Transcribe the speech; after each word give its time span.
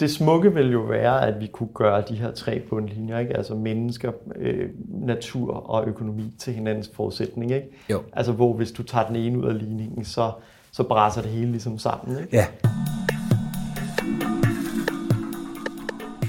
Det 0.00 0.10
smukke 0.10 0.54
vil 0.54 0.72
jo 0.72 0.80
være, 0.80 1.26
at 1.26 1.40
vi 1.40 1.46
kunne 1.46 1.68
gøre 1.74 2.04
de 2.08 2.14
her 2.14 2.30
tre 2.30 2.60
bundlinjer, 2.60 3.18
ikke? 3.18 3.36
altså 3.36 3.54
mennesker, 3.54 4.12
øh, 4.36 4.68
natur 4.88 5.70
og 5.70 5.88
økonomi 5.88 6.34
til 6.38 6.52
hinandens 6.52 6.90
forudsætning. 6.94 7.52
Ikke? 7.52 7.68
Jo. 7.90 8.02
Altså 8.12 8.32
hvor 8.32 8.52
hvis 8.52 8.72
du 8.72 8.82
tager 8.82 9.06
den 9.06 9.16
ene 9.16 9.38
ud 9.38 9.44
af 9.44 9.58
ligningen, 9.58 10.04
så, 10.04 10.32
så 10.72 10.82
brænder 10.82 11.22
det 11.22 11.30
hele 11.30 11.50
ligesom 11.50 11.78
sammen. 11.78 12.18
Ikke? 12.18 12.36
Ja. 12.36 12.46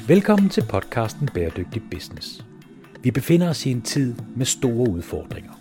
Velkommen 0.07 0.49
til 0.49 0.63
podcasten 0.69 1.29
Bæredygtig 1.33 1.81
Business. 1.91 2.45
Vi 3.01 3.11
befinder 3.11 3.49
os 3.49 3.65
i 3.65 3.71
en 3.71 3.81
tid 3.81 4.15
med 4.35 4.45
store 4.45 4.89
udfordringer. 4.89 5.51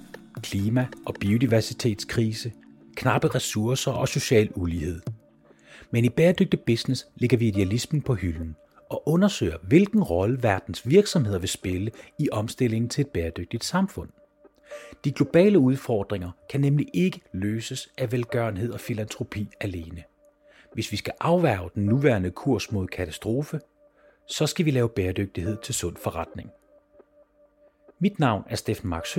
Klima- 0.42 0.86
og 1.06 1.14
biodiversitetskrise, 1.20 2.52
knappe 2.96 3.28
ressourcer 3.28 3.92
og 3.92 4.08
social 4.08 4.48
ulighed. 4.54 5.00
Men 5.90 6.04
i 6.04 6.08
Bæredygtig 6.08 6.60
Business 6.60 7.08
ligger 7.16 7.36
vi 7.36 7.48
idealismen 7.48 8.02
på 8.02 8.14
hylden 8.14 8.56
og 8.90 9.08
undersøger, 9.08 9.56
hvilken 9.62 10.02
rolle 10.02 10.42
verdens 10.42 10.88
virksomheder 10.88 11.38
vil 11.38 11.48
spille 11.48 11.90
i 12.18 12.28
omstillingen 12.32 12.88
til 12.88 13.02
et 13.02 13.08
bæredygtigt 13.08 13.64
samfund. 13.64 14.08
De 15.04 15.12
globale 15.12 15.58
udfordringer 15.58 16.30
kan 16.50 16.60
nemlig 16.60 16.86
ikke 16.94 17.20
løses 17.32 17.88
af 17.98 18.12
velgørenhed 18.12 18.72
og 18.72 18.80
filantropi 18.80 19.48
alene. 19.60 20.04
Hvis 20.72 20.92
vi 20.92 20.96
skal 20.96 21.14
afværge 21.20 21.70
den 21.74 21.84
nuværende 21.84 22.30
kurs 22.30 22.72
mod 22.72 22.86
katastrofe, 22.86 23.60
så 24.26 24.46
skal 24.46 24.64
vi 24.64 24.70
lave 24.70 24.88
bæredygtighed 24.88 25.56
til 25.56 25.74
sund 25.74 25.96
forretning. 25.96 26.50
Mit 27.98 28.18
navn 28.18 28.44
er 28.48 28.56
Steffen 28.56 28.90
Max 28.90 29.18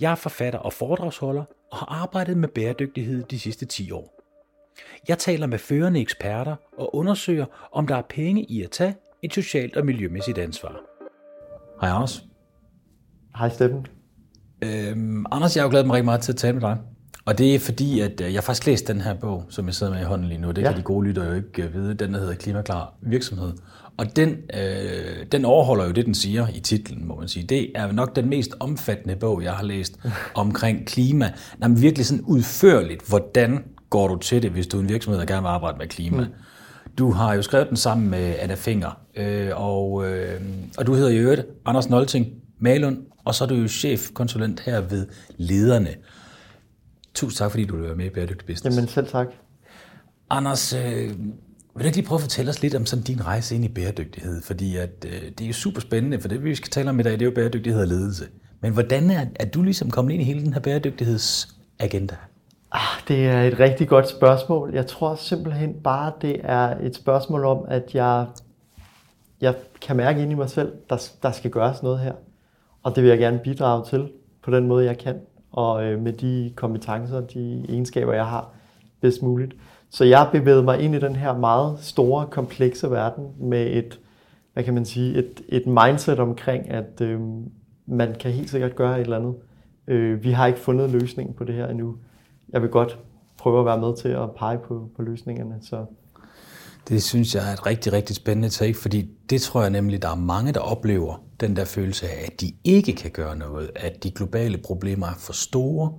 Jeg 0.00 0.10
er 0.10 0.14
forfatter 0.14 0.58
og 0.58 0.72
foredragsholder 0.72 1.44
og 1.70 1.78
har 1.78 1.86
arbejdet 1.86 2.36
med 2.36 2.48
bæredygtighed 2.48 3.24
de 3.24 3.38
sidste 3.38 3.66
10 3.66 3.90
år. 3.90 4.15
Jeg 5.08 5.18
taler 5.18 5.46
med 5.46 5.58
førende 5.58 6.00
eksperter 6.00 6.56
og 6.78 6.96
undersøger, 6.96 7.46
om 7.72 7.86
der 7.86 7.96
er 7.96 8.02
penge 8.08 8.44
i 8.44 8.62
at 8.62 8.70
tage 8.70 8.94
et 9.22 9.34
socialt 9.34 9.76
og 9.76 9.86
miljømæssigt 9.86 10.38
ansvar. 10.38 10.80
Hej 11.80 11.90
Anders. 11.90 12.24
Hej 13.38 13.48
Steffen. 13.48 13.86
Øhm, 14.62 15.26
Anders, 15.30 15.56
jeg 15.56 15.62
har 15.62 15.66
jo 15.66 15.70
glædet 15.70 15.86
mig 15.86 15.94
rigtig 15.94 16.04
meget 16.04 16.20
til 16.20 16.32
at 16.32 16.36
tale 16.36 16.52
med 16.52 16.62
dig. 16.62 16.78
Og 17.26 17.38
det 17.38 17.54
er 17.54 17.58
fordi, 17.58 18.00
at 18.00 18.20
øh, 18.20 18.34
jeg 18.34 18.44
faktisk 18.44 18.66
læst 18.66 18.88
den 18.88 19.00
her 19.00 19.14
bog, 19.14 19.44
som 19.48 19.66
jeg 19.66 19.74
sidder 19.74 19.92
med 19.92 20.00
i 20.00 20.04
hånden 20.04 20.28
lige 20.28 20.40
nu. 20.40 20.50
Det 20.50 20.62
ja. 20.62 20.68
kan 20.68 20.78
de 20.78 20.82
gode 20.82 21.06
lyttere 21.06 21.26
jo 21.26 21.34
ikke 21.34 21.62
øh, 21.62 21.74
vide. 21.74 21.94
Den 21.94 22.14
der 22.14 22.20
hedder 22.20 22.34
Klimaklar 22.34 22.94
Virksomhed. 23.02 23.52
Og 23.96 24.16
den, 24.16 24.30
øh, 24.30 25.26
den 25.32 25.44
overholder 25.44 25.86
jo 25.86 25.92
det, 25.92 26.06
den 26.06 26.14
siger 26.14 26.46
i 26.54 26.60
titlen, 26.60 27.08
må 27.08 27.16
man 27.16 27.28
sige. 27.28 27.46
Det 27.46 27.70
er 27.74 27.92
nok 27.92 28.16
den 28.16 28.28
mest 28.28 28.54
omfattende 28.60 29.16
bog, 29.16 29.42
jeg 29.42 29.52
har 29.52 29.64
læst 29.64 29.98
omkring 30.34 30.86
klima. 30.86 31.32
Jamen 31.62 31.82
virkelig 31.82 32.06
sådan 32.06 32.24
udførligt, 32.24 33.08
hvordan 33.08 33.64
går 33.90 34.08
du 34.08 34.16
til 34.16 34.42
det, 34.42 34.50
hvis 34.50 34.66
du 34.66 34.76
er 34.76 34.82
en 34.82 34.88
virksomhed, 34.88 35.20
der 35.20 35.26
gerne 35.26 35.42
vil 35.42 35.48
arbejde 35.48 35.78
med 35.78 35.86
klima. 35.86 36.24
Mm. 36.24 36.32
Du 36.98 37.10
har 37.10 37.34
jo 37.34 37.42
skrevet 37.42 37.68
den 37.68 37.76
sammen 37.76 38.10
med 38.10 38.34
Anna 38.38 38.54
Finger, 38.54 39.00
øh, 39.16 39.50
og, 39.54 40.08
øh, 40.08 40.40
og 40.78 40.86
du 40.86 40.94
hedder 40.94 41.10
jo 41.10 41.22
øvrigt 41.22 41.42
Anders 41.64 41.88
Nolting 41.88 42.26
Malund, 42.58 42.98
og 43.24 43.34
så 43.34 43.44
er 43.44 43.48
du 43.48 43.54
jo 43.54 43.68
chefkonsulent 43.68 44.60
her 44.60 44.80
ved 44.80 45.06
Lederne. 45.36 45.94
Tusind 47.14 47.38
tak, 47.38 47.50
fordi 47.50 47.64
du 47.64 47.76
vil 47.76 47.84
være 47.84 47.94
med 47.94 48.06
i 48.06 48.10
Bæredygtig 48.10 48.46
Business. 48.46 48.76
Jamen 48.76 48.88
selv 48.88 49.06
tak. 49.06 49.26
Anders, 50.30 50.72
øh, 50.72 51.08
vil 51.76 51.82
du 51.82 51.84
ikke 51.84 51.96
lige 51.96 52.06
prøve 52.06 52.16
at 52.16 52.22
fortælle 52.22 52.50
os 52.50 52.62
lidt 52.62 52.74
om 52.74 52.86
sådan 52.86 53.04
din 53.04 53.26
rejse 53.26 53.54
ind 53.54 53.64
i 53.64 53.68
bæredygtighed? 53.68 54.42
Fordi 54.42 54.76
at, 54.76 55.06
øh, 55.06 55.22
det 55.38 55.40
er 55.40 55.46
jo 55.46 55.52
super 55.52 55.80
spændende, 55.80 56.20
for 56.20 56.28
det 56.28 56.44
vi 56.44 56.54
skal 56.54 56.70
tale 56.70 56.90
om 56.90 57.00
i 57.00 57.02
dag, 57.02 57.12
det 57.12 57.22
er 57.22 57.26
jo 57.26 57.32
bæredygtighed 57.34 57.80
og 57.80 57.88
ledelse. 57.88 58.24
Men 58.60 58.72
hvordan 58.72 59.10
er, 59.10 59.26
er 59.34 59.44
du 59.44 59.62
ligesom 59.62 59.90
kommet 59.90 60.12
ind 60.12 60.22
i 60.22 60.24
hele 60.24 60.44
den 60.44 60.52
her 60.52 60.60
bæredygtighedsagenda? 60.60 62.16
Ah, 62.76 63.02
det 63.08 63.26
er 63.26 63.42
et 63.42 63.60
rigtig 63.60 63.88
godt 63.88 64.08
spørgsmål. 64.08 64.70
Jeg 64.74 64.86
tror 64.86 65.14
simpelthen 65.14 65.74
bare, 65.84 66.12
det 66.20 66.40
er 66.42 66.76
et 66.80 66.94
spørgsmål 66.94 67.44
om, 67.44 67.64
at 67.68 67.94
jeg, 67.94 68.26
jeg 69.40 69.54
kan 69.80 69.96
mærke 69.96 70.22
ind 70.22 70.32
i 70.32 70.34
mig 70.34 70.50
selv, 70.50 70.72
der, 70.90 71.08
der 71.22 71.30
skal 71.30 71.50
gøres 71.50 71.82
noget 71.82 71.98
her. 71.98 72.12
Og 72.82 72.96
det 72.96 73.02
vil 73.02 73.08
jeg 73.10 73.18
gerne 73.18 73.40
bidrage 73.44 73.84
til 73.84 74.10
på 74.42 74.50
den 74.50 74.66
måde, 74.66 74.84
jeg 74.84 74.98
kan. 74.98 75.20
Og 75.52 75.84
øh, 75.84 76.02
med 76.02 76.12
de 76.12 76.52
kompetencer, 76.56 77.20
de 77.20 77.64
egenskaber, 77.68 78.12
jeg 78.12 78.26
har 78.26 78.50
bedst 79.00 79.22
muligt. 79.22 79.54
Så 79.90 80.04
jeg 80.04 80.28
bevægede 80.32 80.62
mig 80.62 80.80
ind 80.80 80.94
i 80.94 81.00
den 81.00 81.16
her 81.16 81.38
meget 81.38 81.78
store, 81.80 82.26
komplekse 82.26 82.90
verden 82.90 83.24
med 83.38 83.66
et, 83.66 84.00
hvad 84.52 84.64
kan 84.64 84.74
man 84.74 84.84
sige, 84.84 85.18
et, 85.18 85.42
et 85.48 85.66
mindset 85.66 86.18
omkring, 86.18 86.70
at 86.70 87.00
øh, 87.00 87.20
man 87.86 88.14
kan 88.20 88.30
helt 88.30 88.50
sikkert 88.50 88.76
gøre 88.76 89.00
et 89.00 89.04
eller 89.04 89.16
andet. 89.16 89.34
Øh, 89.86 90.24
vi 90.24 90.30
har 90.30 90.46
ikke 90.46 90.58
fundet 90.58 90.90
løsningen 90.90 91.34
på 91.34 91.44
det 91.44 91.54
her 91.54 91.66
endnu. 91.66 91.96
Jeg 92.56 92.62
vil 92.62 92.70
godt 92.70 92.98
prøve 93.38 93.60
at 93.60 93.66
være 93.66 93.78
med 93.78 93.96
til 93.96 94.08
at 94.08 94.30
pege 94.38 94.58
på, 94.68 94.88
på 94.96 95.02
løsningerne. 95.02 95.54
Så. 95.62 95.84
Det 96.88 97.02
synes 97.02 97.34
jeg 97.34 97.48
er 97.48 97.52
et 97.52 97.66
rigtig, 97.66 97.92
rigtig 97.92 98.16
spændende 98.16 98.48
take, 98.48 98.74
fordi 98.74 99.10
det 99.30 99.42
tror 99.42 99.60
jeg 99.60 99.70
nemlig, 99.70 100.02
der 100.02 100.08
er 100.08 100.14
mange, 100.14 100.52
der 100.52 100.60
oplever 100.60 101.22
den 101.40 101.56
der 101.56 101.64
følelse 101.64 102.06
af, 102.06 102.24
at 102.26 102.40
de 102.40 102.52
ikke 102.64 102.92
kan 102.92 103.10
gøre 103.10 103.36
noget, 103.36 103.70
at 103.74 104.02
de 104.02 104.10
globale 104.10 104.58
problemer 104.58 105.06
er 105.06 105.14
for 105.18 105.32
store, 105.32 105.92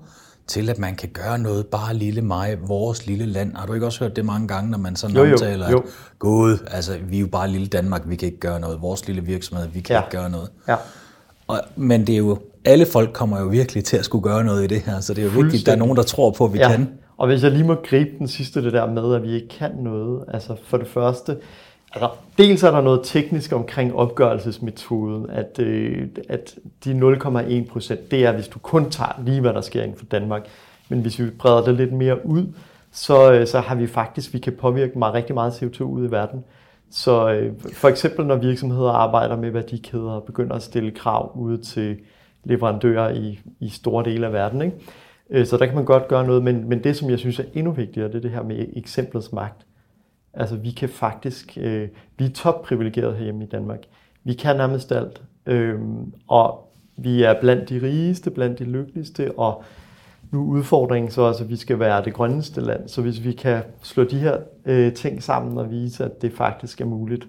til 0.48 0.70
at 0.70 0.80
man 0.80 0.96
kan 0.96 1.10
gøre 1.10 1.40
noget, 1.40 1.68
bare 1.68 1.94
lille 1.94 2.22
mig, 2.22 2.58
vores 2.68 3.08
lille 3.08 3.26
land. 3.26 3.56
Har 3.56 3.66
du 3.66 3.74
ikke 3.74 3.86
også 3.86 4.00
hørt 4.04 4.16
det 4.16 4.26
mange 4.26 4.48
gange, 4.48 4.72
når 4.72 4.78
man 4.78 4.96
sådan 4.96 5.16
jo, 5.16 5.24
jo, 5.24 5.32
omtaler, 5.32 5.72
jo. 5.72 5.78
at 5.78 5.84
gået, 6.20 6.64
altså 6.72 6.98
vi 7.04 7.16
er 7.18 7.22
jo 7.22 7.28
bare 7.28 7.50
lille 7.50 7.68
Danmark, 7.68 8.02
vi 8.06 8.16
kan 8.16 8.26
ikke 8.26 8.40
gøre 8.40 8.60
noget. 8.60 8.82
Vores 8.82 9.08
lille 9.08 9.22
virksomhed, 9.22 9.68
vi 9.68 9.82
kan 9.82 9.96
ja. 9.96 10.02
ikke 10.02 10.18
gøre 10.18 10.30
noget. 10.30 10.50
Ja. 10.68 10.76
Og, 11.48 11.62
men 11.76 12.08
det 12.08 12.14
er 12.14 12.20
jo, 12.20 12.40
alle 12.68 12.86
folk 12.86 13.14
kommer 13.14 13.40
jo 13.40 13.48
virkelig 13.48 13.84
til 13.84 13.98
at 13.98 14.06
skulle 14.06 14.24
gøre 14.24 14.44
noget 14.44 14.64
i 14.64 14.68
det 14.68 14.82
her, 14.82 15.00
så 15.00 15.14
det 15.14 15.22
er 15.22 15.26
jo 15.26 15.42
vigtigt, 15.42 15.62
at 15.62 15.66
der 15.66 15.72
er 15.72 15.76
nogen, 15.76 15.98
der 15.98 16.04
tror 16.04 16.32
på, 16.32 16.46
at 16.46 16.54
vi 16.54 16.58
ja. 16.58 16.72
kan. 16.72 16.90
Og 17.18 17.28
hvis 17.28 17.44
jeg 17.44 17.52
lige 17.52 17.64
må 17.64 17.76
gribe 17.76 18.10
den 18.20 18.28
sidste, 18.28 18.64
det 18.64 18.74
der 18.74 18.86
med, 18.92 19.16
at 19.16 19.24
vi 19.24 19.32
ikke 19.32 19.48
kan 19.48 19.72
noget. 19.80 20.24
Altså 20.28 20.56
for 20.64 20.78
det 20.78 20.88
første, 20.88 21.38
altså, 21.94 22.10
dels 22.38 22.64
er 22.64 22.72
der 22.72 22.82
noget 22.82 23.00
teknisk 23.04 23.54
omkring 23.54 23.96
opgørelsesmetoden, 23.96 25.30
at, 25.30 25.60
øh, 25.60 26.08
at 26.30 26.56
de 26.84 26.94
0,1 26.94 27.72
procent, 27.72 28.12
det 28.12 28.26
er, 28.26 28.32
hvis 28.32 28.48
du 28.48 28.60
kun 28.60 28.90
tager 28.90 29.22
lige, 29.26 29.42
hvad 29.42 29.54
der 29.54 29.62
sker 29.62 29.84
inden 29.84 29.98
for 29.98 30.06
Danmark. 30.06 30.42
Men 30.90 31.00
hvis 31.00 31.20
vi 31.20 31.30
breder 31.30 31.62
det 31.66 31.74
lidt 31.74 31.94
mere 31.94 32.26
ud, 32.26 32.46
så, 32.92 33.32
øh, 33.32 33.48
så 33.48 33.60
har 33.60 33.76
vi 33.76 33.88
faktisk, 33.88 34.34
vi 34.34 34.40
kan 34.40 34.54
påvirke 34.54 35.00
meget, 35.00 35.14
rigtig 35.14 35.36
meget 35.36 35.52
CO2 35.52 35.82
ud 35.82 36.08
i 36.08 36.12
verden. 36.12 36.44
Så 36.92 37.30
øh, 37.30 37.54
for 37.74 37.88
eksempel 37.88 38.26
når 38.26 38.36
virksomheder 38.36 38.92
arbejder 38.92 39.38
med 39.38 39.52
værdikæder 39.52 40.12
og 40.12 40.24
begynder 40.24 40.56
at 40.56 40.64
stille 40.64 40.92
krav 40.92 41.32
ude 41.36 41.58
til 41.58 41.98
leverandører 42.48 43.14
i, 43.14 43.40
i 43.60 43.70
store 43.70 44.06
dele 44.06 44.26
af 44.26 44.34
verden. 44.34 44.62
Ikke? 44.62 44.78
Øh, 45.30 45.46
så 45.46 45.58
der 45.58 45.66
kan 45.66 45.76
man 45.76 45.86
godt 45.86 46.08
gøre 46.08 46.28
noget, 46.28 46.44
men, 46.44 46.70
men 46.70 46.84
det 46.84 46.96
som 46.96 47.10
jeg 47.10 47.20
synes 47.20 47.40
er 47.40 47.44
endnu 47.54 47.72
vigtigere, 47.72 48.08
det 48.08 48.16
er 48.16 48.22
det 48.22 48.32
her 48.32 48.44
med 48.44 48.66
eksemplets 48.76 49.34
magt. 49.34 49.66
Altså 50.34 50.56
vi 50.56 50.72
kan 50.72 50.90
faktisk, 50.90 51.58
øh, 51.62 51.88
vi 52.18 52.26
er 52.26 52.30
topprivilegerede 52.30 53.16
herhjemme 53.16 53.44
i 53.44 53.48
Danmark. 53.48 53.80
Vi 54.24 54.34
kan 54.34 54.56
nærmest 54.56 54.92
alt, 54.92 55.22
øh, 55.46 55.80
og 56.28 56.74
vi 56.98 57.24
er 57.24 57.42
blandt 57.42 57.70
de 57.70 57.82
rigeste, 57.82 58.32
blandt 58.32 58.60
de 58.60 58.64
lykkeligste, 58.64 59.32
og 59.38 59.64
nu 60.32 60.42
er 60.42 60.46
udfordringen 60.46 61.12
så, 61.12 61.26
altså, 61.26 61.44
at 61.44 61.50
vi 61.50 61.56
skal 61.56 61.80
være 61.80 62.04
det 62.04 62.14
grønneste 62.14 62.62
land. 62.62 62.88
Så 62.88 63.02
hvis 63.02 63.24
vi 63.24 63.32
kan 63.32 63.64
slå 63.82 64.04
de 64.04 64.18
her 64.18 64.38
øh, 64.66 64.94
ting 64.94 65.24
sammen 65.24 65.58
og 65.58 65.72
vise, 65.72 66.06
at 66.06 66.22
det 66.22 66.34
faktisk 66.34 66.82
er 66.82 66.86
muligt, 66.86 67.28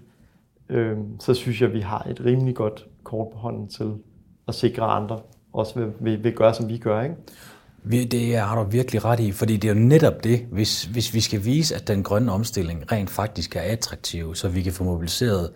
øh, 0.68 0.96
så 1.18 1.34
synes 1.34 1.60
jeg, 1.60 1.68
at 1.68 1.74
vi 1.74 1.80
har 1.80 2.06
et 2.10 2.24
rimelig 2.24 2.54
godt 2.54 2.86
kort 3.04 3.28
på 3.32 3.38
hånden 3.38 3.68
til 3.68 3.92
at 4.48 4.54
sikre 4.54 4.84
andre 4.84 5.18
også 5.52 5.78
vil, 5.78 5.92
vil, 6.00 6.24
vil 6.24 6.32
gøre, 6.32 6.54
som 6.54 6.68
vi 6.68 6.78
gør. 6.78 7.02
Ikke? 7.02 7.14
Det 8.10 8.36
har 8.36 8.62
du 8.62 8.70
virkelig 8.70 9.04
ret 9.04 9.20
i, 9.20 9.32
fordi 9.32 9.56
det 9.56 9.70
er 9.70 9.74
jo 9.74 9.80
netop 9.80 10.24
det, 10.24 10.46
hvis, 10.50 10.84
hvis 10.84 11.14
vi 11.14 11.20
skal 11.20 11.44
vise, 11.44 11.74
at 11.74 11.88
den 11.88 12.02
grønne 12.02 12.32
omstilling 12.32 12.92
rent 12.92 13.10
faktisk 13.10 13.56
er 13.56 13.60
attraktiv, 13.60 14.34
så 14.34 14.48
vi 14.48 14.62
kan 14.62 14.72
få 14.72 14.84
mobiliseret 14.84 15.50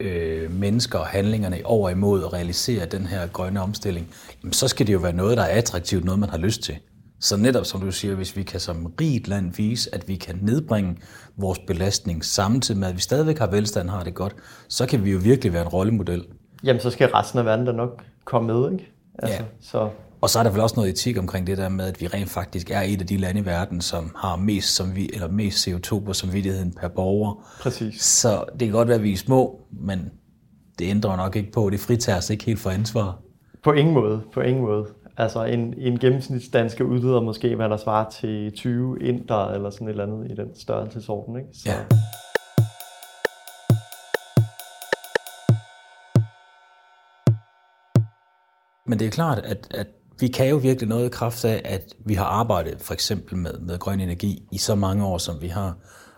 øh, 0.00 0.52
mennesker 0.52 0.98
og 0.98 1.06
handlingerne 1.06 1.58
over 1.64 1.90
imod 1.90 2.24
at 2.24 2.32
realisere 2.32 2.86
den 2.86 3.06
her 3.06 3.26
grønne 3.26 3.60
omstilling, 3.60 4.08
jamen, 4.42 4.52
så 4.52 4.68
skal 4.68 4.86
det 4.86 4.92
jo 4.92 4.98
være 4.98 5.12
noget, 5.12 5.36
der 5.36 5.42
er 5.42 5.58
attraktivt, 5.58 6.04
noget 6.04 6.20
man 6.20 6.30
har 6.30 6.38
lyst 6.38 6.62
til. 6.62 6.76
Så 7.20 7.36
netop 7.36 7.64
som 7.64 7.80
du 7.80 7.92
siger, 7.92 8.14
hvis 8.14 8.36
vi 8.36 8.42
kan 8.42 8.60
som 8.60 8.92
rigt 9.00 9.28
land 9.28 9.54
vise, 9.56 9.94
at 9.94 10.08
vi 10.08 10.16
kan 10.16 10.38
nedbringe 10.42 10.96
vores 11.36 11.58
belastning 11.58 12.24
samtidig 12.24 12.80
med, 12.80 12.88
at 12.88 12.94
vi 12.94 13.00
stadigvæk 13.00 13.38
har 13.38 13.46
velstand 13.46 13.88
har 13.88 14.04
det 14.04 14.14
godt, 14.14 14.34
så 14.68 14.86
kan 14.86 15.04
vi 15.04 15.10
jo 15.10 15.18
virkelig 15.22 15.52
være 15.52 15.62
en 15.62 15.68
rollemodel. 15.68 16.24
Jamen, 16.64 16.80
så 16.80 16.90
skal 16.90 17.08
resten 17.08 17.38
af 17.38 17.44
verden 17.44 17.66
da 17.66 17.72
nok 17.72 18.02
komme 18.30 18.54
med, 18.54 18.72
ikke? 18.72 18.92
Altså, 19.18 19.36
ja. 19.36 19.44
Så 19.60 19.88
og 20.20 20.30
så 20.30 20.38
er 20.38 20.42
der 20.42 20.50
vel 20.50 20.60
også 20.60 20.76
noget 20.76 20.90
etik 20.90 21.18
omkring 21.18 21.46
det 21.46 21.58
der 21.58 21.68
med, 21.68 21.84
at 21.84 22.00
vi 22.00 22.06
rent 22.06 22.30
faktisk 22.30 22.70
er 22.70 22.80
et 22.80 23.00
af 23.00 23.06
de 23.06 23.16
lande 23.16 23.40
i 23.40 23.44
verden, 23.44 23.80
som 23.80 24.14
har 24.16 24.36
mest, 24.36 24.74
som 24.76 24.96
vi, 24.96 25.10
eller 25.14 25.28
mest 25.28 25.68
CO2 25.68 26.04
på 26.04 26.12
samvittigheden 26.12 26.72
per 26.72 26.88
borger. 26.88 27.44
Præcis. 27.60 28.02
Så 28.02 28.44
det 28.52 28.60
kan 28.60 28.70
godt 28.70 28.88
være, 28.88 28.96
at 28.96 29.02
vi 29.02 29.12
er 29.12 29.16
små, 29.16 29.60
men 29.70 30.10
det 30.78 30.90
ændrer 30.90 31.16
nok 31.16 31.36
ikke 31.36 31.52
på, 31.52 31.70
det 31.70 31.80
fritager 31.80 32.18
os 32.18 32.30
ikke 32.30 32.44
helt 32.44 32.58
for 32.58 32.70
ansvar. 32.70 33.18
På 33.62 33.72
ingen 33.72 33.94
måde, 33.94 34.20
på 34.32 34.40
ingen 34.40 34.62
måde. 34.62 34.86
Altså 35.16 35.44
en, 35.44 35.74
en 35.78 35.98
gennemsnitsdansker 35.98 36.84
udleder 36.84 37.20
måske, 37.20 37.56
hvad 37.56 37.68
der 37.68 37.76
svarer 37.76 38.10
til 38.10 38.52
20 38.52 39.02
inder 39.02 39.46
eller 39.46 39.70
sådan 39.70 39.86
et 39.86 39.90
eller 39.90 40.04
andet 40.04 40.30
i 40.30 40.34
den 40.34 40.48
størrelsesorden. 40.54 41.36
Ikke? 41.36 41.48
Så. 41.52 41.70
Ja. 41.70 41.96
Men 48.90 48.98
det 48.98 49.06
er 49.06 49.10
klart, 49.10 49.38
at, 49.38 49.66
at 49.70 49.86
vi 50.20 50.28
kan 50.28 50.48
jo 50.48 50.56
virkelig 50.56 50.88
noget 50.88 51.06
i 51.06 51.08
kraft 51.08 51.44
af, 51.44 51.62
at 51.64 51.94
vi 52.04 52.14
har 52.14 52.24
arbejdet 52.24 52.80
for 52.80 52.94
eksempel 52.94 53.36
med, 53.36 53.58
med 53.58 53.78
grøn 53.78 54.00
energi 54.00 54.42
i 54.52 54.58
så 54.58 54.74
mange 54.74 55.04
år, 55.04 55.18
som 55.18 55.42
vi 55.42 55.48
har. 55.48 55.76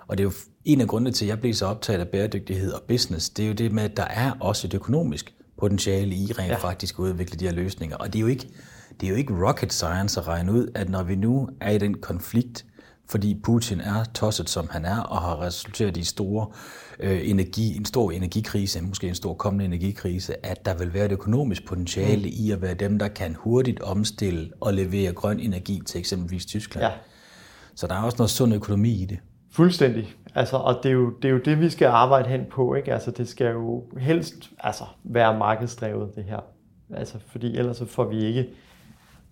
Og 0.08 0.18
det 0.18 0.24
er 0.24 0.28
jo 0.28 0.32
en 0.64 0.80
af 0.80 0.88
grundene 0.88 1.10
til, 1.10 1.24
at 1.24 1.28
jeg 1.28 1.40
blev 1.40 1.54
så 1.54 1.66
optaget 1.66 2.00
af 2.00 2.08
bæredygtighed 2.08 2.72
og 2.72 2.82
business, 2.88 3.30
det 3.30 3.42
er 3.42 3.46
jo 3.46 3.54
det 3.54 3.72
med, 3.72 3.82
at 3.82 3.96
der 3.96 4.04
er 4.04 4.32
også 4.40 4.66
et 4.66 4.74
økonomisk 4.74 5.34
potentiale 5.58 6.14
i 6.14 6.32
rent 6.32 6.48
ja. 6.48 6.56
faktisk 6.56 6.94
at 6.98 7.02
udvikle 7.02 7.38
de 7.38 7.44
her 7.44 7.52
løsninger. 7.52 7.96
Og 7.96 8.06
det 8.06 8.18
er 8.18 8.20
jo 8.20 8.26
ikke, 8.26 8.48
det 9.00 9.06
er 9.06 9.10
jo 9.10 9.16
ikke 9.16 9.48
rocket 9.48 9.72
science 9.72 10.20
at 10.20 10.28
regne 10.28 10.52
ud, 10.52 10.68
at 10.74 10.88
når 10.88 11.02
vi 11.02 11.16
nu 11.16 11.48
er 11.60 11.70
i 11.70 11.78
den 11.78 11.94
konflikt, 11.94 12.64
fordi 13.12 13.40
Putin 13.44 13.80
er 13.80 14.04
tosset, 14.14 14.50
som 14.50 14.68
han 14.70 14.84
er, 14.84 15.00
og 15.00 15.20
har 15.20 15.40
resulteret 15.40 15.96
i 15.96 16.04
store, 16.04 16.46
øh, 17.00 17.30
energi, 17.30 17.76
en 17.76 17.84
stor 17.84 18.10
energikrise, 18.10 18.82
måske 18.82 19.08
en 19.08 19.14
stor 19.14 19.34
kommende 19.34 19.64
energikrise, 19.64 20.46
at 20.46 20.66
der 20.66 20.74
vil 20.74 20.94
være 20.94 21.04
et 21.04 21.12
økonomisk 21.12 21.66
potentiale 21.66 22.22
mm. 22.22 22.32
i 22.32 22.50
at 22.50 22.62
være 22.62 22.74
dem, 22.74 22.98
der 22.98 23.08
kan 23.08 23.36
hurtigt 23.38 23.80
omstille 23.80 24.50
og 24.60 24.74
levere 24.74 25.12
grøn 25.12 25.40
energi 25.40 25.82
til 25.86 25.98
eksempelvis 25.98 26.46
Tyskland. 26.46 26.86
Ja. 26.86 26.92
Så 27.74 27.86
der 27.86 27.94
er 27.94 28.02
også 28.02 28.16
noget 28.18 28.30
sund 28.30 28.54
økonomi 28.54 29.02
i 29.02 29.04
det. 29.04 29.18
Fuldstændig. 29.50 30.14
Altså, 30.34 30.56
og 30.56 30.80
det 30.82 30.88
er, 30.88 30.92
jo, 30.92 31.10
det 31.22 31.28
er 31.28 31.32
jo 31.32 31.40
det, 31.44 31.60
vi 31.60 31.70
skal 31.70 31.86
arbejde 31.86 32.28
hen 32.28 32.40
på. 32.50 32.74
Ikke? 32.74 32.92
Altså, 32.92 33.10
det 33.10 33.28
skal 33.28 33.52
jo 33.52 33.84
helst 33.98 34.50
altså, 34.58 34.84
være 35.04 35.38
markedsdrevet, 35.38 36.16
det 36.16 36.24
her. 36.24 36.40
Altså, 36.94 37.14
fordi 37.26 37.56
ellers 37.56 37.76
så 37.76 37.86
får 37.86 38.04
vi 38.04 38.24
ikke 38.24 38.48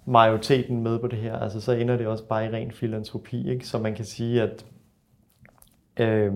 majoriteten 0.07 0.83
med 0.83 0.99
på 0.99 1.07
det 1.07 1.19
her. 1.19 1.37
Altså, 1.37 1.61
så 1.61 1.73
ender 1.73 1.97
det 1.97 2.07
også 2.07 2.25
bare 2.27 2.47
i 2.47 2.49
ren 2.49 2.73
filantropi. 2.73 3.51
Ikke? 3.51 3.67
Så 3.67 3.79
man 3.79 3.95
kan 3.95 4.05
sige, 4.05 4.43
at 4.43 4.67
øh, 6.01 6.33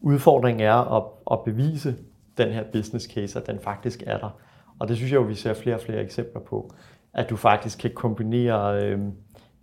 udfordringen 0.00 0.66
er 0.66 0.96
at, 0.96 1.04
at 1.30 1.38
bevise 1.44 1.96
den 2.38 2.52
her 2.52 2.64
business 2.72 3.06
case, 3.06 3.40
at 3.40 3.46
den 3.46 3.58
faktisk 3.60 4.02
er 4.06 4.18
der. 4.18 4.40
Og 4.78 4.88
det 4.88 4.96
synes 4.96 5.12
jeg 5.12 5.16
jo, 5.16 5.22
vi 5.22 5.34
ser 5.34 5.54
flere 5.54 5.76
og 5.76 5.82
flere 5.82 6.02
eksempler 6.02 6.40
på. 6.40 6.70
At 7.14 7.30
du 7.30 7.36
faktisk 7.36 7.78
kan 7.78 7.90
kombinere 7.94 8.82
øh, 8.82 8.98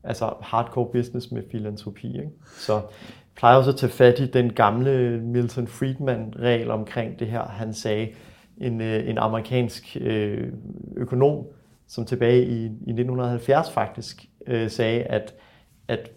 altså 0.04 0.34
hardcore 0.42 0.92
business 0.92 1.32
med 1.32 1.44
filantropi. 1.52 2.08
Ikke? 2.08 2.32
Så 2.58 2.82
plejer 3.36 3.58
også 3.58 3.72
at 3.72 3.78
tage 3.78 3.92
fat 3.92 4.20
i 4.20 4.28
den 4.28 4.54
gamle 4.54 5.22
Milton 5.22 5.68
Friedman-regel 5.68 6.72
omkring 6.72 7.20
det 7.20 7.28
her. 7.28 7.44
Han 7.44 7.74
sagde, 7.74 8.10
en, 8.58 8.82
øh, 8.82 9.10
en 9.10 9.18
amerikansk 9.18 9.98
øh, 10.02 10.54
økonom, 10.98 11.46
som 11.92 12.06
tilbage 12.06 12.46
i, 12.46 12.64
i 12.64 12.66
1970 12.66 13.72
faktisk 13.72 14.26
øh, 14.48 14.70
sagde, 14.70 15.04
at, 15.04 15.36
at 15.88 16.12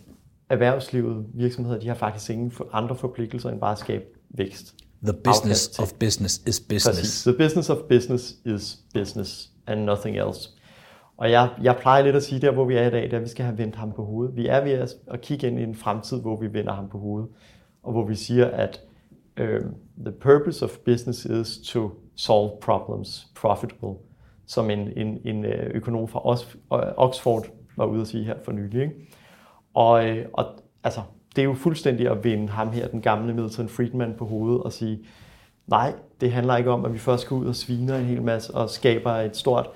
erhvervslivet, 0.49 1.27
virksomheder, 1.35 1.79
de 1.81 1.89
har 1.89 1.95
faktisk 1.95 2.31
ingen 2.31 2.53
andre 2.73 2.97
forpligtelser 2.97 3.51
end 3.51 3.61
bare 3.61 3.73
at 3.73 3.79
skabe 3.79 4.05
vækst. 4.31 4.75
The 5.05 5.13
business 5.13 5.79
of 5.79 5.93
business 6.01 6.43
is 6.47 6.61
business. 6.61 6.87
Præcis. 6.87 7.23
The 7.23 7.33
business 7.39 7.71
of 7.71 7.79
business 7.89 8.35
is 8.45 8.79
business 8.95 9.51
and 9.67 9.85
nothing 9.85 10.17
else. 10.17 10.51
Og 11.17 11.31
jeg, 11.31 11.51
jeg 11.63 11.77
plejer 11.81 12.03
lidt 12.03 12.17
at 12.17 12.23
sige, 12.23 12.41
der 12.41 12.51
hvor 12.51 12.65
vi 12.65 12.77
er 12.77 12.87
i 12.87 12.91
dag, 12.91 13.11
der 13.11 13.19
vi 13.19 13.29
skal 13.29 13.45
have 13.45 13.59
vendt 13.59 13.77
ham 13.77 13.93
på 13.93 14.05
hovedet. 14.05 14.37
Vi 14.37 14.47
er 14.47 14.61
ved 14.65 14.73
at, 14.73 14.91
at 15.07 15.21
kigge 15.21 15.47
ind 15.47 15.59
i 15.59 15.63
en 15.63 15.75
fremtid, 15.75 16.21
hvor 16.21 16.41
vi 16.41 16.53
vender 16.53 16.73
ham 16.73 16.89
på 16.89 16.99
hovedet. 16.99 17.29
Og 17.83 17.93
hvor 17.93 18.07
vi 18.07 18.15
siger, 18.15 18.47
at 18.47 18.81
um, 19.41 19.75
the 20.05 20.13
purpose 20.21 20.65
of 20.65 20.71
business 20.85 21.25
is 21.25 21.59
to 21.69 21.91
solve 22.17 22.51
problems 22.61 23.27
profitable 23.35 23.95
som 24.47 24.71
en, 24.71 24.93
en, 24.97 25.19
en 25.25 25.45
øh, 25.45 25.71
økonom 25.75 26.09
fra 26.09 26.33
øh, 26.79 26.93
Oxford 26.97 27.47
var 27.77 27.87
ude 27.87 28.01
at 28.01 28.07
sige 28.07 28.25
her 28.25 28.35
for 28.45 28.53
nylig. 28.53 28.83
Ikke? 28.83 28.95
Og, 29.75 30.09
øh, 30.09 30.27
og 30.33 30.47
altså, 30.85 31.01
det 31.37 31.43
er 31.43 31.47
jo 31.47 31.55
fuldstændig 31.55 32.11
at 32.11 32.25
vinde 32.25 32.49
ham 32.49 32.73
her, 32.73 32.89
den 32.89 33.03
gamle 33.03 33.35
Milton 33.35 33.69
Friedman, 33.69 34.15
på 34.19 34.27
hovedet 34.27 34.63
og 34.63 34.73
sige, 34.73 34.99
nej, 35.67 35.93
det 36.21 36.33
handler 36.33 36.57
ikke 36.57 36.71
om, 36.71 36.85
at 36.85 36.93
vi 36.93 36.99
først 36.99 37.23
skal 37.23 37.35
ud 37.35 37.47
og 37.47 37.55
sviner 37.55 37.97
en 37.97 38.05
hel 38.05 38.23
masse 38.23 38.55
og 38.55 38.71
skaber 38.71 39.11
et 39.11 39.37
stort 39.37 39.71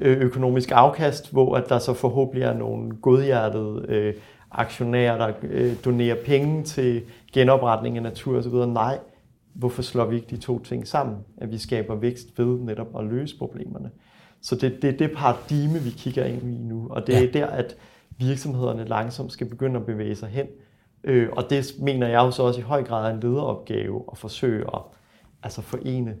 økonomisk 0.00 0.70
afkast, 0.72 1.32
hvor 1.32 1.56
at 1.56 1.68
der 1.68 1.78
så 1.78 1.94
forhåbentlig 1.94 2.42
er 2.42 2.54
nogle 2.54 2.96
godhjertede 3.02 3.84
øh, 3.88 4.14
aktionærer, 4.50 5.18
der 5.18 5.32
øh, 5.42 5.72
donerer 5.84 6.16
penge 6.26 6.62
til 6.62 7.02
genopretning 7.32 7.96
af 7.96 8.02
natur 8.02 8.38
osv. 8.38 8.54
Nej, 8.54 8.98
hvorfor 9.54 9.82
slår 9.82 10.04
vi 10.04 10.16
ikke 10.16 10.26
de 10.30 10.36
to 10.36 10.58
ting 10.58 10.88
sammen? 10.88 11.16
At 11.36 11.52
vi 11.52 11.58
skaber 11.58 11.94
vækst 11.94 12.38
ved 12.38 12.58
netop 12.58 12.98
at 12.98 13.04
løse 13.04 13.38
problemerne. 13.38 13.90
Så 14.42 14.56
det, 14.56 14.82
det 14.82 14.94
er 14.94 14.96
det 14.96 15.10
paradigme, 15.16 15.78
vi 15.78 15.90
kigger 15.90 16.24
ind 16.24 16.54
i 16.54 16.58
nu, 16.58 16.88
og 16.90 17.06
det 17.06 17.12
ja. 17.12 17.26
er 17.26 17.32
der, 17.32 17.46
at 17.46 17.76
virksomhederne 18.18 18.84
langsomt 18.84 19.32
skal 19.32 19.48
begynde 19.48 19.80
at 19.80 19.86
bevæge 19.86 20.16
sig 20.16 20.28
hen. 20.28 20.46
Øh, 21.04 21.28
og 21.32 21.50
det 21.50 21.74
mener 21.78 22.06
jeg 22.06 22.18
jo 22.18 22.30
så 22.30 22.42
også 22.42 22.60
i 22.60 22.62
høj 22.62 22.82
grad 22.82 23.10
er 23.10 23.14
en 23.14 23.20
lederopgave 23.20 24.04
at 24.12 24.18
forsøge 24.18 24.64
at 24.74 24.80
altså 25.42 25.62
forene 25.62 26.14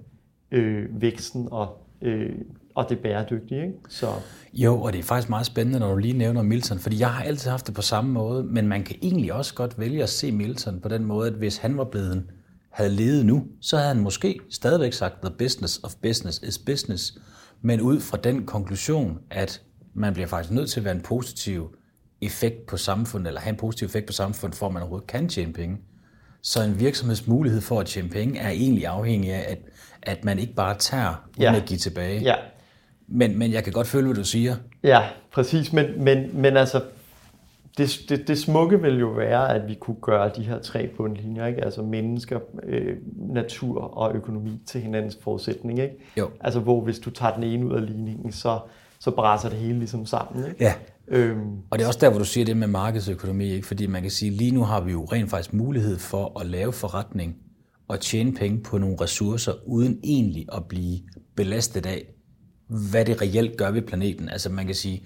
øh, 0.50 1.00
væksten 1.00 1.48
og, 1.50 1.78
øh, 2.02 2.34
og 2.74 2.88
det 2.88 2.98
bæredygtige. 2.98 3.62
Ikke? 3.62 3.74
Så. 3.88 4.06
Jo, 4.52 4.82
og 4.82 4.92
det 4.92 4.98
er 4.98 5.02
faktisk 5.02 5.30
meget 5.30 5.46
spændende, 5.46 5.78
når 5.78 5.92
du 5.92 5.96
lige 5.96 6.18
nævner 6.18 6.42
Milton, 6.42 6.78
fordi 6.78 7.00
jeg 7.00 7.10
har 7.10 7.24
altid 7.24 7.50
haft 7.50 7.66
det 7.66 7.74
på 7.74 7.82
samme 7.82 8.12
måde, 8.12 8.44
men 8.44 8.68
man 8.68 8.84
kan 8.84 8.96
egentlig 9.02 9.32
også 9.32 9.54
godt 9.54 9.78
vælge 9.78 10.02
at 10.02 10.08
se 10.08 10.32
Milton 10.32 10.80
på 10.80 10.88
den 10.88 11.04
måde, 11.04 11.28
at 11.28 11.34
hvis 11.34 11.56
han 11.56 11.78
var 11.78 11.84
blevet 11.84 12.24
havde 12.70 12.90
levet 12.90 13.26
nu, 13.26 13.46
så 13.60 13.76
havde 13.76 13.88
han 13.88 14.02
måske 14.02 14.38
stadigvæk 14.50 14.92
sagt, 14.92 15.22
the 15.22 15.30
business 15.38 15.80
of 15.82 15.94
business 16.02 16.42
is 16.42 16.58
business, 16.58 17.18
men 17.62 17.80
ud 17.80 18.00
fra 18.00 18.16
den 18.16 18.46
konklusion, 18.46 19.18
at 19.30 19.62
man 19.94 20.12
bliver 20.12 20.26
faktisk 20.26 20.52
nødt 20.52 20.70
til 20.70 20.80
at 20.80 20.84
være 20.84 20.94
en 20.94 21.00
positiv 21.00 21.74
effekt 22.20 22.66
på 22.66 22.76
samfundet, 22.76 23.26
eller 23.26 23.40
have 23.40 23.50
en 23.50 23.56
positiv 23.56 23.86
effekt 23.86 24.06
på 24.06 24.12
samfundet, 24.12 24.58
for 24.58 24.66
at 24.66 24.72
man 24.72 24.82
overhovedet 24.82 25.06
kan 25.06 25.28
tjene 25.28 25.52
penge. 25.52 25.76
Så 26.42 26.62
en 26.62 26.80
virksomheds 26.80 27.26
mulighed 27.26 27.60
for 27.60 27.80
at 27.80 27.86
tjene 27.86 28.08
penge 28.08 28.40
er 28.40 28.48
egentlig 28.48 28.86
afhængig 28.86 29.32
af, 29.32 29.50
at, 29.50 29.58
at 30.02 30.24
man 30.24 30.38
ikke 30.38 30.54
bare 30.54 30.74
tager 30.78 31.28
uden 31.38 31.42
ja. 31.42 31.56
at 31.56 31.64
give 31.64 31.78
tilbage. 31.78 32.20
Ja. 32.20 32.34
Men, 33.08 33.38
men 33.38 33.52
jeg 33.52 33.64
kan 33.64 33.72
godt 33.72 33.86
føle, 33.86 34.06
hvad 34.06 34.16
du 34.16 34.24
siger. 34.24 34.56
Ja, 34.82 35.02
præcis. 35.32 35.72
Men, 35.72 36.04
men, 36.04 36.30
men 36.32 36.56
altså, 36.56 36.82
det, 37.78 38.00
det, 38.08 38.28
det 38.28 38.38
smukke 38.38 38.82
vil 38.82 38.98
jo 38.98 39.08
være, 39.08 39.54
at 39.54 39.68
vi 39.68 39.74
kunne 39.74 39.96
gøre 40.02 40.30
de 40.36 40.42
her 40.42 40.58
tre 40.58 40.88
bundlinjer, 40.96 41.46
ikke? 41.46 41.64
altså 41.64 41.82
mennesker, 41.82 42.38
øh, 42.62 42.96
natur 43.16 43.80
og 43.80 44.14
økonomi 44.14 44.60
til 44.66 44.80
hinandens 44.80 45.18
forudsætning. 45.22 45.78
Ikke? 45.78 45.94
Jo. 46.16 46.30
Altså 46.40 46.60
hvor 46.60 46.80
hvis 46.80 46.98
du 46.98 47.10
tager 47.10 47.34
den 47.34 47.42
ene 47.42 47.66
ud 47.66 47.74
af 47.74 47.86
ligningen, 47.86 48.32
så, 48.32 48.60
så 48.98 49.10
brænder 49.10 49.48
det 49.48 49.58
hele 49.58 49.78
ligesom 49.78 50.06
sammen. 50.06 50.48
Ikke? 50.48 50.64
Ja. 50.64 50.74
Øhm. 51.08 51.56
Og 51.70 51.78
det 51.78 51.84
er 51.84 51.88
også 51.88 52.00
der, 52.02 52.10
hvor 52.10 52.18
du 52.18 52.24
siger 52.24 52.44
det 52.44 52.56
med 52.56 52.66
markedsøkonomi, 52.66 53.50
ikke? 53.50 53.66
fordi 53.66 53.86
man 53.86 54.02
kan 54.02 54.10
sige, 54.10 54.30
lige 54.30 54.50
nu 54.50 54.62
har 54.62 54.80
vi 54.80 54.92
jo 54.92 55.04
rent 55.04 55.30
faktisk 55.30 55.54
mulighed 55.54 55.98
for 55.98 56.40
at 56.40 56.46
lave 56.46 56.72
forretning 56.72 57.36
og 57.88 58.00
tjene 58.00 58.34
penge 58.34 58.62
på 58.62 58.78
nogle 58.78 58.96
ressourcer, 59.00 59.52
uden 59.66 60.00
egentlig 60.04 60.46
at 60.52 60.64
blive 60.64 60.98
belastet 61.36 61.86
af, 61.86 62.06
hvad 62.66 63.04
det 63.04 63.22
reelt 63.22 63.56
gør 63.56 63.70
ved 63.70 63.82
planeten. 63.82 64.28
Altså 64.28 64.50
man 64.50 64.66
kan 64.66 64.74
sige, 64.74 65.02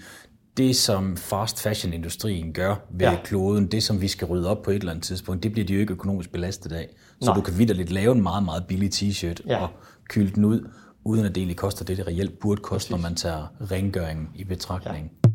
det, 0.56 0.76
som 0.76 1.16
fast 1.16 1.62
fashion-industrien 1.62 2.52
gør 2.52 2.76
ved 2.90 3.06
ja. 3.06 3.20
kloden, 3.24 3.66
det, 3.66 3.82
som 3.82 4.00
vi 4.00 4.08
skal 4.08 4.26
rydde 4.26 4.48
op 4.48 4.62
på 4.62 4.70
et 4.70 4.74
eller 4.74 4.90
andet 4.90 5.04
tidspunkt, 5.04 5.42
det 5.42 5.52
bliver 5.52 5.66
de 5.66 5.74
jo 5.74 5.80
ikke 5.80 5.92
økonomisk 5.92 6.32
belastet 6.32 6.72
af. 6.72 6.88
Så 7.20 7.26
Nej. 7.26 7.34
du 7.34 7.40
kan 7.40 7.58
vidderligt 7.58 7.90
lave 7.90 8.12
en 8.12 8.22
meget, 8.22 8.44
meget 8.44 8.66
billig 8.66 8.90
t-shirt 8.94 9.36
ja. 9.46 9.62
og 9.62 9.68
kylde 10.08 10.34
den 10.34 10.44
ud, 10.44 10.68
uden 11.04 11.24
at 11.24 11.34
det 11.34 11.40
egentlig 11.40 11.56
koster 11.56 11.84
det, 11.84 11.96
det 11.96 12.06
reelt 12.06 12.38
burde 12.38 12.60
koste, 12.62 12.74
Præcis. 12.74 12.90
når 12.90 12.98
man 13.08 13.14
tager 13.14 13.46
rengøringen 13.70 14.28
i 14.34 14.44
betragtning. 14.44 15.10
Ja. 15.24 15.30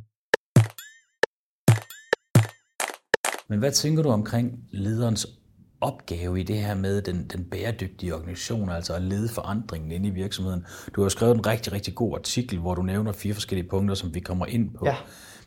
Men 3.49 3.59
hvad 3.59 3.71
tænker 3.71 4.03
du 4.03 4.09
omkring 4.09 4.59
lederens 4.71 5.27
opgave 5.81 6.39
i 6.39 6.43
det 6.43 6.57
her 6.57 6.75
med 6.75 7.01
den, 7.01 7.25
den 7.33 7.43
bæredygtige 7.43 8.15
organisation, 8.15 8.69
altså 8.69 8.93
at 8.93 9.01
lede 9.01 9.29
forandringen 9.29 9.91
inde 9.91 10.07
i 10.07 10.11
virksomheden. 10.11 10.65
Du 10.95 11.01
har 11.01 11.09
skrevet 11.09 11.35
en 11.35 11.47
rigtig, 11.47 11.73
rigtig 11.73 11.95
god 11.95 12.17
artikel, 12.17 12.59
hvor 12.59 12.75
du 12.75 12.81
nævner 12.81 13.11
fire 13.11 13.33
forskellige 13.33 13.69
punkter, 13.69 13.95
som 13.95 14.15
vi 14.15 14.19
kommer 14.19 14.45
ind 14.45 14.69
på. 14.71 14.85
Ja. 14.85 14.95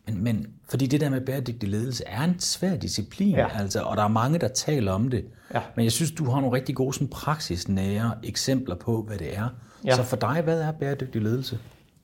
Men, 0.06 0.24
men 0.24 0.46
fordi 0.68 0.86
det 0.86 1.00
der 1.00 1.10
med 1.10 1.20
bæredygtig 1.20 1.68
ledelse 1.68 2.04
er 2.06 2.22
en 2.22 2.38
svær 2.38 2.76
disciplin, 2.76 3.34
ja. 3.34 3.60
altså, 3.60 3.82
og 3.82 3.96
der 3.96 4.02
er 4.02 4.08
mange, 4.08 4.38
der 4.38 4.48
taler 4.48 4.92
om 4.92 5.08
det. 5.08 5.24
Ja. 5.54 5.60
Men 5.76 5.84
jeg 5.84 5.92
synes, 5.92 6.10
du 6.10 6.24
har 6.24 6.40
nogle 6.40 6.56
rigtig 6.56 6.76
gode 6.76 6.94
sådan, 6.94 7.08
praksisnære 7.08 8.12
eksempler 8.22 8.74
på, 8.74 9.02
hvad 9.02 9.18
det 9.18 9.36
er. 9.36 9.48
Ja. 9.84 9.96
Så 9.96 10.02
for 10.02 10.16
dig, 10.16 10.40
hvad 10.44 10.60
er 10.60 10.72
bæredygtig 10.72 11.22
ledelse? 11.22 11.58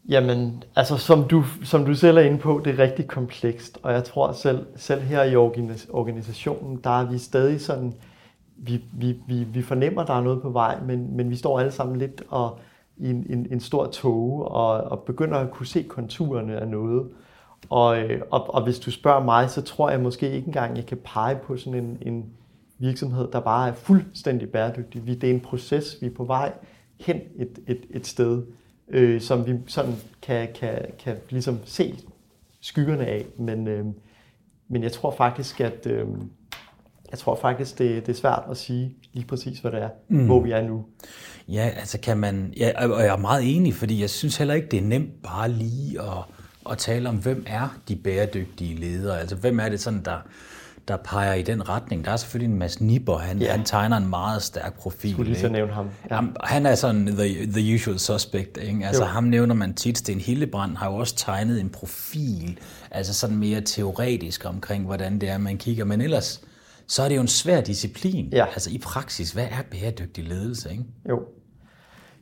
Jamen, 0.09 0.63
altså 0.77 0.97
som 0.97 1.29
du, 1.29 1.45
som 1.65 1.85
du 1.85 1.95
selv 1.95 2.17
er 2.17 2.23
inde 2.23 2.39
på, 2.39 2.61
det 2.65 2.75
er 2.75 2.79
rigtig 2.79 3.07
komplekst, 3.07 3.79
og 3.83 3.93
jeg 3.93 4.05
tror 4.05 4.33
selv, 4.33 4.67
selv 4.77 5.03
her 5.03 5.23
i 5.23 5.37
organisationen, 5.91 6.81
der 6.85 7.01
er 7.01 7.11
vi 7.11 7.19
stadig 7.19 7.61
sådan, 7.61 7.95
vi, 8.57 8.85
vi, 8.93 9.17
vi, 9.27 9.45
vi 9.45 9.63
fornemmer, 9.63 10.03
at 10.03 10.09
der 10.09 10.15
er 10.15 10.23
noget 10.23 10.43
på 10.43 10.51
vej, 10.51 10.81
men, 10.81 11.17
men 11.17 11.31
vi 11.31 11.37
står 11.37 11.61
alle 11.61 11.73
sammen 11.73 11.99
lidt 11.99 12.23
og, 12.29 12.59
i 12.97 13.11
en, 13.11 13.27
en, 13.31 13.47
en 13.51 13.61
stor 13.61 13.87
tog 13.87 14.51
og, 14.51 14.73
og 14.81 15.01
begynder 15.01 15.39
at 15.39 15.51
kunne 15.51 15.67
se 15.67 15.83
konturerne 15.83 16.61
af 16.61 16.69
noget. 16.69 17.09
Og, 17.71 17.99
øh, 17.99 18.23
og, 18.31 18.55
og 18.55 18.65
hvis 18.65 18.79
du 18.79 18.91
spørger 18.91 19.25
mig, 19.25 19.51
så 19.51 19.63
tror 19.63 19.91
jeg 19.91 20.01
måske 20.01 20.31
ikke 20.31 20.47
engang, 20.47 20.77
jeg 20.77 20.87
kan 20.87 20.99
pege 21.05 21.37
på 21.37 21.57
sådan 21.57 21.85
en, 21.85 21.99
en 22.03 22.25
virksomhed, 22.79 23.29
der 23.33 23.41
bare 23.41 23.69
er 23.69 23.73
fuldstændig 23.73 24.51
bæredygtig. 24.51 25.07
Vi, 25.07 25.15
Det 25.15 25.31
er 25.31 25.35
en 25.35 25.41
proces, 25.41 25.97
vi 26.01 26.07
er 26.07 26.15
på 26.17 26.25
vej 26.25 26.53
hen 27.01 27.21
et, 27.37 27.59
et, 27.67 27.81
et 27.91 28.07
sted, 28.07 28.43
øh, 28.89 29.21
som 29.21 29.47
vi 29.47 29.55
sådan 29.67 29.95
kan, 30.23 30.49
kan, 30.55 30.79
kan 30.99 31.17
ligesom 31.31 31.59
se 31.65 31.95
skyggerne 32.61 33.07
af. 33.07 33.27
Men, 33.39 33.69
øh, 33.69 33.87
men 34.69 34.83
jeg 34.83 34.93
tror 34.93 35.11
faktisk, 35.11 35.61
at, 35.61 35.87
øh, 35.87 36.07
jeg 37.11 37.19
tror 37.19 37.39
faktisk, 37.41 37.79
det, 37.79 38.07
det 38.07 38.13
er 38.13 38.17
svært 38.17 38.43
at 38.51 38.57
sige 38.57 38.95
lige 39.13 39.27
præcis, 39.27 39.59
hvad 39.59 39.73
det 39.73 39.83
er, 39.83 39.89
mm. 40.09 40.27
hvor 40.27 40.41
vi 40.41 40.51
er 40.51 40.63
nu. 40.63 40.85
Ja, 41.49 41.71
altså 41.77 41.99
kan 42.01 42.17
man, 42.17 42.55
ja, 42.57 42.89
og 42.89 43.01
jeg 43.01 43.13
er 43.13 43.17
meget 43.17 43.57
enig, 43.57 43.75
fordi 43.75 44.01
jeg 44.01 44.11
synes 44.11 44.37
heller 44.37 44.55
ikke, 44.55 44.69
det 44.69 44.79
er 44.79 44.83
nemt 44.83 45.23
bare 45.23 45.51
lige 45.51 46.01
at, 46.01 46.25
at 46.71 46.79
tale 46.79 47.09
om, 47.09 47.17
hvem 47.17 47.45
er 47.47 47.79
de 47.89 47.97
bæredygtige 47.97 48.75
ledere, 48.81 49.21
altså 49.21 49.37
hvem 49.37 49.61
er 49.61 49.69
det 49.69 49.81
sådan, 49.81 50.03
der, 50.05 50.19
der 50.89 50.97
peger 50.97 51.35
i 51.35 51.43
den 51.43 51.69
retning. 51.69 52.05
Der 52.05 52.11
er 52.11 52.17
selvfølgelig 52.17 52.53
en 52.53 52.59
masse 52.59 52.85
nipper. 52.85 53.19
Han, 53.19 53.39
ja. 53.39 53.51
han 53.51 53.65
tegner 53.65 53.97
en 53.97 54.11
meget 54.11 54.43
stærk 54.43 54.79
profil. 54.79 55.13
Skulle 55.13 55.31
lige 55.31 55.41
så 55.41 55.49
nævne 55.49 55.73
ham. 55.73 55.87
Ja. 56.11 56.17
Han, 56.17 56.37
han 56.45 56.67
er 56.67 56.75
sådan 56.75 57.07
the, 57.07 57.53
the 57.53 57.75
usual 57.75 57.99
suspect. 57.99 58.59
Ikke? 58.63 58.87
Altså, 58.87 59.03
jo. 59.03 59.09
ham 59.09 59.25
nævner 59.25 59.55
man 59.55 59.75
tit. 59.75 59.99
Sten 59.99 60.21
Hillebrand 60.21 60.77
har 60.77 60.91
jo 60.91 60.97
også 60.97 61.17
tegnet 61.17 61.61
en 61.61 61.69
profil, 61.69 62.59
altså 62.91 63.15
sådan 63.15 63.37
mere 63.37 63.61
teoretisk 63.61 64.45
omkring, 64.45 64.85
hvordan 64.85 65.21
det 65.21 65.29
er, 65.29 65.39
man 65.39 65.59
kigger. 65.59 65.85
Men 65.85 66.01
ellers, 66.01 66.41
så 66.87 67.03
er 67.03 67.09
det 67.09 67.17
jo 67.17 67.21
en 67.21 67.29
svær 67.29 67.61
disciplin. 67.61 68.29
Ja. 68.33 68.47
Altså 68.47 68.71
i 68.71 68.79
praksis, 68.79 69.33
hvad 69.33 69.45
er 69.45 69.63
bæredygtig 69.71 70.25
ledelse? 70.25 70.71
Ikke? 70.71 70.85
Jo. 71.09 71.23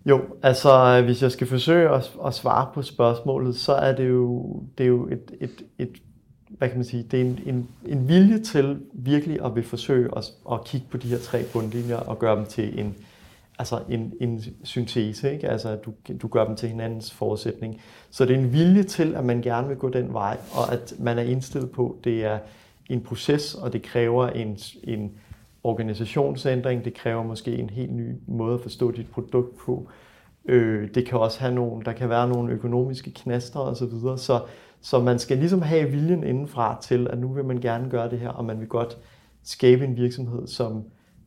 Jo, 0.07 0.21
altså 0.43 1.03
hvis 1.05 1.23
jeg 1.23 1.33
skal 1.33 1.47
forsøge 1.47 1.91
at, 1.91 2.13
at 2.27 2.35
svare 2.35 2.69
på 2.75 2.83
spørgsmålet, 2.83 3.57
så 3.57 3.73
er 3.73 3.97
det 3.97 4.09
jo, 4.09 4.63
det 4.79 4.85
er 4.85 4.89
jo 4.89 5.07
et, 5.07 5.31
et, 5.41 5.63
et 5.79 5.91
hvad 6.49 6.69
kan 6.69 6.79
man 6.79 6.85
sige, 6.85 7.03
det 7.03 7.21
er 7.21 7.25
en, 7.25 7.41
en, 7.47 7.69
en 7.87 8.09
vilje 8.09 8.39
til 8.39 8.81
virkelig 8.93 9.45
at 9.45 9.55
vil 9.55 9.65
forsøge 9.65 10.11
at, 10.17 10.25
at 10.53 10.65
kigge 10.65 10.87
på 10.91 10.97
de 10.97 11.09
her 11.09 11.19
tre 11.19 11.45
bundlinjer 11.53 11.97
og 11.97 12.19
gøre 12.19 12.37
dem 12.37 12.47
til 12.47 12.81
en, 12.81 12.95
altså 13.59 13.81
en, 13.89 14.13
en 14.21 14.45
syntese, 14.63 15.33
ikke? 15.33 15.49
Altså, 15.49 15.77
du, 15.77 15.93
du 16.23 16.29
gør 16.29 16.47
dem 16.47 16.57
til 16.57 16.69
hinandens 16.69 17.13
forudsætning. 17.13 17.81
Så 18.11 18.25
det 18.25 18.35
er 18.37 18.41
en 18.41 18.53
vilje 18.53 18.83
til, 18.83 19.15
at 19.15 19.25
man 19.25 19.43
gerne 19.43 19.69
vil 19.69 19.77
gå 19.77 19.89
den 19.89 20.13
vej, 20.13 20.39
og 20.53 20.73
at 20.73 20.95
man 20.99 21.19
er 21.19 21.23
indstillet 21.23 21.71
på, 21.71 21.99
det 22.05 22.25
er 22.25 22.39
en 22.91 23.01
proces, 23.01 23.55
og 23.55 23.73
det 23.73 23.83
kræver 23.83 24.29
en, 24.29 24.59
en 24.85 25.13
organisationsændring, 25.65 26.85
det 26.85 26.95
kræver 26.95 27.23
måske 27.23 27.57
en 27.57 27.71
helt 27.71 27.93
ny 27.93 28.15
måde 28.27 28.55
at 28.55 28.61
forstå 28.61 28.91
dit 28.91 29.11
produkt 29.11 29.59
på. 29.59 29.89
Øh, 30.45 30.89
det 30.95 31.07
kan 31.07 31.19
også 31.19 31.41
have 31.41 31.55
nogle, 31.55 31.85
der 31.85 31.93
kan 31.93 32.09
være 32.09 32.29
nogle 32.29 32.53
økonomiske 32.53 33.11
knaster 33.11 33.61
osv., 33.61 33.77
så, 33.77 33.87
videre. 33.87 34.19
så 34.19 34.41
så 34.85 35.01
man 35.01 35.19
skal 35.19 35.39
ligesom 35.39 35.63
have 35.63 35.91
viljen 35.91 36.25
indenfra 36.25 36.79
til, 36.83 37.09
at 37.11 37.19
nu 37.19 37.33
vil 37.33 37.45
man 37.45 37.61
gerne 37.61 37.91
gøre 37.91 38.11
det 38.11 38.21
her, 38.21 38.29
og 38.29 38.45
man 38.45 38.61
vil 38.61 38.69
godt 38.69 38.99
skabe 39.43 39.85
en 39.85 39.97
virksomhed, 39.97 40.47
som 40.47 40.85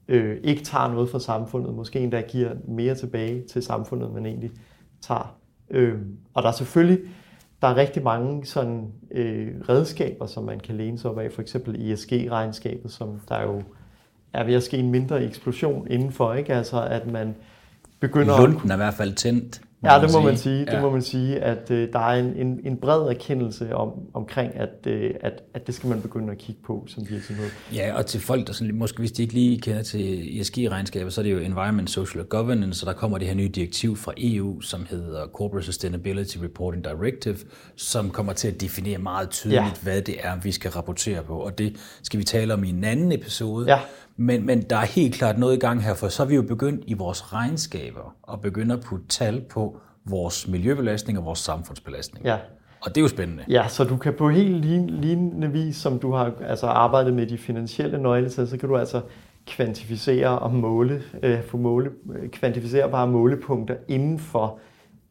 øh, 0.08 0.38
ikke 0.44 0.64
tager 0.64 0.88
noget 0.88 1.10
fra 1.10 1.20
samfundet, 1.20 1.74
måske 1.74 2.00
endda 2.00 2.22
giver 2.22 2.52
mere 2.68 2.96
tilbage 2.96 3.44
til 3.48 3.64
samfundet, 3.64 4.14
man 4.14 4.26
egentlig 4.26 4.52
tager. 5.02 5.38
Øh, 5.70 6.00
og 6.34 6.44
der 6.44 6.50
er 6.50 6.54
selvfølgelig 6.54 7.00
der 7.62 7.68
er 7.68 7.76
rigtig 7.76 8.04
mange 8.04 8.46
sådan, 8.46 8.92
øh, 9.12 9.48
redskaber, 9.70 10.26
som 10.26 10.44
man 10.44 10.60
kan 10.60 10.76
læne 10.76 11.00
sig 11.00 11.12
op 11.12 11.20
af, 11.20 11.32
for 11.32 11.42
eksempel 11.42 11.92
ESG-regnskabet, 11.92 12.92
som 12.92 13.22
der 13.30 13.42
jo 13.42 13.64
er 14.34 14.44
ved 14.44 14.54
at 14.54 14.64
ske 14.64 14.78
en 14.78 14.92
mindre 14.92 15.24
eksplosion 15.24 15.88
indenfor, 15.90 16.34
ikke? 16.34 16.54
Altså 16.54 16.84
at 16.84 17.12
man 17.12 17.36
begynder... 18.00 18.42
Lunden 18.42 18.72
er 18.72 18.76
i 18.76 18.78
hvert 18.78 18.94
fald 18.94 19.14
tændt. 19.14 19.62
Ja, 19.84 20.02
det 20.02 20.14
må 20.14 20.22
man 20.22 20.38
sige. 20.38 20.60
Det 20.66 20.74
ja. 20.74 20.82
må 20.82 20.90
man 20.90 21.02
sige, 21.02 21.40
at 21.40 21.72
øh, 21.72 21.94
der 21.94 22.00
er 22.00 22.20
en, 22.20 22.36
en, 22.36 22.60
en 22.64 22.78
bred 22.78 23.02
erkendelse 23.02 23.76
om, 23.76 23.92
omkring, 24.14 24.56
at, 24.56 24.88
øh, 24.88 25.14
at, 25.22 25.44
at 25.54 25.68
det 25.68 25.76
skal 25.76 25.90
man 25.90 26.02
begynde 26.02 26.32
at 26.32 26.38
kigge 26.38 26.62
på 26.66 26.86
som 26.88 27.10
virksomhed. 27.10 27.46
Ja, 27.74 27.98
og 27.98 28.06
til 28.06 28.22
folk, 28.22 28.48
der 28.48 28.54
sådan, 28.54 28.76
måske 28.76 29.00
hvis 29.00 29.12
de 29.12 29.22
ikke 29.22 29.34
lige 29.34 29.60
kender 29.60 29.84
til 29.84 30.40
ESG-regnskaber, 30.42 31.10
så 31.10 31.22
er 31.22 31.24
det 31.24 31.32
jo 31.32 31.38
Environment, 31.38 31.90
Social 31.90 32.20
and 32.20 32.30
Governance, 32.30 32.80
så 32.80 32.86
der 32.86 32.94
kommer 32.94 33.18
det 33.18 33.28
her 33.28 33.36
nye 33.36 33.48
direktiv 33.48 33.96
fra 33.96 34.14
EU, 34.18 34.62
som 34.62 34.88
hedder 34.90 35.28
Corporate 35.28 35.66
Sustainability 35.66 36.38
Reporting 36.38 36.84
Directive, 36.84 37.38
som 37.76 38.10
kommer 38.10 38.34
til 38.34 38.48
at 38.48 38.62
definere 38.62 38.98
meget 38.98 39.30
tydeligt, 39.30 39.62
ja. 39.62 39.72
hvad 39.84 40.02
det 40.02 40.16
er, 40.20 40.40
vi 40.44 40.52
skal 40.52 40.72
rapportere 40.72 41.24
på. 41.24 41.38
Og 41.38 41.58
det 41.58 41.76
skal 42.04 42.20
vi 42.20 42.24
tale 42.24 42.54
om 42.54 42.64
i 42.64 42.70
en 42.70 42.84
anden 42.84 43.12
episode. 43.12 43.74
Ja. 43.74 43.80
Men, 44.18 44.46
men 44.46 44.62
der 44.62 44.78
er 44.78 44.86
helt 44.86 45.16
klart 45.16 45.38
noget 45.38 45.56
i 45.56 45.60
gang 45.60 45.84
her, 45.84 45.94
for 45.94 46.08
så 46.08 46.24
er 46.24 46.28
vi 46.28 46.36
jo 46.36 46.42
begyndt 46.42 46.84
i 46.88 46.94
vores 46.94 47.34
regnskaber 47.34 48.16
at 48.34 48.42
begynde 48.42 48.74
at 48.74 48.82
putte 48.82 49.08
tal 49.08 49.42
på 49.50 49.78
vores 50.06 50.48
miljøbelastning 50.48 51.20
og 51.20 51.26
vores 51.26 51.40
samfundsbelastning. 51.40 52.26
Ja. 52.26 52.38
Og 52.82 52.96
det 52.96 52.98
er 52.98 53.02
jo 53.02 53.08
spændende. 53.08 53.44
Ja, 53.50 53.68
så 53.68 53.84
du 53.84 53.98
kan 53.98 54.14
på 54.14 54.30
helt 54.30 54.66
lignende 55.02 55.52
vis, 55.52 55.76
som 55.76 56.00
du 56.00 56.12
har 56.12 56.34
altså 56.42 56.68
arbejdet 56.68 57.14
med 57.14 57.28
de 57.28 57.38
finansielle 57.38 58.02
nøgletal, 58.02 58.48
så 58.48 58.58
kan 58.58 58.70
du 58.70 58.78
altså 58.78 59.02
kvantificere 59.48 60.40
og 60.40 60.54
måle, 60.54 61.04
øh, 61.24 61.44
få 61.44 61.58
måle, 61.58 61.92
kvantificerbare 62.32 63.08
målepunkter 63.08 63.76
inden 63.88 64.20
for 64.20 64.60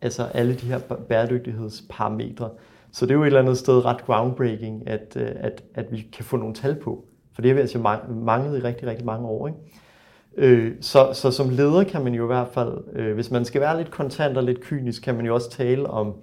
altså 0.00 0.22
alle 0.22 0.54
de 0.54 0.66
her 0.66 0.78
bæredygtighedsparametre. 1.08 2.50
Så 2.92 3.06
det 3.06 3.10
er 3.10 3.14
jo 3.14 3.22
et 3.22 3.26
eller 3.26 3.40
andet 3.40 3.58
sted 3.58 3.84
ret 3.84 4.04
groundbreaking, 4.04 4.88
at, 4.88 5.16
øh, 5.16 5.30
at, 5.36 5.62
at 5.74 5.86
vi 5.90 6.06
kan 6.12 6.24
få 6.24 6.36
nogle 6.36 6.54
tal 6.54 6.74
på. 6.74 7.04
For 7.36 7.42
det 7.42 7.48
har 7.48 7.54
vi 7.54 7.60
altså 7.60 7.78
manglet 8.08 8.58
i 8.58 8.62
rigtig, 8.62 8.88
rigtig 8.88 9.06
mange 9.06 9.28
år. 9.28 9.46
Ikke? 9.46 9.58
Øh, 10.36 10.74
så, 10.80 11.10
så 11.12 11.30
som 11.30 11.50
leder 11.50 11.84
kan 11.84 12.04
man 12.04 12.14
jo 12.14 12.24
i 12.24 12.26
hvert 12.26 12.48
fald, 12.48 12.78
øh, 12.92 13.14
hvis 13.14 13.30
man 13.30 13.44
skal 13.44 13.60
være 13.60 13.76
lidt 13.76 13.90
kontant 13.90 14.36
og 14.36 14.42
lidt 14.42 14.60
kynisk, 14.60 15.02
kan 15.02 15.14
man 15.14 15.26
jo 15.26 15.34
også 15.34 15.50
tale 15.50 15.90
om 15.90 16.14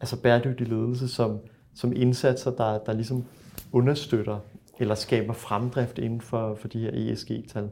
altså 0.00 0.22
bæredygtig 0.22 0.68
ledelse 0.68 1.08
som, 1.08 1.38
som 1.74 1.92
indsatser, 1.96 2.50
der, 2.50 2.78
der 2.78 2.92
ligesom 2.92 3.24
understøtter 3.72 4.38
eller 4.78 4.94
skaber 4.94 5.32
fremdrift 5.32 5.98
inden 5.98 6.20
for, 6.20 6.54
for 6.54 6.68
de 6.68 6.78
her 6.78 6.90
ESG-tal. 6.92 7.68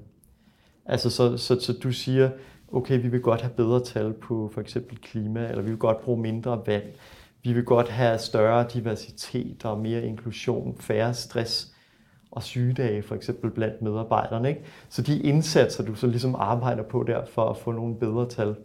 Altså 0.87 1.11
så, 1.11 1.37
så, 1.37 1.61
så 1.61 1.73
du 1.73 1.93
siger, 1.93 2.31
okay, 2.73 3.03
vi 3.03 3.09
vil 3.09 3.21
godt 3.21 3.41
have 3.41 3.53
bedre 3.57 3.85
tal 3.85 4.13
på 4.13 4.51
for 4.55 4.61
eksempel 4.61 4.99
klima, 4.99 5.49
eller 5.49 5.63
vi 5.63 5.71
vil 5.71 5.79
godt 5.79 6.01
bruge 6.01 6.21
mindre 6.21 6.63
vand, 6.67 6.83
vi 7.43 7.53
vil 7.53 7.65
godt 7.65 7.89
have 7.89 8.19
større 8.19 8.67
diversitet 8.73 9.65
og 9.65 9.79
mere 9.79 10.03
inklusion, 10.03 10.77
færre 10.81 11.15
stress, 11.15 11.73
og 12.37 12.43
sygedage 12.43 13.03
for 13.03 13.15
eksempel 13.15 13.51
blandt 13.51 13.83
medarbejderne. 13.83 14.49
Ikke? 14.49 14.61
Så 14.89 15.03
de 15.03 15.23
indsatser, 15.23 15.85
du 15.85 15.95
så 15.95 16.07
ligesom 16.07 16.35
arbejder 16.35 16.83
på 16.83 17.03
der 17.03 17.25
for 17.25 17.51
at 17.51 17.57
få 17.57 17.73
nogle 17.73 17.95
bedre 17.95 18.29
tal, 18.29 18.57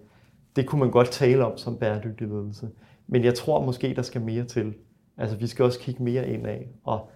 det 0.55 0.65
kunne 0.65 0.79
man 0.79 0.91
godt 0.91 1.11
tale 1.11 1.45
om 1.45 1.57
som 1.57 1.77
bæredygtig 1.77 2.27
ledelse. 2.27 2.69
Men 3.07 3.23
jeg 3.23 3.33
tror 3.33 3.65
måske, 3.65 3.95
der 3.95 4.01
skal 4.01 4.21
mere 4.21 4.43
til. 4.43 4.73
Altså 5.17 5.37
vi 5.37 5.47
skal 5.47 5.65
også 5.65 5.79
kigge 5.79 6.03
mere 6.03 6.29
ind 6.29 6.47
af 6.47 6.67
og 6.83 7.09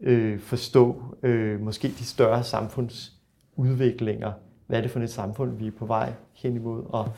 øh, 0.00 0.40
forstå 0.40 1.02
øh, 1.22 1.60
måske 1.60 1.88
de 1.88 2.04
større 2.04 2.44
samfundsudviklinger. 2.44 4.32
Hvad 4.66 4.78
er 4.78 4.82
det 4.82 4.90
for 4.90 5.00
et 5.00 5.10
samfund, 5.10 5.56
vi 5.58 5.66
er 5.66 5.72
på 5.78 5.86
vej 5.86 6.12
hen 6.34 6.56
imod, 6.56 6.84
og 6.88 7.08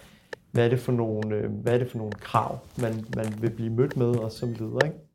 hvad 0.50 0.64
er 0.64 0.68
det 0.68 0.80
for 0.80 0.92
nogle, 0.92 1.36
øh, 1.36 1.50
hvad 1.50 1.74
er 1.74 1.78
det 1.78 1.90
for 1.90 1.98
nogle 1.98 2.12
krav, 2.12 2.58
man, 2.78 3.04
man 3.16 3.26
vil 3.40 3.50
blive 3.50 3.70
mødt 3.70 3.96
med 3.96 4.06
også 4.06 4.38
som 4.38 4.48
leder. 4.48 4.84
Ikke? 4.84 5.07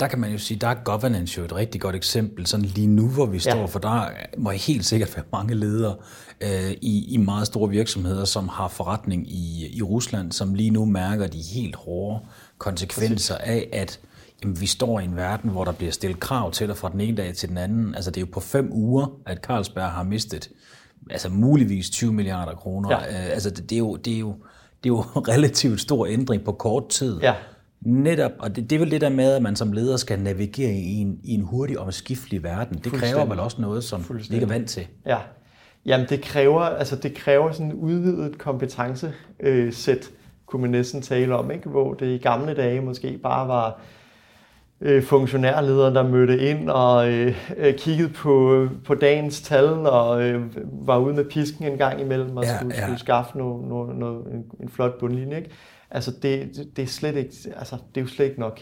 Der 0.00 0.06
kan 0.06 0.18
man 0.18 0.32
jo 0.32 0.38
sige, 0.38 0.58
der 0.58 0.68
er 0.68 0.74
governance 0.84 1.38
jo 1.38 1.44
et 1.44 1.54
rigtig 1.54 1.80
godt 1.80 1.96
eksempel, 1.96 2.46
sådan 2.46 2.66
lige 2.66 2.86
nu, 2.86 3.08
hvor 3.08 3.26
vi 3.26 3.38
står, 3.38 3.58
ja. 3.58 3.64
for 3.64 3.78
der 3.78 4.08
må 4.38 4.50
helt 4.50 4.86
sikkert 4.86 5.16
være 5.16 5.24
mange 5.32 5.54
ledere 5.54 5.96
øh, 6.40 6.70
i, 6.70 7.14
i 7.14 7.16
meget 7.16 7.46
store 7.46 7.68
virksomheder, 7.68 8.24
som 8.24 8.48
har 8.48 8.68
forretning 8.68 9.30
i, 9.30 9.76
i 9.76 9.82
Rusland, 9.82 10.32
som 10.32 10.54
lige 10.54 10.70
nu 10.70 10.84
mærker 10.84 11.26
de 11.26 11.42
helt 11.54 11.76
hårde 11.76 12.24
konsekvenser 12.58 13.34
af, 13.34 13.68
at 13.72 14.00
jamen, 14.42 14.60
vi 14.60 14.66
står 14.66 15.00
i 15.00 15.04
en 15.04 15.16
verden, 15.16 15.50
hvor 15.50 15.64
der 15.64 15.72
bliver 15.72 15.92
stillet 15.92 16.20
krav 16.20 16.52
til 16.52 16.68
dig 16.68 16.76
fra 16.76 16.88
den 16.88 17.00
ene 17.00 17.16
dag 17.16 17.34
til 17.34 17.48
den 17.48 17.58
anden. 17.58 17.94
Altså 17.94 18.10
det 18.10 18.16
er 18.16 18.20
jo 18.20 18.30
på 18.32 18.40
fem 18.40 18.68
uger, 18.72 19.06
at 19.26 19.38
Carlsberg 19.38 19.90
har 19.90 20.02
mistet 20.02 20.50
altså 21.10 21.28
muligvis 21.28 21.90
20 21.90 22.12
milliarder 22.12 22.54
kroner. 22.54 22.90
Ja. 22.90 23.26
Øh, 23.26 23.32
altså 23.32 23.50
det, 23.50 23.70
det, 23.70 23.76
er 23.76 23.78
jo, 23.78 23.96
det, 23.96 24.14
er 24.14 24.18
jo, 24.18 24.34
det 24.84 24.90
er 24.90 24.94
jo 24.94 25.00
relativt 25.34 25.80
stor 25.80 26.06
ændring 26.06 26.44
på 26.44 26.52
kort 26.52 26.88
tid. 26.88 27.20
Ja. 27.20 27.34
Netop, 27.80 28.32
og 28.38 28.56
det, 28.56 28.70
det 28.70 28.76
er 28.76 28.80
vel 28.80 28.90
det 28.90 29.00
der 29.00 29.08
med, 29.08 29.32
at 29.32 29.42
man 29.42 29.56
som 29.56 29.72
leder 29.72 29.96
skal 29.96 30.18
navigere 30.18 30.72
i 30.72 30.94
en, 30.94 31.20
i 31.24 31.34
en 31.34 31.40
hurtig 31.40 31.78
og 31.78 31.94
skiftelig 31.94 32.42
verden. 32.42 32.78
Det 32.84 32.92
kræver 32.92 33.24
vel 33.24 33.40
også 33.40 33.60
noget, 33.60 33.84
som 33.84 34.04
vi 34.10 34.34
ikke 34.34 34.44
er 34.44 34.48
vant 34.48 34.68
til. 34.68 34.86
Ja, 35.06 35.18
Jamen 35.86 36.06
det 36.08 36.22
kræver, 36.22 36.60
altså 36.60 36.96
det 36.96 37.14
kræver 37.14 37.52
sådan 37.52 37.66
en 37.66 37.72
udvidet 37.72 38.38
kompetencesæt, 38.38 40.10
kunne 40.46 40.62
man 40.62 40.70
næsten 40.70 41.02
tale 41.02 41.36
om, 41.36 41.50
ikke? 41.50 41.68
hvor 41.68 41.94
det 41.94 42.06
i 42.06 42.18
gamle 42.18 42.54
dage 42.54 42.80
måske 42.80 43.18
bare 43.22 43.48
var 43.48 43.80
øh, 44.80 45.02
funktionærlederen, 45.02 45.94
der 45.94 46.02
mødte 46.02 46.38
ind 46.38 46.70
og 46.70 47.12
øh, 47.12 47.36
øh, 47.56 47.74
kiggede 47.74 48.08
på, 48.08 48.66
på 48.84 48.94
dagens 48.94 49.40
tal 49.40 49.64
og 49.64 50.22
øh, 50.22 50.42
var 50.86 50.98
ude 50.98 51.14
med 51.14 51.24
pisken 51.24 51.66
en 51.66 51.78
gang 51.78 52.00
imellem 52.00 52.36
og 52.36 52.44
ja, 52.44 52.56
skulle, 52.56 52.74
ja. 52.74 52.82
skulle 52.82 52.98
skaffe 52.98 53.38
noget, 53.38 53.68
noget, 53.68 53.96
noget, 53.96 54.26
en, 54.26 54.44
en 54.60 54.68
flot 54.68 54.98
bundlinje. 54.98 55.36
Ikke? 55.36 55.50
Altså 55.90 56.10
det, 56.22 56.56
det, 56.76 56.82
er 56.82 56.86
slet 56.86 57.16
ikke, 57.16 57.34
altså 57.56 57.76
det 57.94 58.00
er 58.00 58.04
jo 58.04 58.08
slet 58.08 58.26
ikke 58.26 58.40
nok 58.40 58.60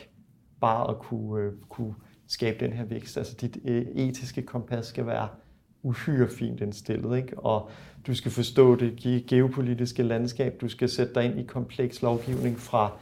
bare 0.61 0.91
at 0.91 0.99
kunne, 0.99 1.43
øh, 1.43 1.53
kunne 1.69 1.95
skabe 2.29 2.65
den 2.65 2.73
her 2.73 2.85
vækst. 2.85 3.17
Altså 3.17 3.37
dit 3.41 3.59
øh, 3.65 3.83
etiske 3.83 4.43
kompas 4.43 4.87
skal 4.87 5.07
være 5.07 5.29
uhyre 5.83 6.29
fint 6.29 6.61
indstillet, 6.61 7.17
ikke? 7.17 7.39
og 7.39 7.71
du 8.07 8.15
skal 8.15 8.31
forstå 8.31 8.77
det 8.77 9.25
geopolitiske 9.29 10.03
landskab, 10.03 10.61
du 10.61 10.69
skal 10.69 10.89
sætte 10.89 11.15
dig 11.15 11.25
ind 11.25 11.39
i 11.39 11.43
kompleks 11.43 12.03
lovgivning 12.03 12.59
fra, 12.59 12.93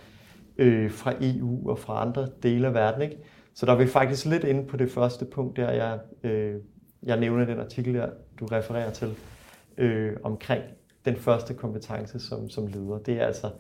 øh, 0.59 0.91
fra 0.91 1.13
EU 1.21 1.71
og 1.71 1.79
fra 1.79 2.03
andre 2.03 2.29
dele 2.43 2.67
af 2.67 2.75
verden. 2.75 3.03
Ikke? 3.03 3.17
Så 3.55 3.67
der 3.67 3.73
er 3.73 3.77
vi 3.77 3.87
faktisk 3.87 4.27
lidt 4.27 4.45
inde 4.45 4.67
på 4.67 4.77
det 4.77 4.91
første 4.91 5.25
punkt, 5.25 5.57
der 5.57 5.71
jeg, 5.71 5.99
øh, 6.23 6.55
jeg 7.03 7.21
nævner 7.21 7.45
den 7.45 7.61
artikel, 7.61 7.95
der 7.95 8.11
du 8.41 8.47
refererer 8.47 8.91
til, 8.91 9.15
øh, 9.79 10.13
omkring 10.23 10.63
den 11.05 11.17
første 11.17 11.55
kompetence 11.55 12.21
som, 12.21 12.51
som 12.51 12.67
leder. 12.67 12.99
Det 12.99 13.15
er 13.21 13.27
altså 13.27 13.51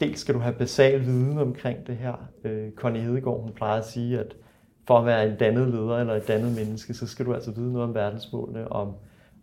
dels 0.00 0.20
skal 0.20 0.34
du 0.34 0.38
have 0.38 0.54
basal 0.54 1.06
viden 1.06 1.38
omkring 1.38 1.86
det 1.86 1.96
her. 1.96 2.28
Øh, 2.44 2.72
Connie 2.72 3.02
Hedegaard, 3.02 3.42
hun 3.42 3.52
plejer 3.52 3.78
at 3.78 3.86
sige, 3.86 4.18
at 4.18 4.36
for 4.86 4.98
at 4.98 5.06
være 5.06 5.28
en 5.28 5.36
dannet 5.36 5.68
leder 5.68 5.96
eller 5.96 6.14
et 6.14 6.28
dannet 6.28 6.56
menneske, 6.56 6.94
så 6.94 7.06
skal 7.06 7.26
du 7.26 7.34
altså 7.34 7.50
vide 7.50 7.72
noget 7.72 7.88
om 7.88 7.94
verdensmålene, 7.94 8.72
om, 8.72 8.94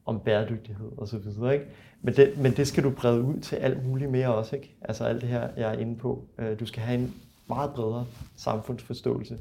om 0.05 0.19
bæredygtighed 0.19 0.91
osv. 0.97 1.51
Ikke? 1.53 1.65
Men, 2.01 2.13
det, 2.13 2.37
men 2.37 2.51
det 2.51 2.67
skal 2.67 2.83
du 2.83 2.89
brede 2.89 3.21
ud 3.21 3.39
til 3.39 3.55
alt 3.55 3.85
muligt 3.85 4.11
mere 4.11 4.35
også. 4.35 4.55
Ikke? 4.55 4.75
Altså 4.81 5.03
alt 5.03 5.21
det 5.21 5.29
her, 5.29 5.49
jeg 5.57 5.73
er 5.73 5.79
inde 5.79 5.95
på. 5.95 6.25
Øh, 6.39 6.59
du 6.59 6.65
skal 6.65 6.83
have 6.83 6.99
en 6.99 7.13
meget 7.47 7.71
bredere 7.75 8.05
samfundsforståelse. 8.35 9.37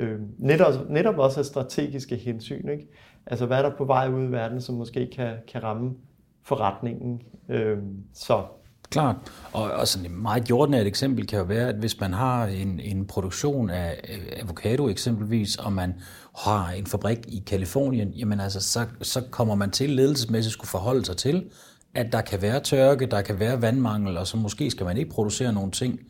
Øh, 0.00 0.20
netop, 0.38 0.90
netop 0.90 1.18
også 1.18 1.40
af 1.40 1.46
strategiske 1.46 2.16
hensyn. 2.16 2.68
Ikke? 2.68 2.88
Altså 3.26 3.46
hvad 3.46 3.58
er 3.58 3.62
der 3.62 3.76
på 3.76 3.84
vej 3.84 4.08
ud 4.08 4.24
i 4.24 4.32
verden, 4.32 4.60
som 4.60 4.74
måske 4.74 5.10
kan, 5.10 5.36
kan 5.48 5.62
ramme 5.62 5.94
forretningen. 6.42 7.22
Øh, 7.48 7.78
så 8.12 8.42
Klart. 8.94 9.16
Og, 9.52 9.70
og 9.70 9.88
sådan 9.88 10.06
et 10.06 10.12
meget 10.12 10.50
jordnært 10.50 10.86
eksempel 10.86 11.26
kan 11.26 11.38
jo 11.38 11.44
være, 11.44 11.68
at 11.68 11.74
hvis 11.74 12.00
man 12.00 12.12
har 12.12 12.46
en, 12.46 12.80
en 12.80 13.06
produktion 13.06 13.70
af 13.70 14.00
avocado 14.42 14.88
eksempelvis, 14.88 15.56
og 15.56 15.72
man 15.72 15.94
har 16.38 16.70
en 16.70 16.86
fabrik 16.86 17.18
i 17.28 17.42
Kalifornien, 17.46 18.08
jamen 18.08 18.40
altså, 18.40 18.60
så, 18.60 18.86
så 19.02 19.22
kommer 19.30 19.54
man 19.54 19.70
til 19.70 19.90
ledelsesmæssigt 19.90 20.52
skulle 20.52 20.68
forholde 20.68 21.04
sig 21.04 21.16
til, 21.16 21.44
at 21.94 22.12
der 22.12 22.20
kan 22.20 22.42
være 22.42 22.60
tørke, 22.60 23.06
der 23.06 23.22
kan 23.22 23.38
være 23.38 23.62
vandmangel, 23.62 24.18
og 24.18 24.26
så 24.26 24.36
måske 24.36 24.70
skal 24.70 24.86
man 24.86 24.96
ikke 24.96 25.10
producere 25.10 25.52
nogle 25.52 25.70
ting, 25.70 26.00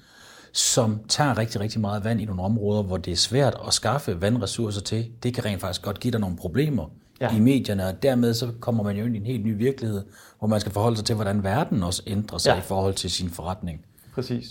som 0.52 1.00
tager 1.08 1.38
rigtig, 1.38 1.60
rigtig 1.60 1.80
meget 1.80 2.04
vand 2.04 2.20
i 2.20 2.24
nogle 2.24 2.42
områder, 2.42 2.82
hvor 2.82 2.96
det 2.96 3.12
er 3.12 3.16
svært 3.16 3.56
at 3.66 3.74
skaffe 3.74 4.20
vandressourcer 4.20 4.80
til. 4.80 5.10
Det 5.22 5.34
kan 5.34 5.44
rent 5.44 5.60
faktisk 5.60 5.82
godt 5.82 6.00
give 6.00 6.12
dig 6.12 6.20
nogle 6.20 6.36
problemer 6.36 6.90
ja. 7.30 7.36
i 7.36 7.40
medierne, 7.40 7.86
og 7.86 8.02
dermed 8.02 8.34
så 8.34 8.52
kommer 8.60 8.82
man 8.82 8.96
jo 8.96 9.04
ind 9.04 9.14
i 9.14 9.18
en 9.18 9.26
helt 9.26 9.44
ny 9.44 9.56
virkelighed, 9.56 10.02
hvor 10.38 10.48
man 10.48 10.60
skal 10.60 10.72
forholde 10.72 10.96
sig 10.96 11.06
til, 11.06 11.14
hvordan 11.14 11.44
verden 11.44 11.82
også 11.82 12.02
ændrer 12.06 12.38
sig 12.38 12.50
ja. 12.50 12.58
i 12.58 12.62
forhold 12.62 12.94
til 12.94 13.10
sin 13.10 13.28
forretning. 13.28 13.84
Præcis, 14.14 14.46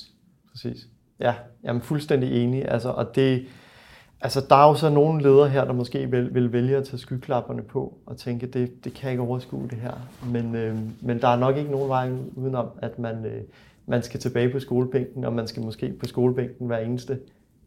præcis. 0.52 0.88
Ja, 1.20 1.34
jeg 1.64 1.76
er 1.76 1.80
fuldstændig 1.80 2.44
enig. 2.44 2.72
Altså, 2.72 2.90
og 2.90 3.16
det, 3.16 3.46
altså, 4.22 4.46
der 4.50 4.56
er 4.56 4.68
jo 4.68 4.76
så 4.76 4.90
nogle 4.90 5.24
ledere 5.24 5.50
her, 5.50 5.66
der 5.66 5.74
måske 5.74 6.12
vil, 6.12 6.34
vil 6.34 6.54
vælge 6.54 6.78
at 6.78 6.84
tage 6.88 6.98
skyklapperne 6.98 7.62
på 7.62 7.98
og 8.06 8.18
tænke, 8.18 8.48
det, 8.48 8.86
det 8.86 8.94
kan 8.94 9.12
ikke 9.12 9.24
overskue 9.24 9.68
det 9.70 9.78
her. 9.78 9.94
Men, 10.26 10.56
øh, 10.56 10.78
men 11.02 11.22
der 11.22 11.28
er 11.28 11.38
nok 11.38 11.58
ikke 11.58 11.72
nogen 11.72 11.90
vej 11.90 12.12
udenom, 12.36 12.68
at 12.82 13.00
man, 13.00 13.26
øh, 13.26 13.42
man 13.86 14.04
skal 14.04 14.20
tilbage 14.20 14.50
på 14.50 14.60
skolebænken, 14.60 15.26
og 15.26 15.34
man 15.34 15.48
skal 15.48 15.64
måske 15.64 15.94
på 16.00 16.06
skolebænken 16.06 16.68
hver 16.68 16.78
eneste 16.78 17.20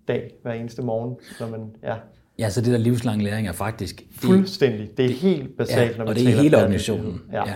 dag, 0.09 0.35
hver 0.43 0.53
eneste 0.53 0.83
morgen, 0.83 1.17
når 1.41 1.49
man, 1.49 1.71
ja, 1.83 1.97
Ja, 2.39 2.51
så 2.51 2.61
det 2.61 2.73
der 2.73 2.79
livslang 2.79 3.23
læring 3.23 3.49
er 3.49 3.53
faktisk... 3.53 3.97
Det, 3.97 4.21
Fuldstændig. 4.21 4.97
Det 4.97 5.05
er 5.05 5.11
helt 5.11 5.57
basalt, 5.57 5.93
ja, 5.93 5.97
når 5.97 6.05
vi 6.05 6.11
og 6.11 6.17
det 6.17 6.27
er 6.29 6.43
hele 6.43 6.57
organisationen. 6.57 7.23
Ja. 7.33 7.49
ja. 7.49 7.55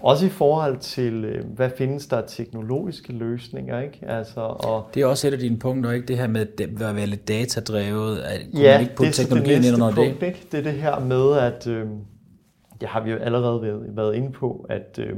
Også 0.00 0.26
i 0.26 0.28
forhold 0.28 0.78
til, 0.78 1.24
øh, 1.24 1.44
hvad 1.44 1.70
findes 1.78 2.06
der 2.06 2.20
teknologiske 2.26 3.12
løsninger, 3.12 3.80
ikke? 3.80 3.98
Altså, 4.02 4.40
og 4.40 4.90
det 4.94 5.02
er 5.02 5.06
også 5.06 5.28
et 5.28 5.32
af 5.32 5.38
dine 5.38 5.58
punkter, 5.58 5.92
ikke? 5.92 6.06
Det 6.06 6.18
her 6.18 6.26
med 6.26 6.46
at 6.60 6.96
være 6.96 7.06
lidt 7.06 7.28
datadrevet. 7.28 8.18
At, 8.18 8.40
ja, 8.54 8.72
man 8.72 8.80
ikke 8.80 8.94
putte 8.94 9.08
det 9.08 9.16
teknologien 9.16 9.62
det 9.62 9.68
ind 9.68 9.74
under 9.74 9.94
punkt, 9.94 10.20
det? 10.20 10.26
Ikke? 10.26 10.46
Det 10.52 10.58
er 10.58 10.62
det 10.62 10.72
her 10.72 10.98
med, 11.00 11.38
at 11.38 11.66
øh, 11.66 11.86
det 12.80 12.88
har 12.88 13.02
vi 13.04 13.10
jo 13.10 13.16
allerede 13.16 13.62
været, 13.62 13.96
været 13.96 14.14
inde 14.14 14.32
på, 14.32 14.66
at, 14.68 14.98
øh, 14.98 15.16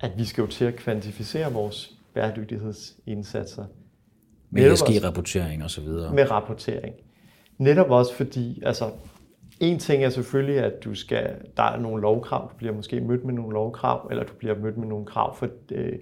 at 0.00 0.10
vi 0.16 0.24
skal 0.24 0.42
jo 0.42 0.48
til 0.48 0.64
at 0.64 0.76
kvantificere 0.76 1.52
vores 1.52 1.90
bæredygtighedsindsatser. 2.14 3.64
Med 4.50 4.72
ESG-rapportering 4.72 5.64
og 5.64 5.70
så 5.70 5.80
videre. 5.80 6.14
Med 6.14 6.30
rapportering. 6.30 6.94
Netop 7.62 7.90
også 7.90 8.14
fordi, 8.14 8.62
altså, 8.66 8.84
en 9.60 9.78
ting 9.78 10.04
er 10.04 10.10
selvfølgelig, 10.10 10.58
at 10.58 10.84
du 10.84 10.94
skal, 10.94 11.34
der 11.56 11.62
er 11.62 11.80
nogle 11.80 12.02
lovkrav, 12.02 12.50
du 12.50 12.56
bliver 12.56 12.74
måske 12.74 13.00
mødt 13.00 13.24
med 13.24 13.34
nogle 13.34 13.52
lovkrav, 13.52 14.08
eller 14.10 14.24
du 14.24 14.32
bliver 14.38 14.58
mødt 14.58 14.76
med 14.76 14.86
nogle 14.86 15.06
krav 15.06 15.36
for, 15.36 15.48
øh, 15.72 15.98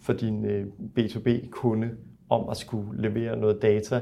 for 0.00 0.12
din 0.12 0.44
øh, 0.44 0.66
B2B-kunde 0.98 1.90
om 2.28 2.48
at 2.48 2.56
skulle 2.56 3.02
levere 3.02 3.36
noget 3.36 3.62
data. 3.62 4.00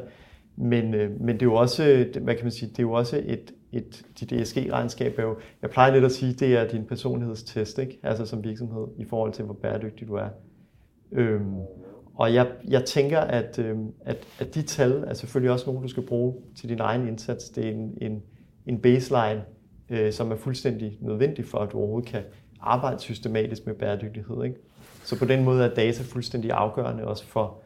Men, 0.57 0.95
øh, 0.95 1.21
men 1.21 1.35
det 1.35 1.43
er 1.43 1.47
jo 1.47 1.55
også, 1.55 2.07
hvad 2.23 2.35
kan 2.35 2.45
man 2.45 2.53
sige, 2.53 2.71
det 2.71 2.79
er 2.79 2.83
jo 2.83 2.93
også 2.93 3.23
et, 3.27 3.55
et 3.73 4.05
dit 4.21 4.33
ESG-regnskab 4.33 5.19
er 5.19 5.23
jo, 5.23 5.37
jeg 5.63 5.71
plejer 5.71 5.93
lidt 5.93 6.05
at 6.05 6.13
sige, 6.13 6.33
det 6.33 6.57
er 6.57 6.69
din 6.69 6.85
personlighedstest, 6.85 7.79
ikke? 7.79 8.01
altså 8.03 8.27
som 8.27 8.45
virksomhed, 8.45 8.87
i 8.99 9.05
forhold 9.05 9.33
til, 9.33 9.45
hvor 9.45 9.55
bæredygtig 9.55 10.09
du 10.09 10.15
er. 10.15 10.29
Øhm, 11.13 11.55
og 12.19 12.35
jeg, 12.35 12.47
jeg 12.69 12.85
tænker, 12.85 13.21
at, 13.21 13.59
øh, 13.59 13.77
at, 14.05 14.17
at 14.39 14.55
de 14.55 14.63
tal 14.63 15.05
er 15.07 15.15
selvfølgelig 15.15 15.51
også 15.51 15.67
nogle, 15.67 15.83
du 15.83 15.89
skal 15.89 16.03
bruge 16.03 16.35
til 16.57 16.69
din 16.69 16.81
egen 16.81 17.09
indsats. 17.09 17.49
Det 17.49 17.67
er 17.67 17.71
en, 17.71 17.93
en, 18.01 18.23
en 18.67 18.79
baseline, 18.79 19.43
øh, 19.91 20.13
som 20.13 20.31
er 20.31 20.37
fuldstændig 20.37 20.99
nødvendig 21.01 21.45
for, 21.45 21.59
at 21.59 21.73
du 21.73 21.79
overhovedet 21.79 22.11
kan 22.11 22.23
arbejde 22.61 23.01
systematisk 23.01 23.67
med 23.67 23.75
bæredygtighed. 23.75 24.45
Ikke? 24.45 24.57
Så 25.05 25.19
på 25.19 25.25
den 25.25 25.45
måde 25.45 25.65
er 25.65 25.75
data 25.75 26.03
fuldstændig 26.03 26.51
afgørende 26.51 27.05
også 27.05 27.27
for, 27.27 27.61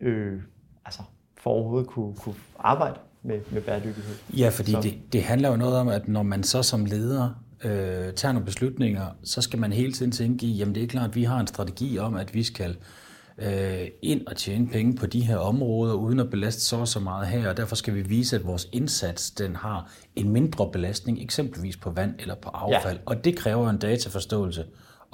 øh, 0.00 0.40
altså 0.84 1.02
for 1.38 1.50
overhovedet 1.50 1.86
at 1.86 1.90
kunne, 1.90 2.14
kunne 2.14 2.34
arbejde 2.58 2.98
med, 3.22 3.40
med 3.50 3.62
bæredygtighed. 3.62 4.14
Ja, 4.38 4.48
fordi 4.48 4.72
det, 4.72 5.12
det 5.12 5.22
handler 5.22 5.48
jo 5.48 5.56
noget 5.56 5.76
om, 5.76 5.88
at 5.88 6.08
når 6.08 6.22
man 6.22 6.42
så 6.42 6.62
som 6.62 6.84
leder 6.84 7.44
øh, 7.64 8.12
tager 8.12 8.32
nogle 8.32 8.44
beslutninger, 8.44 9.06
så 9.22 9.42
skal 9.42 9.58
man 9.58 9.72
hele 9.72 9.92
tiden 9.92 10.12
tænke 10.12 10.46
i, 10.46 10.52
jamen 10.52 10.74
det 10.74 10.82
er 10.82 10.86
klart, 10.86 11.10
at 11.10 11.16
vi 11.16 11.24
har 11.24 11.40
en 11.40 11.46
strategi 11.46 11.98
om, 11.98 12.14
at 12.14 12.34
vi 12.34 12.42
skal 12.42 12.70
øh, 12.70 12.76
ind 14.02 14.26
og 14.26 14.36
tjene 14.36 14.68
penge 14.68 14.94
på 14.96 15.06
de 15.06 15.20
her 15.20 15.36
områder, 15.36 15.94
uden 15.94 16.20
at 16.20 16.30
belaste 16.30 16.60
så 16.60 16.86
så 16.86 17.00
meget 17.00 17.26
her, 17.26 17.48
og 17.48 17.56
derfor 17.56 17.76
skal 17.76 17.94
vi 17.94 18.02
vise, 18.02 18.36
at 18.36 18.46
vores 18.46 18.68
indsats 18.72 19.30
den 19.30 19.56
har 19.56 19.92
en 20.16 20.28
mindre 20.28 20.70
belastning, 20.72 21.22
eksempelvis 21.22 21.76
på 21.76 21.90
vand 21.90 22.14
eller 22.18 22.34
på 22.34 22.48
affald. 22.48 22.96
Ja. 22.96 23.02
Og 23.06 23.24
det 23.24 23.36
kræver 23.36 23.70
en 23.70 23.78
dataforståelse 23.78 24.64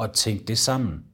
at 0.03 0.13
tænke 0.13 0.45
det 0.45 0.59
sammen. 0.59 1.05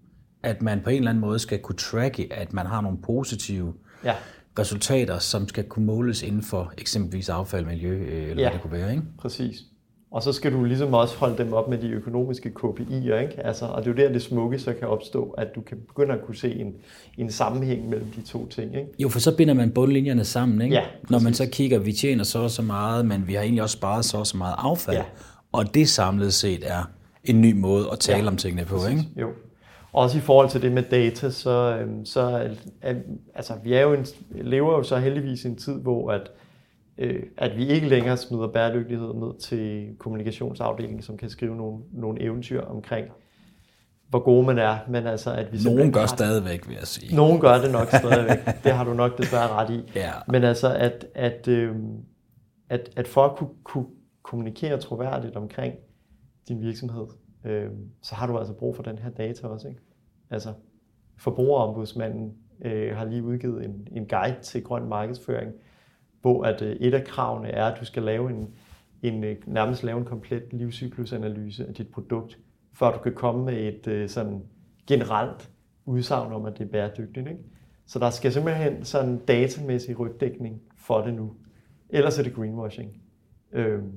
At 0.42 0.62
man 0.62 0.80
på 0.84 0.90
en 0.90 0.96
eller 0.96 1.10
anden 1.10 1.20
måde 1.20 1.38
skal 1.38 1.58
kunne 1.58 1.76
tracke, 1.76 2.32
at 2.32 2.52
man 2.52 2.66
har 2.66 2.80
nogle 2.80 2.98
positive 3.02 3.74
ja. 4.04 4.14
resultater, 4.58 5.18
som 5.18 5.48
skal 5.48 5.64
kunne 5.64 5.86
måles 5.86 6.22
inden 6.22 6.42
for 6.42 6.72
eksempelvis 6.78 7.28
affald, 7.28 7.66
miljø 7.66 7.94
øh, 7.94 8.30
eller 8.30 8.42
ja. 8.42 8.48
hvad 8.48 8.52
det 8.52 8.62
kunne 8.62 8.72
være. 8.72 8.90
Ikke? 8.90 9.02
Præcis. 9.18 9.62
Og 10.10 10.22
så 10.22 10.32
skal 10.32 10.52
du 10.52 10.64
ligesom 10.64 10.94
også 10.94 11.16
holde 11.16 11.38
dem 11.38 11.52
op 11.52 11.68
med 11.68 11.78
de 11.78 11.88
økonomiske 11.88 12.52
KPI'er, 12.58 13.14
ikke? 13.14 13.34
Altså, 13.44 13.64
og 13.64 13.84
det 13.84 13.90
er 13.90 14.02
jo 14.02 14.08
der, 14.08 14.12
det 14.12 14.22
smukke 14.22 14.58
så 14.58 14.72
kan 14.72 14.88
opstå, 14.88 15.34
at 15.38 15.54
du 15.54 15.60
kan 15.60 15.78
begynde 15.88 16.14
at 16.14 16.22
kunne 16.26 16.36
se 16.36 16.54
en, 16.54 16.74
en 17.18 17.30
sammenhæng 17.30 17.88
mellem 17.88 18.06
de 18.16 18.22
to 18.22 18.46
ting, 18.46 18.76
ikke? 18.76 18.88
Jo, 18.98 19.08
for 19.08 19.18
så 19.18 19.36
binder 19.36 19.54
man 19.54 19.70
bundlinjerne 19.70 20.24
sammen, 20.24 20.60
ikke? 20.60 20.74
Ja, 20.74 20.82
Når 21.10 21.18
man 21.18 21.34
så 21.34 21.48
kigger, 21.52 21.78
vi 21.78 21.92
tjener 21.92 22.24
så 22.24 22.38
og 22.38 22.50
så 22.50 22.62
meget, 22.62 23.06
men 23.06 23.26
vi 23.26 23.34
har 23.34 23.42
egentlig 23.42 23.62
også 23.62 23.76
sparet 23.76 24.04
så 24.04 24.18
og 24.18 24.26
så 24.26 24.36
meget 24.36 24.54
affald. 24.58 24.96
Ja. 24.96 25.04
Og 25.52 25.74
det 25.74 25.88
samlet 25.88 26.34
set 26.34 26.70
er 26.70 26.90
en 27.24 27.40
ny 27.40 27.52
måde 27.52 27.88
at 27.92 27.98
tale 27.98 28.22
ja, 28.22 28.28
om 28.28 28.36
tingene 28.36 28.64
på, 28.64 28.76
præcis. 28.76 28.90
ikke? 28.90 29.20
Jo. 29.20 29.28
Også 29.92 30.18
i 30.18 30.20
forhold 30.20 30.50
til 30.50 30.62
det 30.62 30.72
med 30.72 30.82
data, 30.82 31.30
så, 31.30 31.78
øhm, 31.80 32.04
så 32.04 32.48
altså, 33.34 33.52
vi 33.64 33.72
er 33.72 33.80
jo 33.80 33.92
en, 33.92 34.06
lever 34.30 34.72
jo 34.72 34.82
så 34.82 34.96
heldigvis 34.96 35.44
i 35.44 35.48
en 35.48 35.56
tid, 35.56 35.74
hvor 35.74 36.10
at 36.10 36.30
øh, 37.00 37.22
at 37.36 37.56
vi 37.56 37.66
ikke 37.66 37.88
længere 37.88 38.16
smider 38.16 38.48
bæredygtighed 38.48 39.14
ned 39.14 39.38
til 39.38 39.96
kommunikationsafdelingen, 39.98 41.02
som 41.02 41.16
kan 41.16 41.30
skrive 41.30 41.56
nogle, 41.56 41.78
nogle 41.92 42.22
eventyr 42.22 42.60
omkring, 42.60 43.06
hvor 44.08 44.18
gode 44.18 44.46
man 44.46 44.58
er, 44.58 44.78
men 44.88 45.06
altså 45.06 45.32
at 45.32 45.52
vi 45.52 45.58
Nogen 45.64 45.92
gør 45.92 46.06
stadigvæk, 46.06 46.68
vil 46.68 46.76
jeg 46.76 46.86
sige. 46.86 47.16
Nogen 47.16 47.40
gør 47.40 47.58
det 47.58 47.72
nok 47.72 47.88
stadigvæk. 48.02 48.38
det 48.64 48.72
har 48.72 48.84
du 48.84 48.94
nok 48.94 49.18
desværre 49.18 49.48
ret 49.48 49.70
i. 49.70 49.92
Ja. 49.94 50.10
Men 50.28 50.44
altså 50.44 50.74
at, 50.74 51.06
at, 51.14 51.48
øh, 51.48 51.76
at, 52.68 52.90
at 52.96 53.08
for 53.08 53.24
at 53.24 53.36
kunne, 53.36 53.50
kunne 53.64 53.86
kommunikere 54.22 54.78
troværdigt 54.78 55.36
omkring 55.36 55.74
din 56.48 56.60
virksomhed, 56.60 57.06
øh, 57.44 57.70
så 58.02 58.14
har 58.14 58.26
du 58.26 58.38
altså 58.38 58.52
brug 58.54 58.76
for 58.76 58.82
den 58.82 58.98
her 58.98 59.10
data 59.10 59.46
også. 59.46 59.68
Ikke? 59.68 59.80
Altså 60.30 60.52
forbrugerombudsmanden 61.16 62.32
øh, 62.64 62.96
har 62.96 63.04
lige 63.04 63.22
udgivet 63.22 63.64
en, 63.64 63.88
en 63.92 64.06
guide 64.06 64.36
til 64.42 64.62
grøn 64.62 64.88
markedsføring, 64.88 65.52
hvor 66.20 66.44
at 66.44 66.62
øh, 66.62 66.76
et 66.76 66.94
af 66.94 67.04
kravene 67.04 67.48
er, 67.48 67.64
at 67.64 67.80
du 67.80 67.84
skal 67.84 68.02
lave 68.02 68.30
en, 68.30 68.50
en 69.02 69.24
øh, 69.24 69.36
nærmest 69.46 69.82
lave 69.82 69.98
en 69.98 70.04
komplet 70.04 70.42
livscyklusanalyse 70.52 71.66
af 71.66 71.74
dit 71.74 71.88
produkt, 71.88 72.38
før 72.72 72.92
du 72.92 72.98
kan 72.98 73.14
komme 73.14 73.44
med 73.44 73.58
et 73.58 73.86
øh, 73.86 74.08
sådan 74.08 74.42
generelt 74.86 75.50
udsagn 75.84 76.32
om, 76.32 76.44
at 76.44 76.58
det 76.58 76.64
er 76.64 76.70
bæredygtigt. 76.70 77.28
Ikke? 77.28 77.40
Så 77.86 77.98
der 77.98 78.10
skal 78.10 78.32
simpelthen 78.32 78.84
sådan 78.84 79.18
datamæssig 79.18 79.98
rygdækning 79.98 80.62
for 80.76 81.00
det 81.00 81.14
nu. 81.14 81.32
Ellers 81.90 82.18
er 82.18 82.22
det 82.22 82.34
greenwashing. 82.34 83.02
Øhm, 83.52 83.92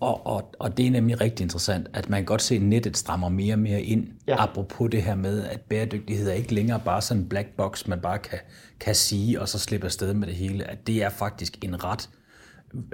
og, 0.00 0.26
og, 0.26 0.54
og 0.58 0.76
det 0.76 0.86
er 0.86 0.90
nemlig 0.90 1.20
rigtig 1.20 1.44
interessant, 1.44 1.88
at 1.92 2.10
man 2.10 2.20
kan 2.20 2.24
godt 2.24 2.42
se, 2.42 2.54
at 2.54 2.62
nettet 2.62 2.96
strammer 2.96 3.28
mere 3.28 3.54
og 3.54 3.58
mere 3.58 3.82
ind, 3.82 4.08
ja. 4.26 4.42
apropos 4.42 4.90
det 4.90 5.02
her 5.02 5.14
med, 5.14 5.44
at 5.44 5.60
bæredygtighed 5.60 6.28
er 6.28 6.32
ikke 6.32 6.54
længere 6.54 6.80
bare 6.84 7.02
sådan 7.02 7.22
en 7.22 7.28
black 7.28 7.48
box, 7.56 7.86
man 7.86 8.00
bare 8.00 8.18
kan, 8.18 8.38
kan 8.80 8.94
sige, 8.94 9.40
og 9.40 9.48
så 9.48 9.58
slippe 9.58 9.86
afsted 9.86 10.14
med 10.14 10.28
det 10.28 10.36
hele. 10.36 10.64
At 10.70 10.86
det 10.86 11.02
er 11.02 11.08
faktisk 11.08 11.64
en 11.64 11.84
ret, 11.84 12.08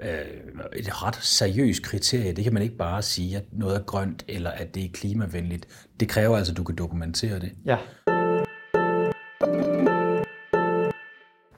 øh, 0.03 0.11
et 0.77 1.03
ret 1.03 1.17
seriøst 1.17 1.83
kriterie. 1.83 2.33
Det 2.33 2.45
kan 2.45 2.55
man 2.55 2.63
ikke 2.63 2.77
bare 2.77 3.03
sige, 3.03 3.37
at 3.37 3.45
noget 3.53 3.77
er 3.77 3.83
grønt, 3.83 4.25
eller 4.29 4.51
at 4.51 4.75
det 4.75 4.85
er 4.85 4.89
klimavenligt. 4.93 5.89
Det 6.01 6.09
kræver 6.09 6.37
altså, 6.37 6.53
at 6.53 6.57
du 6.57 6.65
kan 6.65 6.77
dokumentere 6.77 7.39
det. 7.39 7.53
Ja. 7.65 7.77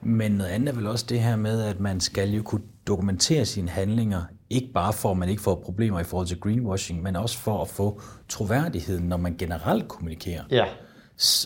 Men 0.05 0.31
noget 0.31 0.49
andet 0.49 0.69
er 0.69 0.75
vel 0.75 0.87
også 0.87 1.05
det 1.09 1.19
her 1.19 1.35
med, 1.35 1.61
at 1.63 1.79
man 1.79 1.99
skal 1.99 2.29
jo 2.29 2.43
kunne 2.43 2.61
dokumentere 2.87 3.45
sine 3.45 3.69
handlinger, 3.69 4.23
ikke 4.53 4.73
bare 4.73 4.93
for, 4.93 5.11
at 5.11 5.17
man 5.17 5.29
ikke 5.29 5.41
får 5.41 5.61
problemer 5.65 5.99
i 5.99 6.03
forhold 6.03 6.27
til 6.27 6.39
greenwashing, 6.39 7.01
men 7.01 7.15
også 7.15 7.37
for 7.37 7.61
at 7.61 7.67
få 7.67 8.01
troværdigheden, 8.29 9.03
når 9.03 9.17
man 9.17 9.35
generelt 9.37 9.87
kommunikerer. 9.87 10.43
Ja. 10.51 10.65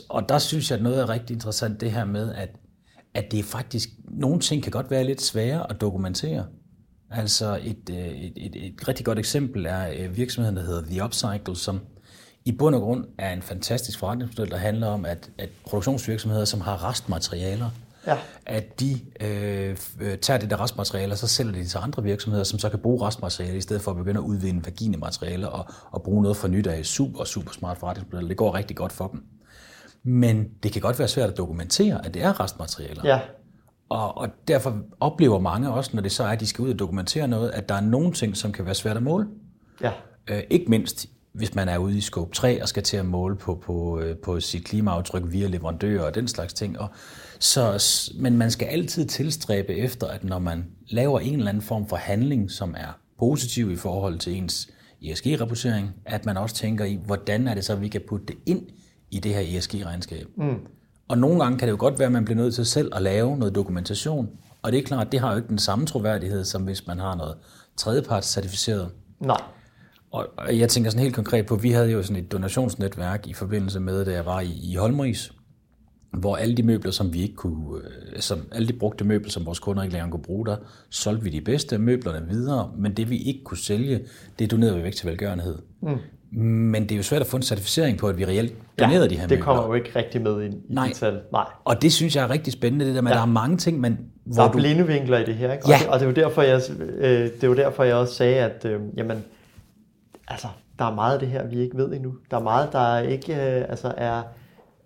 Og 0.10 0.30
der 0.30 0.38
synes 0.40 0.72
jeg, 0.72 0.78
at 0.78 0.84
noget 0.84 1.00
er 1.02 1.10
rigtig 1.10 1.34
interessant, 1.34 1.82
det 1.82 1.92
her 1.92 2.06
med, 2.06 2.34
at, 2.34 2.50
at 3.14 3.32
det 3.32 3.40
er 3.40 3.44
faktisk, 3.44 3.90
nogle 4.04 4.40
ting 4.40 4.64
kan 4.64 4.72
godt 4.72 4.92
være 4.92 5.04
lidt 5.04 5.22
svære 5.22 5.70
at 5.70 5.82
dokumentere. 5.82 6.46
Altså 7.12 7.60
et, 7.64 7.90
øh, 7.90 7.98
et, 7.98 8.34
et, 8.36 8.66
et 8.66 8.88
rigtig 8.88 9.06
godt 9.06 9.20
eksempel 9.20 9.66
er 9.66 9.90
øh, 9.98 10.18
virksomheden, 10.18 10.58
der 10.58 10.64
hedder 10.64 10.82
The 10.82 11.04
Upcycle, 11.04 11.56
som 11.56 11.80
i 12.46 12.52
bund 12.52 12.76
og 12.76 12.82
grund 12.82 13.06
er 13.18 13.34
en 13.34 13.42
fantastisk 13.42 14.00
forretningsmodel, 14.00 14.52
der 14.52 14.58
handler 14.58 14.88
om, 14.88 15.06
at, 15.06 15.30
at 15.38 15.50
produktionsvirksomheder, 15.66 16.46
som 16.46 16.62
har 16.62 16.90
restmaterialer, 16.90 17.70
ja. 18.08 18.18
at 18.46 18.80
de 18.80 19.00
øh, 19.20 19.78
tager 20.22 20.38
det 20.40 20.50
der 20.50 20.62
restmateriale, 20.62 21.14
og 21.14 21.18
så 21.18 21.28
sælger 21.28 21.54
de 21.54 21.60
det 21.60 21.70
til 21.70 21.78
andre 21.78 22.04
virksomheder, 22.04 22.44
som 22.44 22.60
så 22.60 22.70
kan 22.70 22.80
bruge 22.80 23.08
restmateriale, 23.08 23.58
i 23.58 23.62
stedet 23.62 23.82
for 23.82 23.92
at 23.92 23.98
begynde 23.98 24.20
at 24.20 24.24
udvinde 24.24 24.66
vagine 24.66 24.98
materiale 24.98 25.50
og, 25.50 25.66
og 25.92 26.04
bruge 26.04 26.22
noget 26.22 26.38
for 26.38 26.48
nyt 26.48 26.68
af 26.68 26.86
super, 26.86 27.24
super 27.24 27.52
smart 27.52 27.78
forretningsmodel. 27.78 28.30
Det 28.30 28.38
går 28.38 28.54
rigtig 28.54 28.78
godt 28.78 28.92
for 28.92 29.08
dem. 29.08 29.24
Men 30.04 30.48
det 30.64 30.72
kan 30.72 30.82
godt 30.82 31.00
være 31.00 31.08
svært 31.08 31.30
at 31.30 31.38
dokumentere, 31.38 32.06
at 32.06 32.14
det 32.14 32.24
er 32.24 32.40
restmaterialer. 32.40 33.02
Ja. 33.06 33.20
Og, 33.90 34.18
og 34.18 34.28
derfor 34.48 34.78
oplever 35.00 35.40
mange 35.40 35.70
også, 35.72 35.92
når 35.94 36.02
det 36.02 36.12
så 36.12 36.24
er, 36.24 36.28
at 36.28 36.40
de 36.40 36.48
skal 36.48 36.64
ud 36.64 36.70
og 36.70 36.80
dokumentere 36.80 37.28
noget, 37.28 37.50
at 37.50 37.70
der 37.70 37.76
er 37.76 37.82
nogle 37.82 38.12
ting, 38.14 38.38
som 38.38 38.52
kan 38.52 38.66
være 38.66 38.76
svært 38.76 38.98
at 38.98 39.04
måle. 39.04 39.28
Ja. 39.82 39.92
Øh, 40.28 40.44
ikke 40.50 40.66
mindst 40.70 41.08
hvis 41.38 41.56
man 41.56 41.70
er 41.70 41.78
ude 41.78 41.98
i 41.98 42.02
scope 42.02 42.36
3 42.36 42.62
og 42.62 42.70
skal 42.70 42.84
til 42.84 42.98
at 42.98 43.06
måle 43.06 43.36
på, 43.36 43.56
på, 43.56 44.00
øh, 44.00 44.18
på 44.18 44.40
sit 44.40 44.66
klimaaftryk 44.66 45.24
via 45.26 45.48
leverandører 45.48 46.04
og 46.04 46.16
den 46.16 46.28
slags 46.28 46.54
ting. 46.54 46.80
Og 46.80 46.88
så, 47.40 47.84
men 48.16 48.38
man 48.38 48.52
skal 48.52 48.66
altid 48.66 49.06
tilstræbe 49.06 49.76
efter, 49.76 50.08
at 50.08 50.24
når 50.24 50.40
man 50.40 50.66
laver 50.88 51.20
en 51.20 51.34
eller 51.34 51.50
anden 51.50 51.64
form 51.64 51.88
for 51.88 51.96
handling, 51.96 52.52
som 52.52 52.76
er 52.78 53.00
positiv 53.20 53.72
i 53.72 53.76
forhold 53.76 54.20
til 54.20 54.38
ens 54.38 54.70
ESG-rapportering, 55.02 55.96
at 56.06 56.26
man 56.26 56.38
også 56.38 56.56
tænker 56.56 56.86
i, 56.86 57.00
hvordan 57.06 57.48
er 57.48 57.54
det 57.54 57.66
så, 57.66 57.74
at 57.74 57.82
vi 57.82 57.88
kan 57.88 58.02
putte 58.08 58.26
det 58.26 58.36
ind 58.46 58.62
i 59.12 59.20
det 59.20 59.34
her 59.34 59.58
ESG-regnskab. 59.58 60.28
Mm. 60.38 60.58
Og 61.08 61.18
nogle 61.18 61.44
gange 61.44 61.58
kan 61.58 61.68
det 61.68 61.72
jo 61.72 61.78
godt 61.80 62.00
være, 62.00 62.06
at 62.06 62.12
man 62.12 62.26
bliver 62.26 62.38
nødt 62.38 62.56
til 62.56 62.66
selv 62.66 62.92
at 62.96 63.02
lave 63.02 63.38
noget 63.38 63.56
dokumentation. 63.56 64.30
Og 64.62 64.72
det 64.72 64.80
er 64.80 64.84
klart, 64.84 65.06
at 65.06 65.12
det 65.12 65.20
har 65.20 65.32
jo 65.32 65.38
ikke 65.38 65.50
den 65.50 65.60
samme 65.60 65.86
troværdighed, 65.86 66.46
som 66.46 66.62
hvis 66.62 66.88
man 66.88 67.00
har 67.00 67.16
noget 67.16 67.36
tredjeparts 67.78 68.28
certificeret. 68.28 68.92
Nej. 69.20 69.42
Og 70.12 70.58
jeg 70.60 70.70
tænker 70.70 70.90
sådan 70.90 71.04
helt 71.04 71.16
konkret 71.16 71.46
på, 71.46 71.56
vi 71.56 71.72
havde 71.72 71.92
jo 71.92 72.04
sådan 72.04 72.24
et 72.24 72.32
donationsnetværk 72.32 73.28
i 73.28 73.34
forbindelse 73.34 73.80
med, 73.80 74.06
da 74.06 74.12
jeg 74.12 74.26
var 74.26 74.40
i, 74.40 74.60
i 74.64 74.76
Holmris, 74.76 75.32
hvor 76.12 76.36
alle 76.36 76.56
de 76.58 76.64
møbler, 76.64 76.92
som 76.92 77.14
vi 77.14 77.22
ikke 77.22 77.36
kunne, 77.36 77.78
øh, 77.78 78.20
som 78.20 78.40
alle 78.52 78.68
de 78.68 78.74
brugte 78.74 79.06
møbler, 79.06 79.32
som 79.32 79.46
vores 79.46 79.60
kunder 79.60 79.84
ikke 79.84 79.94
længere 79.94 80.12
kunne 80.12 80.24
bruge 80.24 80.46
der, 80.46 80.56
solgte 80.90 81.24
vi 81.24 81.30
de 81.30 81.42
bedste 81.42 81.78
møblerne 81.78 82.28
videre, 82.30 82.72
men 82.78 82.94
det 82.94 83.10
vi 83.10 83.18
ikke 83.18 83.44
kunne 83.44 83.58
sælge, 83.58 84.00
det 84.40 84.52
donerede 84.52 84.78
vi 84.78 84.84
væk 84.84 84.96
til 84.96 85.08
velgørenhed. 85.08 85.58
Mm. 85.82 85.98
Men 86.32 86.84
det 86.84 86.92
er 86.92 86.96
jo 86.96 87.04
svært 87.04 87.22
at 87.22 87.28
få 87.28 87.38
en 87.38 87.44
certificering 87.44 87.98
på, 87.98 88.08
at 88.08 88.18
vi 88.18 88.26
reelt 88.26 88.54
donerede 88.80 89.04
ja, 89.04 89.10
de 89.10 89.16
her 89.16 89.22
det 89.22 89.22
møbler. 89.22 89.36
det 89.36 89.44
kommer 89.44 89.68
jo 89.68 89.74
ikke 89.74 89.90
rigtig 89.96 90.22
med 90.22 90.42
ind 90.44 90.54
i 90.54 90.74
Nej. 90.74 90.88
de 90.88 90.94
tal. 90.94 91.20
Nej. 91.32 91.46
Og 91.66 91.82
det 91.82 91.94
synes 91.94 92.16
jeg 92.16 92.24
er 92.24 92.30
rigtig 92.30 92.54
spændende, 92.54 92.86
det 92.86 92.96
der 92.96 93.02
med, 93.02 93.12
ja. 93.12 93.16
at 93.16 93.18
der 93.18 93.28
er 93.28 93.32
mange 93.32 93.58
ting, 93.58 93.80
men 93.80 94.00
hvor 94.24 94.36
Der 94.36 94.50
er 94.50 94.52
du... 94.52 94.58
blinde 94.58 94.88
vinkler 94.88 95.18
i 95.18 95.26
det 95.26 95.36
her, 95.36 95.54
ikke? 95.54 95.70
Ja. 95.70 95.76
Og, 95.76 96.00
det, 96.00 96.08
og 96.08 96.16
det, 96.16 96.18
er 96.18 96.22
jo 96.24 96.28
derfor, 96.28 96.42
jeg, 96.42 96.62
øh, 96.98 97.10
det 97.10 97.44
er 97.44 97.48
jo 97.48 97.56
derfor, 97.56 97.84
jeg 97.84 97.96
også 97.96 98.14
sagde, 98.14 98.36
at 98.36 98.66
øh, 98.66 98.80
jamen, 98.98 99.24
altså, 100.28 100.48
der 100.80 100.86
er 100.86 100.96
meget 100.96 101.14
af 101.14 101.20
det 101.20 101.30
her, 101.30 101.48
vi 101.48 101.60
ikke 101.60 101.78
ved 101.78 101.94
endnu. 101.94 102.14
Der 102.32 102.38
er 102.38 102.44
meget, 102.44 102.72
der 102.72 103.00
ikke 103.00 103.34
øh, 103.34 103.66
altså 103.70 103.94
er, 103.98 104.22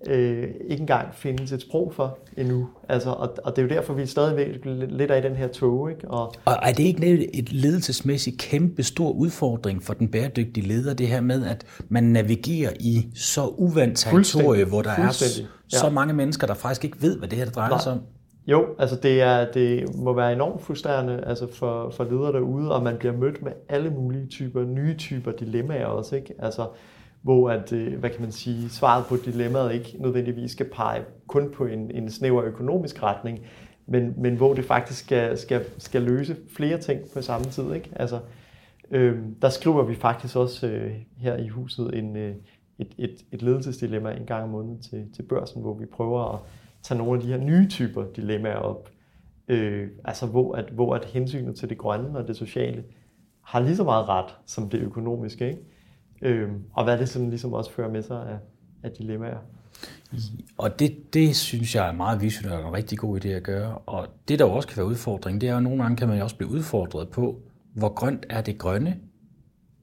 øh, 0.07 0.47
ikke 0.67 0.81
engang 0.81 1.15
findes 1.15 1.51
et 1.51 1.61
sprog 1.61 1.93
for 1.93 2.17
endnu. 2.37 2.67
Altså, 2.89 3.09
og, 3.09 3.37
og 3.43 3.55
det 3.55 3.57
er 3.57 3.61
jo 3.61 3.69
derfor, 3.69 3.93
vi 3.93 4.01
er 4.01 4.05
stadigvæk 4.05 4.47
lidt 4.89 5.11
af 5.11 5.19
i 5.19 5.21
den 5.21 5.35
her 5.35 5.47
tog. 5.47 5.91
Ikke? 5.91 6.07
Og, 6.07 6.33
og 6.45 6.53
er 6.61 6.73
det 6.73 6.83
ikke 6.83 7.35
et 7.35 7.53
ledelsesmæssigt 7.53 8.37
kæmpe 8.37 8.83
stor 8.83 9.11
udfordring 9.11 9.83
for 9.83 9.93
den 9.93 10.07
bæredygtige 10.07 10.67
leder, 10.67 10.93
det 10.93 11.07
her 11.07 11.21
med, 11.21 11.45
at 11.45 11.65
man 11.89 12.03
navigerer 12.03 12.71
i 12.79 13.07
så 13.15 13.47
uvandt 13.57 13.97
territorie, 13.97 14.65
hvor 14.65 14.81
der 14.81 14.91
er 14.91 15.11
så, 15.11 15.43
ja. 15.73 15.77
så 15.77 15.89
mange 15.89 16.13
mennesker, 16.13 16.47
der 16.47 16.53
faktisk 16.53 16.83
ikke 16.83 17.01
ved, 17.01 17.17
hvad 17.17 17.27
det 17.27 17.37
her 17.37 17.45
drejer 17.45 17.69
Nej. 17.69 17.79
sig 17.79 17.91
om? 17.91 17.99
Jo, 18.47 18.65
altså 18.79 18.95
det, 18.95 19.21
er, 19.21 19.51
det 19.51 19.95
må 19.95 20.13
være 20.13 20.33
enormt 20.33 20.61
frustrerende 20.61 21.23
altså 21.27 21.47
for, 21.53 21.89
for 21.89 22.03
ledere 22.03 22.31
derude, 22.31 22.71
og 22.71 22.83
man 22.83 22.97
bliver 22.97 23.17
mødt 23.17 23.43
med 23.43 23.51
alle 23.69 23.89
mulige 23.89 24.27
typer, 24.27 24.63
nye 24.63 24.97
typer 24.97 25.31
dilemmaer 25.31 25.85
også, 25.85 26.15
ikke? 26.15 26.33
Altså, 26.39 26.67
hvor 27.21 27.49
at, 27.49 27.73
øh, 27.73 27.99
hvad 27.99 28.10
kan 28.10 28.21
man 28.21 28.31
sige, 28.31 28.69
svaret 28.69 29.05
på 29.05 29.15
dilemmaet 29.25 29.73
ikke 29.73 29.95
nødvendigvis 29.99 30.51
skal 30.51 30.69
pege 30.69 31.01
kun 31.27 31.51
på 31.51 31.65
en, 31.65 31.91
en 31.91 32.10
snæver 32.10 32.43
økonomisk 32.43 33.03
retning, 33.03 33.39
men, 33.86 34.13
men 34.17 34.36
hvor 34.36 34.53
det 34.53 34.65
faktisk 34.65 34.99
skal, 35.05 35.38
skal, 35.38 35.65
skal 35.77 36.01
løse 36.01 36.36
flere 36.55 36.77
ting 36.77 37.01
på 37.13 37.21
samme 37.21 37.45
tid. 37.45 37.73
Ikke? 37.73 37.89
Altså, 37.95 38.19
øh, 38.91 39.19
der 39.41 39.49
skriver 39.49 39.84
vi 39.84 39.95
faktisk 39.95 40.36
også 40.36 40.67
øh, 40.67 40.93
her 41.17 41.38
i 41.38 41.47
huset 41.47 41.97
en, 41.97 42.17
øh, 42.17 42.36
et, 42.79 42.93
et, 42.97 43.15
et 43.31 43.41
ledelsesdilemma 43.41 44.12
en 44.12 44.25
gang 44.25 44.43
om 44.43 44.49
måneden 44.49 44.81
til, 44.81 45.05
til 45.15 45.23
børsen, 45.23 45.62
hvor 45.62 45.73
vi 45.73 45.86
prøver 45.86 46.34
at 46.34 46.39
tage 46.84 46.97
nogle 46.97 47.13
af 47.13 47.21
de 47.21 47.27
her 47.27 47.38
nye 47.38 47.67
typer 47.69 48.05
dilemmaer 48.15 48.55
op. 48.55 48.89
Øh, 49.47 49.89
altså 50.05 50.25
hvor 50.25 50.55
at, 50.55 50.69
hvor 50.69 50.95
at 50.95 51.05
hensynet 51.05 51.55
til 51.55 51.69
det 51.69 51.77
grønne 51.77 52.17
og 52.17 52.27
det 52.27 52.36
sociale 52.36 52.84
har 53.41 53.60
lige 53.60 53.75
så 53.75 53.84
meget 53.84 54.10
ret 54.10 54.36
som 54.45 54.69
det 54.69 54.79
økonomiske. 54.79 55.49
Ikke? 55.49 55.62
Øh, 56.21 56.49
og 56.73 56.84
hvad 56.84 56.97
det 56.97 57.10
sådan 57.10 57.29
ligesom 57.29 57.53
også 57.53 57.71
fører 57.71 57.91
med 57.91 58.03
sig 58.03 58.17
af, 58.17 58.38
af 58.84 58.91
dilemmaer. 58.91 59.38
Og 60.57 60.79
det, 60.79 61.13
det 61.13 61.36
synes 61.36 61.75
jeg 61.75 61.88
er 61.88 61.91
meget 61.91 62.21
visionært 62.21 62.60
og 62.60 62.67
en 62.67 62.73
rigtig 62.73 62.97
god 62.97 63.25
idé 63.25 63.27
at 63.27 63.43
gøre. 63.43 63.77
Og 63.77 64.07
det, 64.27 64.39
der 64.39 64.45
også 64.45 64.67
kan 64.67 64.77
være 64.77 64.86
udfordring, 64.86 65.41
det 65.41 65.47
er 65.47 65.51
jo, 65.51 65.57
at 65.57 65.63
nogle 65.63 65.81
gange 65.81 65.97
kan 65.97 66.07
man 66.07 66.17
jo 66.17 66.23
også 66.23 66.36
blive 66.36 66.51
udfordret 66.51 67.10
på, 67.10 67.41
hvor 67.73 67.89
grønt 67.89 68.25
er 68.29 68.41
det 68.41 68.57
grønne, 68.57 68.97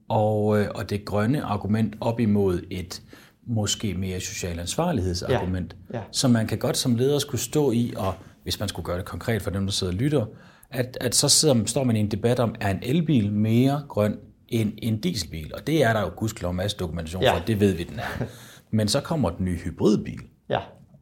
og, 0.07 0.59
øh, 0.59 0.67
og 0.75 0.89
det 0.89 1.05
grønne 1.05 1.43
argument 1.43 1.95
op 2.01 2.19
imod 2.19 2.61
et 2.71 3.01
måske 3.45 3.93
mere 3.93 4.19
social 4.19 4.59
ansvarlighedsargument. 4.59 5.75
Ja. 5.93 5.97
Ja. 5.97 6.03
Så 6.11 6.27
man 6.27 6.47
kan 6.47 6.57
godt 6.57 6.77
som 6.77 6.95
leder 6.95 7.19
skulle 7.19 7.41
stå 7.41 7.71
i, 7.71 7.93
og 7.97 8.13
hvis 8.43 8.59
man 8.59 8.69
skulle 8.69 8.85
gøre 8.85 8.97
det 8.97 9.05
konkret 9.05 9.41
for 9.41 9.51
dem, 9.51 9.65
der 9.65 9.71
sidder 9.71 9.93
og 9.93 9.99
lytter, 9.99 10.25
at, 10.69 10.97
at 11.01 11.15
så 11.15 11.29
sidder, 11.29 11.65
står 11.65 11.83
man 11.83 11.95
i 11.95 11.99
en 11.99 12.11
debat 12.11 12.39
om, 12.39 12.55
er 12.59 12.71
en 12.71 12.79
elbil 12.81 13.31
mere 13.31 13.83
grøn 13.87 14.17
end 14.51 14.73
en 14.77 14.99
dieselbil? 14.99 15.51
Og 15.55 15.67
det 15.67 15.83
er 15.83 15.93
der 15.93 16.01
jo 16.01 16.11
gudskelov 16.15 16.53
masse 16.53 16.77
dokumentation 16.77 17.23
ja. 17.23 17.33
for, 17.33 17.45
det 17.45 17.59
ved 17.59 17.73
vi, 17.73 17.83
den 17.83 17.99
er. 17.99 18.25
Men 18.71 18.87
så 18.87 19.01
kommer 19.01 19.29
den 19.29 19.45
nye 19.45 19.57
hybridbil. 19.57 20.19
Ja. 20.49 20.59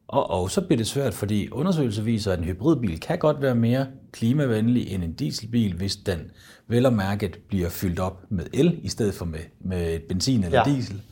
Og, 0.08 0.30
og 0.30 0.50
så 0.50 0.60
bliver 0.60 0.76
det 0.76 0.86
svært, 0.86 1.14
fordi 1.14 1.50
undersøgelser 1.50 2.02
viser, 2.02 2.32
at 2.32 2.38
en 2.38 2.44
hybridbil 2.44 3.00
kan 3.00 3.18
godt 3.18 3.42
være 3.42 3.54
mere 3.54 3.86
klimavenlig 4.12 4.92
end 4.92 5.04
en 5.04 5.12
dieselbil, 5.12 5.74
hvis 5.74 5.96
den 5.96 6.30
vel 6.68 6.86
og 6.86 6.92
mærket 6.92 7.38
bliver 7.48 7.68
fyldt 7.68 7.98
op 7.98 8.24
med 8.30 8.46
el, 8.52 8.80
i 8.82 8.88
stedet 8.88 9.14
for 9.14 9.24
med, 9.24 9.40
med 9.60 10.00
benzin 10.08 10.44
eller 10.44 10.58
ja. 10.66 10.74
diesel. 10.74 11.02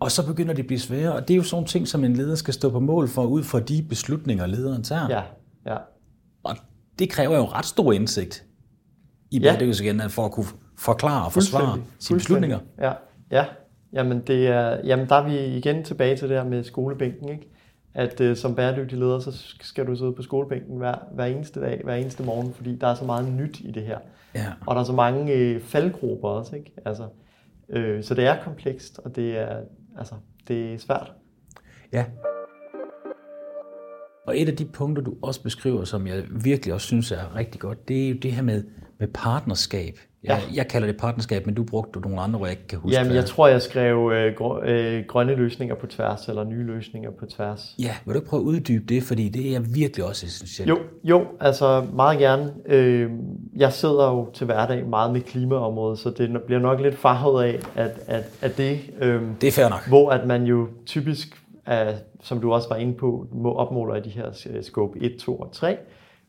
Og 0.00 0.10
så 0.10 0.26
begynder 0.26 0.54
det 0.54 0.62
at 0.62 0.66
blive 0.66 0.80
sværere, 0.80 1.12
og 1.12 1.28
det 1.28 1.34
er 1.34 1.36
jo 1.36 1.42
sådan 1.42 1.66
ting, 1.66 1.88
som 1.88 2.04
en 2.04 2.16
leder 2.16 2.34
skal 2.34 2.54
stå 2.54 2.70
på 2.70 2.80
mål 2.80 3.08
for, 3.08 3.24
ud 3.24 3.42
fra 3.42 3.60
de 3.60 3.82
beslutninger, 3.88 4.46
lederen 4.46 4.82
tager. 4.82 5.08
Ja, 5.10 5.22
ja. 5.66 5.76
Og 6.44 6.56
det 6.98 7.10
kræver 7.10 7.36
jo 7.36 7.44
ret 7.44 7.66
stor 7.66 7.92
indsigt 7.92 8.44
i 9.30 9.38
ja. 9.38 9.42
bæredygtighedsagenda 9.42 10.06
for 10.06 10.24
at 10.24 10.32
kunne 10.32 10.46
forklare 10.78 11.26
og 11.26 11.32
forsvare 11.32 11.78
sine 11.98 12.18
beslutninger. 12.18 12.58
Ja, 12.78 12.92
ja. 13.30 13.44
Jamen, 13.92 14.20
det 14.20 14.46
er, 14.48 14.80
jamen, 14.84 15.08
der 15.08 15.14
er 15.14 15.28
vi 15.28 15.56
igen 15.56 15.84
tilbage 15.84 16.16
til 16.16 16.28
det 16.28 16.36
her 16.36 16.44
med 16.44 16.64
skolebænken, 16.64 17.28
ikke? 17.28 17.50
At 17.94 18.20
uh, 18.20 18.36
som 18.36 18.54
bæredygtig 18.54 18.98
leder, 18.98 19.18
så 19.18 19.32
skal 19.60 19.86
du 19.86 19.96
sidde 19.96 20.12
på 20.12 20.22
skolebænken 20.22 20.78
hver, 20.78 20.94
hver 21.14 21.24
eneste 21.24 21.60
dag, 21.60 21.80
hver 21.84 21.94
eneste 21.94 22.22
morgen, 22.22 22.54
fordi 22.54 22.76
der 22.76 22.86
er 22.86 22.94
så 22.94 23.04
meget 23.04 23.32
nyt 23.32 23.60
i 23.60 23.70
det 23.70 23.82
her. 23.82 23.98
Ja. 24.34 24.46
Og 24.66 24.74
der 24.74 24.80
er 24.80 24.84
så 24.84 24.92
mange 24.92 25.56
uh, 25.56 25.62
faldgrupper 25.62 26.28
også, 26.28 26.56
ikke? 26.56 26.72
Altså, 26.84 27.02
uh, 27.68 28.02
så 28.02 28.14
det 28.14 28.26
er 28.26 28.42
komplekst, 28.42 29.00
og 29.04 29.16
det 29.16 29.38
er, 29.38 29.56
altså, 29.98 30.14
det 30.48 30.74
er 30.74 30.78
svært. 30.78 31.12
Ja. 31.92 32.04
Og 34.26 34.40
et 34.40 34.48
af 34.48 34.56
de 34.56 34.64
punkter, 34.64 35.02
du 35.02 35.14
også 35.22 35.42
beskriver, 35.42 35.84
som 35.84 36.06
jeg 36.06 36.24
virkelig 36.30 36.74
også 36.74 36.86
synes 36.86 37.12
er 37.12 37.36
rigtig 37.36 37.60
godt, 37.60 37.88
det 37.88 38.04
er 38.04 38.08
jo 38.08 38.16
det 38.22 38.32
her 38.32 38.42
med, 38.42 38.64
med 38.98 39.08
partnerskab. 39.08 39.98
Jeg, 40.24 40.42
ja. 40.50 40.56
jeg 40.56 40.68
kalder 40.68 40.86
det 40.86 40.96
partnerskab, 40.96 41.46
men 41.46 41.54
du 41.54 41.64
brugte 41.64 42.00
nogle 42.00 42.20
andre, 42.20 42.38
hvor 42.38 42.46
jeg 42.46 42.52
ikke 42.52 42.66
kan 42.66 42.78
huske. 42.78 42.96
Jamen, 42.96 43.14
jeg 43.14 43.24
tror, 43.24 43.48
jeg 43.48 43.62
skrev 43.62 44.12
øh, 44.14 44.34
grø, 44.36 44.60
øh, 44.64 45.04
grønne 45.08 45.34
løsninger 45.34 45.74
på 45.74 45.86
tværs, 45.86 46.28
eller 46.28 46.44
nye 46.44 46.62
løsninger 46.62 47.10
på 47.10 47.26
tværs. 47.26 47.74
Ja, 47.78 47.94
vil 48.04 48.14
du 48.14 48.18
ikke 48.18 48.28
prøve 48.28 48.40
at 48.40 48.44
uddybe 48.44 48.84
det, 48.84 49.02
fordi 49.02 49.28
det 49.28 49.54
er 49.54 49.60
virkelig 49.60 50.04
også 50.04 50.26
essentielt. 50.26 50.68
Jo, 50.68 50.78
jo 51.04 51.26
altså 51.40 51.86
meget 51.92 52.18
gerne. 52.18 52.52
Øh, 52.66 53.10
jeg 53.56 53.72
sidder 53.72 54.10
jo 54.10 54.30
til 54.34 54.44
hverdag 54.44 54.86
meget 54.86 55.12
med 55.12 55.20
klimaområdet, 55.20 55.98
så 55.98 56.10
det 56.10 56.42
bliver 56.46 56.60
nok 56.60 56.80
lidt 56.80 56.98
farvet 56.98 57.44
af, 57.44 57.60
at, 57.74 57.98
at, 58.06 58.24
at 58.40 58.56
det... 58.56 58.80
Øh, 59.00 59.22
det 59.40 59.46
er 59.46 59.52
fair 59.52 59.68
nok. 59.68 59.88
Hvor 59.88 60.10
at 60.10 60.26
man 60.26 60.44
jo 60.44 60.68
typisk, 60.86 61.42
er, 61.66 61.92
som 62.22 62.40
du 62.40 62.52
også 62.52 62.68
var 62.68 62.76
inde 62.76 62.94
på, 62.94 63.26
må 63.32 63.54
opmåler 63.54 63.94
i 63.94 64.00
de 64.00 64.10
her 64.10 64.26
øh, 64.50 64.62
scope 64.62 64.98
1, 65.00 65.16
2 65.16 65.36
og 65.36 65.52
3, 65.52 65.76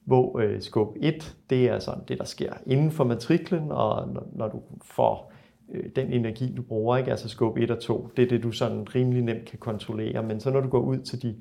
hvor 0.06 0.40
øh, 0.40 0.62
scope 0.62 1.00
1, 1.02 1.36
det 1.50 1.70
er 1.70 1.80
sådan 1.80 2.04
det, 2.08 2.18
der 2.18 2.24
sker 2.24 2.54
inden 2.66 2.92
for 2.92 3.04
matriklen, 3.04 3.72
og 3.72 4.08
når, 4.14 4.28
når 4.34 4.48
du 4.48 4.62
får 4.82 5.34
øh, 5.72 5.90
den 5.96 6.14
energi, 6.14 6.54
du 6.58 6.62
bruger, 6.62 6.98
ikke? 6.98 7.12
altså 7.12 7.30
scope 7.30 7.62
1 7.62 7.72
og 7.72 7.80
2, 7.80 8.10
det 8.18 8.24
er 8.24 8.30
det, 8.30 8.44
du 8.44 8.52
sådan 8.52 8.96
rimelig 8.96 9.22
nemt 9.22 9.46
kan 9.46 9.60
kontrollere. 9.60 10.24
Men 10.24 10.40
så 10.40 10.52
når 10.52 10.62
du 10.62 10.70
går 10.70 10.80
ud 10.80 10.98
til 10.98 11.22
de 11.22 11.36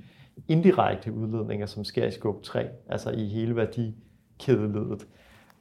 indirekte 0.48 1.12
udledninger, 1.12 1.66
som 1.66 1.84
sker 1.84 2.06
i 2.06 2.10
scope 2.10 2.42
3, 2.42 2.68
altså 2.88 3.10
i 3.10 3.24
hele 3.24 3.56
værdikædeledet, 3.56 5.06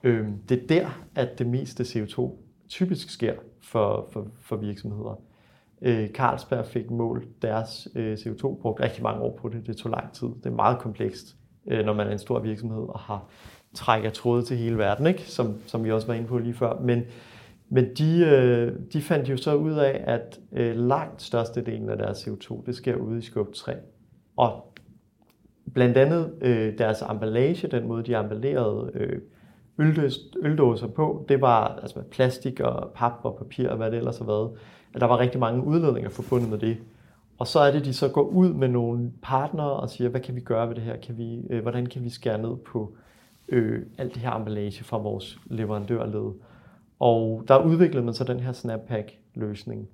øh, 0.04 0.28
det 0.50 0.64
er 0.64 0.68
der, 0.68 1.06
at 1.16 1.40
det 1.40 1.48
meste 1.48 1.84
CO2 1.84 2.32
typisk 2.68 3.10
sker 3.10 3.34
for, 3.62 4.08
for, 4.12 4.28
for 4.42 4.56
virksomheder. 4.56 5.22
Øh, 5.82 6.10
Carlsberg 6.10 6.66
fik 6.66 6.92
målt 6.92 7.42
deres 7.42 7.88
øh, 7.96 8.14
CO2, 8.14 8.62
brugte 8.62 8.84
rigtig 8.84 9.04
mange 9.04 9.22
år 9.22 9.38
på 9.38 9.50
det, 9.50 9.68
det 9.68 9.78
tog 9.78 9.92
lang 9.92 10.14
tid, 10.14 10.28
det 10.28 10.46
er 10.46 10.56
meget 10.56 10.80
komplekst 10.80 11.38
øh, 11.68 11.86
når 11.86 11.94
man 11.94 12.08
er 12.08 12.12
en 12.12 12.20
stor 12.20 12.40
virksomhed 12.40 12.84
og 12.90 13.00
har 13.00 13.26
trækker 13.74 14.10
tråde 14.10 14.44
til 14.44 14.58
hele 14.58 14.78
verden, 14.78 15.08
ikke? 15.08 15.22
Som, 15.22 15.56
som 15.66 15.84
vi 15.84 15.92
også 15.92 16.08
var 16.08 16.14
inde 16.14 16.28
på 16.28 16.38
lige 16.38 16.54
før. 16.54 16.80
Men, 16.80 17.04
men 17.70 17.86
de, 17.98 18.26
øh, 18.26 18.72
de 18.94 19.02
fandt 19.02 19.30
jo 19.30 19.38
så 19.38 19.56
ud 19.56 19.74
af, 19.74 20.04
at 20.08 20.40
øh, 20.52 20.76
langt 20.76 21.22
størstedelen 21.22 21.90
af 21.90 21.98
deres 21.98 22.28
CO2, 22.28 22.66
det 22.66 22.76
sker 22.76 22.96
ude 22.96 23.20
i 23.20 23.22
skub 23.22 23.54
3. 23.54 23.74
Og 24.38 24.74
blandt 25.74 25.98
andet 25.98 26.34
øh, 26.42 26.78
deres 26.78 27.04
emballage, 27.12 27.68
den 27.68 27.88
måde 27.88 28.04
de 28.04 28.20
emballerede 28.20 28.92
øh, 28.94 29.22
øldås, 29.78 30.20
øldåser 30.42 30.88
på, 30.88 31.26
det 31.30 31.42
var 31.42 31.80
altså 31.82 32.00
med 32.00 32.06
plastik 32.06 32.60
og 32.60 32.92
pap 32.96 33.14
og 33.24 33.36
papir 33.36 33.70
og 33.70 33.78
hvad 33.78 33.92
det 33.92 33.98
ellers 33.98 34.18
har 34.18 34.26
været. 34.26 34.52
At 34.94 35.02
der 35.02 35.08
var 35.08 35.20
rigtig 35.20 35.40
mange 35.40 35.64
udledninger 35.64 36.10
forbundet 36.10 36.50
med 36.50 36.58
det. 36.58 36.78
Og 37.38 37.48
så 37.48 37.60
er 37.60 37.72
det, 37.72 37.86
de 37.86 37.94
så 37.94 38.08
går 38.08 38.22
ud 38.22 38.54
med 38.54 38.68
nogle 38.68 39.12
partnere 39.22 39.74
og 39.74 39.90
siger, 39.90 40.10
hvad 40.10 40.22
kan 40.22 40.36
vi 40.36 40.40
gøre 40.40 40.68
ved 40.70 40.76
det 40.76 40.84
her? 40.84 40.98
Kan 40.98 41.18
vi, 41.18 41.42
øh, 41.50 41.62
hvordan 41.62 41.86
kan 41.86 42.04
vi 42.04 42.10
skære 42.10 42.42
ned 42.42 42.56
på 42.72 42.94
øh, 43.50 43.82
alt 43.98 44.14
det 44.14 44.22
her 44.22 44.32
emballage 44.32 44.84
fra 44.84 44.98
vores 44.98 45.38
leverandørled? 45.46 46.34
Og 47.00 47.44
der 47.48 47.64
udviklede 47.64 48.06
man 48.06 48.14
så 48.14 48.24
den 48.24 48.40
her 48.40 48.52
Snappack-løsning, 48.52 49.88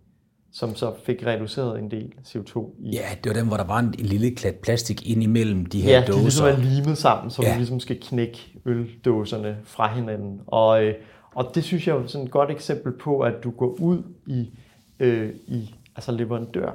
som 0.52 0.76
så 0.76 0.94
fik 1.06 1.26
reduceret 1.26 1.80
en 1.80 1.92
del 1.92 2.14
CO2 2.28 2.70
i. 2.80 2.90
Ja, 2.90 3.06
det 3.24 3.30
var 3.30 3.34
den, 3.34 3.48
hvor 3.48 3.58
der 3.58 3.64
var 3.64 3.80
en, 3.80 3.94
en 4.00 4.06
lille 4.06 4.36
klat 4.36 4.56
plastik 4.56 5.10
ind 5.10 5.24
imellem 5.24 5.66
de 5.66 5.82
her 5.82 6.00
ja, 6.00 6.06
dåser. 6.06 6.16
Ja, 6.16 6.18
de 6.18 6.24
ligesom 6.24 6.46
er 6.46 6.58
limet 6.58 6.98
sammen, 6.98 7.32
så 7.32 7.42
ja. 7.42 7.50
man 7.50 7.58
ligesom 7.58 7.80
skal 7.80 8.00
knække 8.02 8.60
øldåserne 8.66 9.58
fra 9.64 9.96
hinanden. 9.96 10.42
Og, 10.48 10.84
øh, 10.84 10.94
og 11.36 11.52
det 11.56 11.64
synes 11.64 11.88
jeg 11.88 11.96
er 11.96 12.08
sådan 12.08 12.26
et 12.26 12.32
godt 12.32 12.52
eksempel 12.52 12.92
på, 12.92 13.20
at 13.20 13.34
du 13.44 13.52
går 13.52 13.76
ud 13.80 14.04
i, 14.28 14.50
øh, 15.00 15.34
i 15.48 15.76
altså 15.96 16.12
leverandør 16.12 16.72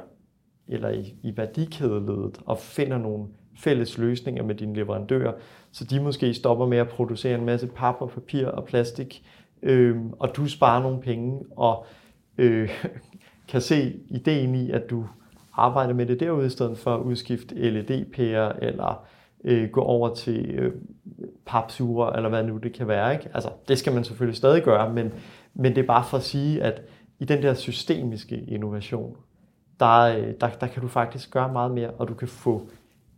eller 0.68 0.90
i, 0.90 1.14
i 1.22 1.36
værdikædeledet 1.36 2.38
og 2.46 2.58
finder 2.58 2.98
nogle 2.98 3.26
fælles 3.58 3.98
løsninger 3.98 4.42
med 4.42 4.54
dine 4.54 4.74
leverandører, 4.74 5.32
så 5.72 5.84
de 5.84 6.00
måske 6.00 6.34
stopper 6.34 6.66
med 6.66 6.78
at 6.78 6.88
producere 6.88 7.38
en 7.38 7.44
masse 7.44 7.66
pap 7.66 7.94
og 7.98 8.10
papir 8.10 8.46
og 8.46 8.64
plastik, 8.64 9.24
øh, 9.62 9.96
og 10.18 10.36
du 10.36 10.48
sparer 10.48 10.82
nogle 10.82 11.00
penge 11.00 11.44
og 11.56 11.86
øh, 12.38 12.70
kan 13.48 13.60
se 13.60 14.00
ideen 14.08 14.54
i, 14.54 14.70
at 14.70 14.90
du 14.90 15.06
arbejder 15.52 15.94
med 15.94 16.06
det 16.06 16.20
derude, 16.20 16.46
i 16.46 16.50
stedet 16.50 16.78
for 16.78 16.94
at 16.94 17.00
udskifte 17.00 17.54
LED-pærer 17.54 18.52
eller 18.62 19.06
øh, 19.44 19.70
gå 19.70 19.80
over 19.80 20.14
til 20.14 20.50
øh, 20.50 20.72
papsuger, 21.46 22.06
eller 22.06 22.28
hvad 22.28 22.44
nu 22.44 22.56
det 22.56 22.72
kan 22.72 22.88
være. 22.88 23.12
Ikke? 23.12 23.28
Altså, 23.34 23.50
det 23.68 23.78
skal 23.78 23.92
man 23.92 24.04
selvfølgelig 24.04 24.36
stadig 24.36 24.62
gøre, 24.62 24.92
men, 24.92 25.12
men 25.54 25.74
det 25.74 25.82
er 25.82 25.86
bare 25.86 26.04
for 26.04 26.16
at 26.16 26.22
sige, 26.22 26.62
at 26.62 26.82
i 27.18 27.24
den 27.24 27.42
der 27.42 27.54
systemiske 27.54 28.44
innovation, 28.48 29.16
der, 29.80 30.00
øh, 30.00 30.34
der, 30.40 30.48
der 30.48 30.66
kan 30.66 30.82
du 30.82 30.88
faktisk 30.88 31.30
gøre 31.30 31.52
meget 31.52 31.70
mere, 31.70 31.90
og 31.90 32.08
du 32.08 32.14
kan 32.14 32.28
få 32.28 32.68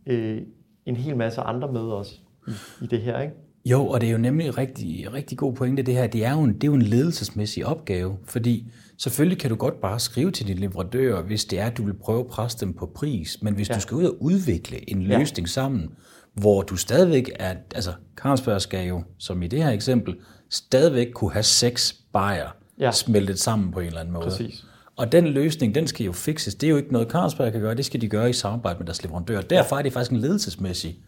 øh, 0.05 0.41
en 0.85 0.95
hel 0.95 1.17
masse 1.17 1.41
andre 1.41 1.71
med 1.71 1.81
også 1.81 2.13
i, 2.47 2.51
i 2.81 2.87
det 2.87 3.01
her. 3.01 3.19
Ikke? 3.21 3.33
Jo, 3.65 3.87
og 3.87 4.01
det 4.01 4.07
er 4.07 4.11
jo 4.11 4.17
nemlig 4.17 4.57
rigtig, 4.57 5.13
rigtig 5.13 5.37
god 5.37 5.53
pointe 5.53 5.83
det 5.83 5.93
her. 5.93 6.07
Det 6.07 6.25
er, 6.25 6.31
jo 6.31 6.41
en, 6.41 6.53
det 6.53 6.63
er 6.63 6.67
jo 6.67 6.73
en 6.73 6.81
ledelsesmæssig 6.81 7.65
opgave, 7.65 8.17
fordi 8.23 8.71
selvfølgelig 8.97 9.39
kan 9.39 9.49
du 9.49 9.55
godt 9.55 9.81
bare 9.81 9.99
skrive 9.99 10.31
til 10.31 10.47
dine 10.47 10.59
leverandører, 10.59 11.21
hvis 11.21 11.45
det 11.45 11.59
er, 11.59 11.65
at 11.65 11.77
du 11.77 11.83
vil 11.83 11.93
prøve 11.93 12.19
at 12.19 12.27
presse 12.27 12.65
dem 12.65 12.73
på 12.73 12.85
pris, 12.95 13.37
men 13.41 13.53
hvis 13.53 13.69
ja. 13.69 13.75
du 13.75 13.79
skal 13.79 13.95
ud 13.97 14.03
og 14.03 14.23
udvikle 14.23 14.89
en 14.89 15.03
løsning 15.03 15.47
ja. 15.47 15.51
sammen, 15.51 15.89
hvor 16.33 16.61
du 16.61 16.75
stadigvæk 16.75 17.31
er, 17.39 17.55
altså 17.75 17.93
Carlsberg 18.15 18.61
skal 18.61 18.87
jo, 18.87 19.03
som 19.17 19.43
i 19.43 19.47
det 19.47 19.63
her 19.63 19.71
eksempel, 19.71 20.15
stadigvæk 20.49 21.07
kunne 21.13 21.31
have 21.31 21.43
seks 21.43 21.93
bajer 22.13 22.49
ja. 22.79 22.91
smeltet 22.91 23.39
sammen 23.39 23.71
på 23.71 23.79
en 23.79 23.87
eller 23.87 23.99
anden 23.99 24.13
måde. 24.13 24.25
Præcis. 24.25 24.65
Og 24.97 25.11
den 25.11 25.27
løsning, 25.27 25.75
den 25.75 25.87
skal 25.87 26.05
jo 26.05 26.11
fixes. 26.11 26.55
Det 26.55 26.67
er 26.67 26.71
jo 26.71 26.77
ikke 26.77 26.93
noget, 26.93 27.11
Carlsberg 27.11 27.51
kan 27.51 27.61
gøre, 27.61 27.75
det 27.75 27.85
skal 27.85 28.01
de 28.01 28.09
gøre 28.09 28.29
i 28.29 28.33
samarbejde 28.33 28.79
med 28.79 28.85
deres 28.85 29.03
leverandør. 29.03 29.41
Derfor 29.41 29.77
er 29.77 29.81
det 29.81 29.93
faktisk 29.93 30.11
en 30.11 30.17
ledelsesmæssig 30.17 30.99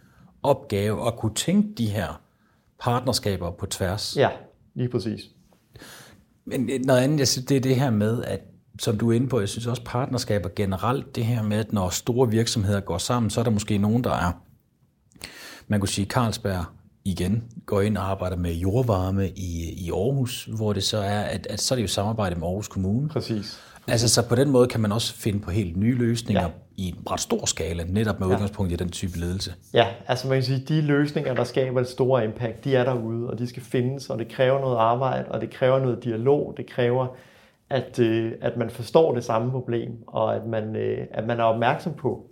opgave 0.44 1.08
at 1.08 1.16
kunne 1.18 1.36
tænke 1.36 1.70
de 1.78 1.86
her 1.86 2.22
partnerskaber 2.80 3.52
på 3.52 3.66
tværs. 3.66 4.18
Ja, 4.18 4.30
lige 4.76 4.90
præcis. 4.90 5.22
Men 6.46 6.70
noget 6.86 7.02
andet, 7.02 7.20
jeg 7.20 7.28
synes, 7.28 7.46
det 7.46 7.58
er 7.58 7.62
det 7.62 7.76
her 7.76 7.90
med, 7.90 8.24
at 8.24 8.42
som 8.80 8.98
du 8.98 9.12
er 9.12 9.16
inde 9.16 9.28
på, 9.28 9.40
jeg 9.40 9.50
synes 9.50 9.68
også 9.68 9.82
partnerskaber 9.86 10.50
generelt, 10.56 11.16
det 11.16 11.26
her 11.26 11.44
med, 11.44 11.58
at 11.58 11.74
når 11.74 11.90
store 11.90 12.30
virksomheder 12.30 12.80
går 12.80 12.98
sammen, 12.98 13.30
så 13.30 13.40
er 13.40 13.44
der 13.44 13.52
måske 13.52 13.78
nogen, 13.78 14.04
der 14.04 14.12
er, 14.12 14.32
man 15.68 15.80
kunne 15.80 15.90
sige 15.90 16.06
Carlsberg 16.06 16.66
igen, 17.06 17.44
går 17.66 17.82
ind 17.82 17.98
og 17.98 18.10
arbejder 18.10 18.38
med 18.38 18.54
jordvarme 18.54 19.30
i, 19.30 19.74
i 19.86 19.92
Aarhus, 19.92 20.46
hvor 20.46 20.74
det 20.74 20.84
så 20.84 20.98
er, 20.98 21.22
at, 21.22 21.48
at 21.50 21.62
så 21.62 21.74
er 21.74 21.76
det 21.76 21.84
jo 21.84 21.88
samarbejde 21.88 22.36
med 22.36 22.48
Aarhus 22.48 22.68
Kommune. 22.68 23.10
Præcis. 23.10 23.60
Altså, 23.88 24.10
så 24.10 24.28
på 24.28 24.36
den 24.36 24.50
måde 24.50 24.68
kan 24.68 24.82
man 24.82 24.92
også 24.92 25.14
finde 25.14 25.40
på 25.40 25.52
helt 25.52 25.78
nye 25.78 25.98
løsninger 25.98 26.42
ja. 26.42 26.50
i 26.78 26.88
en 26.88 26.98
ret 27.12 27.20
stor 27.20 27.46
skala, 27.46 27.84
netop 27.84 28.20
med 28.20 28.28
ja. 28.28 28.34
udgangspunkt 28.34 28.72
i 28.72 28.76
den 28.76 28.90
type 28.90 29.20
ledelse. 29.20 29.54
Ja, 29.74 29.88
altså 30.08 30.28
man 30.28 30.38
kan 30.38 30.44
sige, 30.44 30.60
de 30.68 30.82
løsninger, 30.82 31.34
der 31.34 31.44
skaber 31.44 31.82
et 31.82 31.88
stort 31.88 32.24
impact, 32.24 32.64
de 32.64 32.76
er 32.76 32.84
derude, 32.84 33.30
og 33.30 33.40
de 33.40 33.48
skal 33.48 33.64
findes, 33.64 34.10
og 34.10 34.20
det 34.20 34.28
kræver 34.28 34.60
noget 34.60 34.78
arbejde, 34.78 35.26
og 35.26 35.42
det 35.42 35.50
kræver 35.50 35.80
noget 35.80 36.04
dialog, 36.04 36.54
det 36.58 36.70
kræver, 36.70 37.08
at, 37.70 38.00
øh, 38.00 38.32
at 38.42 38.58
man 38.58 38.70
forstår 38.70 39.16
det 39.16 39.24
samme 39.24 39.52
problem, 39.52 39.92
og 40.08 40.36
at 40.36 40.46
man, 40.46 40.76
øh, 40.76 41.08
at 41.12 41.28
man 41.28 41.40
er 41.40 41.44
opmærksom 41.44 41.94
på, 41.94 42.26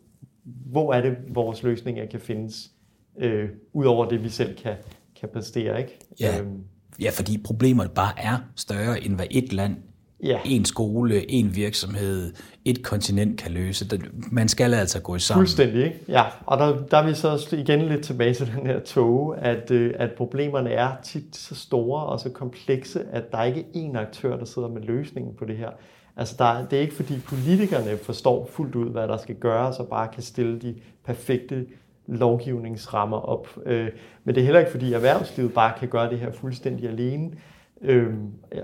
hvor 0.44 0.94
er 0.94 1.02
det, 1.02 1.18
vores 1.30 1.64
løsninger 1.64 2.06
kan 2.06 2.20
findes, 2.20 2.72
øh, 3.18 3.50
ud 3.74 3.86
over 3.86 4.10
det, 4.10 4.24
vi 4.24 4.30
selv 4.30 4.56
kan, 4.56 4.74
kan 5.20 5.30
præstere. 5.34 5.80
Ikke? 5.80 6.00
Ja. 6.20 6.40
Øhm. 6.40 6.64
ja, 7.02 7.10
fordi 7.14 7.38
problemerne 7.38 7.90
bare 7.90 8.20
er 8.20 8.38
større, 8.56 9.04
end 9.04 9.16
hvad 9.16 9.26
et 9.32 9.54
land 9.54 9.76
ja. 10.24 10.40
en 10.46 10.66
skole, 10.66 11.32
en 11.32 11.56
virksomhed, 11.56 12.34
et 12.66 12.84
kontinent 12.84 13.40
kan 13.40 13.52
løse. 13.52 14.00
Man 14.32 14.48
skal 14.48 14.74
altså 14.74 15.02
gå 15.02 15.18
sammen. 15.18 15.42
Fuldstændig, 15.42 15.84
ikke? 15.84 16.00
Ja, 16.08 16.24
og 16.46 16.58
der, 16.58 16.86
der 16.92 16.98
er 16.98 17.08
vi 17.08 17.14
så 17.14 17.56
igen 17.56 17.82
lidt 17.82 18.04
tilbage 18.04 18.34
til 18.34 18.52
den 18.56 18.68
her 18.68 18.80
tog, 18.80 19.38
at, 19.38 19.72
øh, 19.72 19.94
at 19.96 20.12
problemerne 20.12 20.70
er 20.70 20.92
tit 21.04 21.36
så 21.36 21.56
store 21.56 22.04
og 22.04 22.20
så 22.20 22.30
komplekse, 22.30 23.04
at 23.12 23.32
der 23.32 23.38
er 23.38 23.44
ikke 23.44 23.66
én 23.76 23.98
aktør, 23.98 24.38
der 24.38 24.46
sidder 24.46 24.68
med 24.68 24.82
løsningen 24.82 25.34
på 25.34 25.46
det 25.46 25.58
her. 25.58 25.70
Altså, 26.18 26.36
der, 26.38 26.66
det 26.66 26.78
er 26.78 26.82
ikke 26.82 26.96
fordi 26.96 27.20
politikerne 27.20 27.98
forstår 27.98 28.50
fuldt 28.52 28.76
ud, 28.76 28.90
hvad 28.90 29.08
der 29.08 29.18
skal 29.18 29.36
gøres, 29.36 29.78
og 29.78 29.88
bare 29.88 30.08
kan 30.14 30.24
stille 30.24 30.60
de 30.60 30.76
perfekte 31.06 31.66
lovgivningsrammer 32.08 33.18
op. 33.18 33.48
Øh, 33.66 33.90
men 34.24 34.36
det 34.36 34.42
er 34.42 34.46
heller 34.46 34.60
ikke 34.60 34.72
fordi 34.72 34.94
erhvervslivet 34.94 35.54
bare 35.54 35.74
kan 35.80 35.88
gøre 35.88 36.10
det 36.10 36.20
her 36.20 36.32
fuldstændig 36.32 36.90
alene. 36.90 37.32
Øh, 37.82 38.14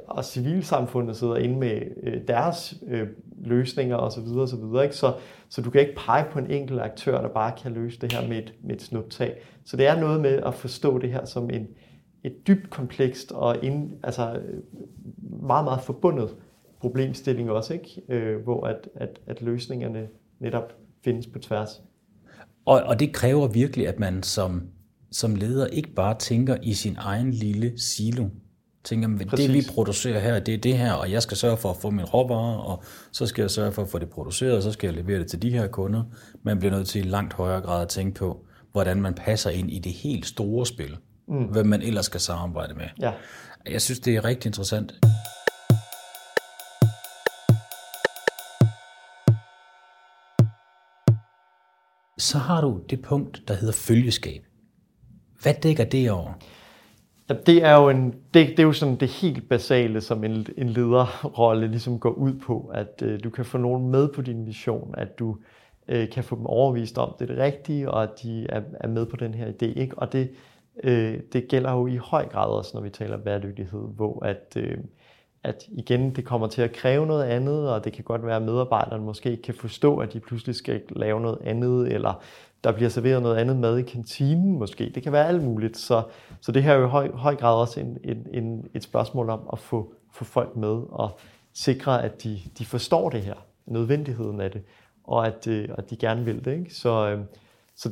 og 0.08 0.26
civilsamfundet 0.26 1.18
sidder 1.18 1.36
inde 1.36 1.60
med 1.60 1.82
øh, 2.04 2.22
deres 2.28 2.76
øh, 2.88 3.08
løsninger 3.38 3.96
osv. 3.96 4.26
Så, 4.48 4.58
videre, 4.62 4.84
Ikke? 4.84 4.96
Så, 4.96 5.14
så 5.50 5.62
du 5.62 5.70
kan 5.70 5.82
ikke 5.82 5.96
pege 5.96 6.26
på 6.32 6.40
en 6.40 6.52
enkelt 6.52 6.80
aktør, 6.80 7.22
der 7.22 7.30
bare 7.30 7.54
kan 7.64 7.72
løse 7.72 8.00
det 8.02 8.14
her 8.14 8.28
med 8.28 8.38
et, 8.38 8.54
med 8.64 8.76
et 8.76 8.82
snuptag. 8.82 9.42
Så 9.66 9.78
det 9.78 9.88
er 9.88 10.00
noget 10.00 10.22
med 10.22 10.44
at 10.46 10.54
forstå 10.54 10.98
det 10.98 11.12
her 11.12 11.26
som 11.26 11.50
en, 11.50 11.68
et 12.24 12.48
dybt 12.48 12.70
komplekst 12.70 13.32
og 13.32 13.64
ind, 13.64 13.92
altså, 14.04 14.34
øh, 14.34 14.60
meget, 15.42 15.64
meget 15.66 15.82
forbundet 15.82 16.30
problemstilling 16.80 17.52
også, 17.52 17.74
ikke? 17.74 18.02
Øh, 18.10 18.44
hvor 18.44 18.68
at, 18.68 18.90
at, 18.96 19.20
at 19.28 19.42
løsningerne 19.42 20.08
netop 20.40 20.74
findes 21.04 21.28
på 21.28 21.40
tværs. 21.40 21.82
Og, 22.66 22.82
og 22.84 23.00
det 23.00 23.14
kræver 23.14 23.48
virkelig, 23.48 23.88
at 23.88 24.00
man 24.00 24.24
som, 24.24 24.62
som 25.12 25.36
leder 25.36 25.68
ikke 25.68 25.94
bare 25.94 26.18
tænker 26.18 26.58
i 26.64 26.74
sin 26.74 26.96
egen 27.00 27.32
lille 27.32 27.80
silo, 27.80 28.30
tænker, 28.84 29.26
at 29.32 29.38
det 29.38 29.54
vi 29.54 29.64
producerer 29.70 30.20
her, 30.20 30.40
det 30.40 30.54
er 30.54 30.58
det 30.58 30.78
her, 30.78 30.94
og 30.94 31.12
jeg 31.12 31.24
skal 31.24 31.38
sørge 31.38 31.58
for 31.58 31.70
at 31.70 31.78
få 31.78 31.90
min 31.90 32.06
råvarer, 32.06 32.58
og 32.58 32.84
så 33.12 33.26
skal 33.26 33.42
jeg 33.42 33.52
sørge 33.52 33.72
for 33.72 33.82
at 33.82 33.90
få 33.90 34.00
det 34.00 34.10
produceret, 34.10 34.58
og 34.58 34.64
så 34.64 34.72
skal 34.72 34.88
jeg 34.88 35.04
levere 35.04 35.20
det 35.20 35.28
til 35.28 35.42
de 35.42 35.50
her 35.50 35.68
kunder. 35.68 36.04
Man 36.44 36.60
bliver 36.60 36.76
nødt 36.76 36.88
til 36.88 37.06
i 37.06 37.10
langt 37.10 37.34
højere 37.34 37.62
grad 37.62 37.82
at 37.82 37.90
tænke 37.90 38.20
på, 38.20 38.46
hvordan 38.72 39.02
man 39.02 39.14
passer 39.14 39.50
ind 39.50 39.72
i 39.72 39.80
det 39.80 39.92
helt 39.92 40.26
store 40.26 40.66
spil, 40.66 40.98
mm. 41.28 41.44
hvad 41.44 41.64
man 41.64 41.82
ellers 41.82 42.06
skal 42.06 42.20
samarbejde 42.20 42.74
med. 42.74 42.86
Ja. 43.02 43.12
Jeg 43.70 43.82
synes, 43.82 44.00
det 44.00 44.16
er 44.16 44.26
rigtig 44.26 44.50
interessant. 44.50 44.94
Så 52.18 52.38
har 52.38 52.62
du 52.62 52.82
det 52.90 53.02
punkt, 53.02 53.42
der 53.48 53.54
hedder 53.54 53.74
følgeskab. 53.74 54.46
Hvad 55.42 55.54
dækker 55.64 55.84
det 55.84 56.12
over? 56.12 56.34
Det 57.46 57.64
er 57.64 57.76
jo 57.76 57.90
en, 57.90 58.14
det, 58.34 58.48
det 58.48 58.60
er 58.60 58.64
jo 58.64 58.74
sådan 58.74 58.96
det 58.96 59.10
helt 59.10 59.50
basale, 59.50 60.02
som 60.02 60.24
en, 60.24 60.48
en 60.58 60.70
lederrolle 60.70 61.68
ligesom 61.68 62.00
går 62.00 62.10
ud 62.10 62.34
på, 62.34 62.72
at 62.74 63.02
øh, 63.02 63.24
du 63.24 63.30
kan 63.30 63.46
få 63.46 63.58
nogen 63.58 63.92
med 63.92 64.08
på 64.08 64.22
din 64.22 64.46
vision, 64.46 64.96
at 64.98 65.20
du 65.20 65.38
øh, 65.88 66.10
kan 66.10 66.24
få 66.24 66.36
dem 66.36 66.46
overvist 66.46 66.98
om 66.98 67.16
det, 67.20 67.30
er 67.30 67.34
det 67.36 67.44
rigtige, 67.44 67.92
og 67.92 68.04
at 68.04 68.10
de 68.24 68.46
er, 68.50 68.62
er 68.74 68.88
med 68.88 69.06
på 69.06 69.16
den 69.16 69.34
her 69.34 69.48
idé. 69.48 69.66
Ikke? 69.66 69.98
Og 69.98 70.14
det, 70.14 70.32
øh, 70.84 71.20
det 71.34 71.48
gælder 71.48 71.72
jo 71.72 71.88
i 71.88 71.96
høj 71.96 72.28
grad 72.28 72.50
også, 72.50 72.72
når 72.74 72.82
vi 72.82 72.90
taler 72.90 73.18
bæredygtighed, 73.18 73.88
hvor 73.96 74.26
at, 74.26 74.54
øh, 74.58 74.78
at 75.44 75.64
igen, 75.72 76.16
det 76.16 76.26
kommer 76.26 76.48
til 76.48 76.62
at 76.62 76.74
kræve 76.74 77.06
noget 77.06 77.24
andet, 77.24 77.70
og 77.70 77.86
det 77.86 77.94
kan 77.94 78.04
godt 78.04 78.26
være, 78.26 78.36
at 78.36 78.42
medarbejderne 78.42 79.04
måske 79.04 79.32
ikke 79.32 79.44
kan 79.44 79.54
forstå, 79.54 79.98
at 79.98 80.14
de 80.14 80.20
pludselig 80.20 80.56
skal 80.56 80.82
lave 80.90 81.22
noget 81.22 81.38
andet, 81.44 81.94
eller 81.94 82.24
der 82.64 82.72
bliver 82.72 82.90
serveret 82.90 83.22
noget 83.22 83.38
andet 83.38 83.58
mad 83.58 83.78
i 83.78 83.82
kantinen 83.82 84.60
måske. 84.60 84.92
Det 84.96 85.04
kan 85.04 85.12
være 85.12 85.28
alt 85.28 85.44
muligt. 85.44 85.78
Så, 85.78 86.04
så 86.42 86.52
det 86.52 86.64
her 86.64 86.74
er 86.74 86.78
jo 86.78 86.86
i 86.86 86.90
høj, 86.90 87.12
høj 87.12 87.36
grad 87.36 87.56
også 87.56 87.80
en, 87.80 87.98
en, 88.04 88.28
en, 88.34 88.68
et 88.74 88.84
spørgsmål 88.84 89.30
om 89.30 89.50
at 89.54 89.60
få, 89.60 89.94
få 90.14 90.24
folk 90.24 90.56
med 90.56 90.82
og 90.90 91.20
sikre, 91.54 92.04
at 92.04 92.24
de, 92.24 92.40
de 92.58 92.66
forstår 92.66 93.10
det 93.10 93.22
her, 93.22 93.36
nødvendigheden 93.66 94.42
af 94.42 94.52
det, 94.52 94.62
og 95.04 95.28
at, 95.28 95.48
øh, 95.48 95.70
at 95.78 95.90
de 95.90 95.96
gerne 95.96 96.26
vil 96.26 96.46
det. 96.46 96.52
Ikke? 96.60 96.74
Så, 96.74 97.10
øh, 97.10 97.20
så 97.76 97.90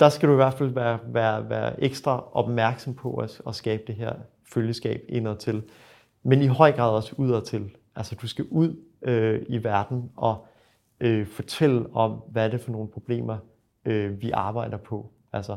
der 0.00 0.08
skal 0.08 0.28
du 0.28 0.32
i 0.32 0.36
hvert 0.36 0.54
fald 0.54 0.68
være, 0.68 0.98
være, 1.06 1.50
være 1.50 1.82
ekstra 1.82 2.24
opmærksom 2.32 2.94
på 2.94 3.14
at, 3.14 3.40
at 3.46 3.54
skabe 3.54 3.82
det 3.86 3.94
her 3.94 4.12
følgeskab 4.52 5.04
indad 5.08 5.36
til, 5.36 5.62
men 6.22 6.42
i 6.42 6.46
høj 6.46 6.72
grad 6.72 6.90
også 6.90 7.14
udad 7.18 7.42
til. 7.42 7.70
Altså 7.96 8.14
du 8.22 8.26
skal 8.26 8.44
ud 8.50 8.76
øh, 9.02 9.42
i 9.48 9.64
verden 9.64 10.10
og 10.16 10.46
øh, 11.00 11.26
fortælle 11.26 11.86
om, 11.94 12.10
hvad 12.10 12.44
er 12.44 12.48
det 12.48 12.60
for 12.60 12.72
nogle 12.72 12.88
problemer, 12.88 13.38
øh, 13.84 14.22
vi 14.22 14.30
arbejder 14.30 14.76
på. 14.76 15.10
Altså, 15.32 15.56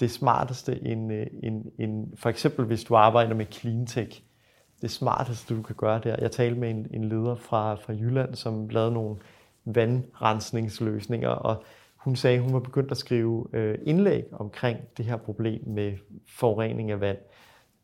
det 0.00 0.10
smarteste, 0.10 0.82
en, 0.82 1.10
øh, 1.10 1.26
en, 1.42 1.70
en, 1.78 2.12
for 2.16 2.28
eksempel 2.28 2.64
hvis 2.64 2.84
du 2.84 2.96
arbejder 2.96 3.34
med 3.34 3.46
clean 3.50 3.86
tech, 3.86 4.22
det 4.82 4.90
smarteste, 4.90 5.56
du 5.56 5.62
kan 5.62 5.76
gøre 5.76 6.00
der. 6.04 6.16
Jeg 6.18 6.30
talte 6.30 6.60
med 6.60 6.70
en, 6.70 6.86
en 6.90 7.04
leder 7.04 7.34
fra, 7.34 7.74
fra 7.74 7.92
Jylland, 7.92 8.34
som 8.34 8.68
lavede 8.68 8.92
nogle 8.92 9.16
vandrensningsløsninger, 9.64 11.28
og 11.28 11.64
hun 11.96 12.16
sagde, 12.16 12.36
at 12.36 12.42
hun 12.42 12.52
var 12.52 12.60
begyndt 12.60 12.90
at 12.90 12.96
skrive 12.96 13.46
øh, 13.52 13.78
indlæg 13.86 14.24
omkring 14.32 14.78
det 14.96 15.04
her 15.04 15.16
problem 15.16 15.68
med 15.68 15.92
forurening 16.28 16.90
af 16.90 17.00
vand. 17.00 17.18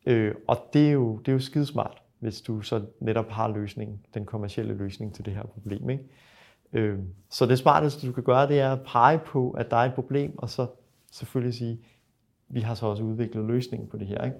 Øh, 0.06 0.34
og 0.48 0.56
det 0.72 0.88
er, 0.88 0.92
jo, 0.92 1.16
det 1.16 1.28
er 1.28 1.32
jo 1.32 1.38
skidesmart, 1.38 2.01
hvis 2.22 2.40
du 2.40 2.60
så 2.60 2.82
netop 3.00 3.30
har 3.30 3.48
løsningen, 3.48 4.00
den 4.14 4.24
kommercielle 4.24 4.74
løsning 4.74 5.14
til 5.14 5.24
det 5.24 5.34
her 5.34 5.42
problem. 5.42 5.90
Ikke? 5.90 6.04
Øh, 6.72 6.98
så 7.30 7.46
det 7.46 7.58
smarteste, 7.58 8.06
du 8.06 8.12
kan 8.12 8.22
gøre, 8.22 8.48
det 8.48 8.60
er 8.60 8.72
at 8.72 8.80
pege 8.86 9.18
på, 9.18 9.50
at 9.50 9.70
der 9.70 9.76
er 9.76 9.84
et 9.84 9.94
problem, 9.94 10.38
og 10.38 10.50
så 10.50 10.66
selvfølgelig 11.12 11.54
sige, 11.54 11.78
vi 12.48 12.60
har 12.60 12.74
så 12.74 12.86
også 12.86 13.02
udviklet 13.02 13.44
løsningen 13.44 13.88
på 13.88 13.96
det 13.96 14.06
her. 14.06 14.24
Ikke? 14.24 14.36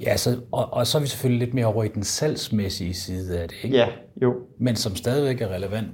Ja, 0.00 0.16
så, 0.16 0.40
og, 0.52 0.72
og 0.72 0.86
så 0.86 0.98
er 0.98 1.02
vi 1.02 1.08
selvfølgelig 1.08 1.46
lidt 1.46 1.54
mere 1.54 1.66
over 1.66 1.84
i 1.84 1.88
den 1.88 2.04
salgsmæssige 2.04 2.94
side 2.94 3.40
af 3.40 3.48
det, 3.48 3.56
ikke? 3.64 3.76
Ja, 3.76 3.88
jo. 4.22 4.46
Men 4.58 4.76
som 4.76 4.96
stadigvæk 4.96 5.40
er 5.40 5.48
relevant. 5.48 5.88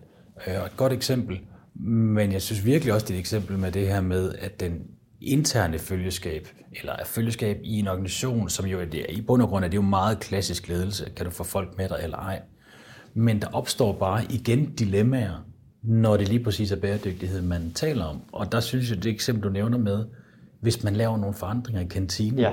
Øh, 0.46 0.60
og 0.60 0.66
et 0.66 0.76
godt 0.76 0.92
eksempel, 0.92 1.40
men 1.74 2.32
jeg 2.32 2.42
synes 2.42 2.64
virkelig 2.64 2.94
også, 2.94 3.06
det 3.06 3.14
er 3.14 3.18
et 3.18 3.20
eksempel 3.20 3.58
med 3.58 3.72
det 3.72 3.88
her 3.88 4.00
med, 4.00 4.34
at 4.34 4.60
den 4.60 4.86
interne 5.20 5.78
følgeskab, 5.78 6.48
eller 6.72 6.92
følgeskab 7.04 7.60
i 7.64 7.78
en 7.78 7.88
organisation, 7.88 8.48
som 8.48 8.66
jo 8.66 8.80
er 8.80 8.84
det, 8.84 9.06
i 9.08 9.20
bund 9.20 9.42
og 9.42 9.48
grund 9.48 9.64
er 9.64 9.68
det 9.68 9.76
jo 9.76 9.82
meget 9.82 10.20
klassisk 10.20 10.68
ledelse, 10.68 11.10
kan 11.16 11.26
du 11.26 11.32
få 11.32 11.44
folk 11.44 11.76
med 11.76 11.88
dig 11.88 11.98
eller 12.02 12.16
ej. 12.16 12.42
Men 13.14 13.42
der 13.42 13.48
opstår 13.52 13.92
bare 13.92 14.24
igen 14.30 14.74
dilemmaer, 14.74 15.44
når 15.82 16.16
det 16.16 16.28
lige 16.28 16.44
præcis 16.44 16.72
er 16.72 16.76
bæredygtighed, 16.76 17.42
man 17.42 17.72
taler 17.74 18.04
om. 18.04 18.22
Og 18.32 18.52
der 18.52 18.60
synes 18.60 18.90
jeg, 18.90 19.02
det 19.02 19.12
eksempel, 19.12 19.44
du 19.44 19.48
nævner 19.48 19.78
med, 19.78 20.04
hvis 20.60 20.84
man 20.84 20.96
laver 20.96 21.16
nogle 21.16 21.34
forandringer 21.34 21.82
i 21.82 21.84
kantinen. 21.84 22.38
Ja. 22.38 22.52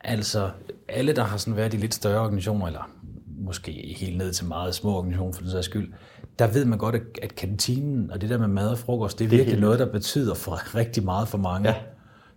Altså, 0.00 0.50
alle, 0.88 1.12
der 1.12 1.24
har 1.24 1.36
sådan 1.36 1.56
været 1.56 1.74
i 1.74 1.76
lidt 1.76 1.94
større 1.94 2.20
organisationer, 2.20 2.66
eller 2.66 2.90
måske 3.38 3.94
helt 3.98 4.18
ned 4.18 4.32
til 4.32 4.46
meget 4.46 4.74
små 4.74 4.96
organisationer 4.96 5.32
for 5.32 5.42
den 5.42 5.50
sags 5.50 5.66
skyld, 5.66 5.92
der 6.38 6.46
ved 6.46 6.64
man 6.64 6.78
godt, 6.78 6.96
at 7.22 7.34
kantinen 7.34 8.10
og 8.10 8.20
det 8.20 8.30
der 8.30 8.38
med 8.38 8.48
mad 8.48 8.68
og 8.68 8.78
frokost, 8.78 9.18
det 9.18 9.24
er, 9.24 9.28
det 9.28 9.34
er 9.34 9.38
virkelig 9.38 9.54
helt... 9.54 9.60
noget, 9.60 9.78
der 9.78 9.92
betyder 9.92 10.34
for 10.34 10.74
rigtig 10.78 11.04
meget 11.04 11.28
for 11.28 11.38
mange. 11.38 11.68
Ja. 11.68 11.76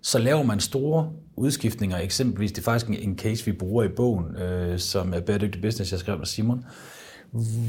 Så 0.05 0.19
laver 0.19 0.43
man 0.43 0.59
store 0.59 1.11
udskiftninger, 1.35 1.97
eksempelvis, 1.97 2.51
det 2.51 2.57
er 2.57 2.63
faktisk 2.63 2.89
en 3.03 3.17
case, 3.17 3.45
vi 3.45 3.51
bruger 3.51 3.83
i 3.83 3.87
bogen, 3.87 4.35
øh, 4.35 4.79
som 4.79 5.13
er 5.13 5.19
Bæredygtig 5.19 5.61
Business, 5.61 5.91
jeg 5.91 5.99
skrev 5.99 6.17
med 6.17 6.25
Simon, 6.25 6.65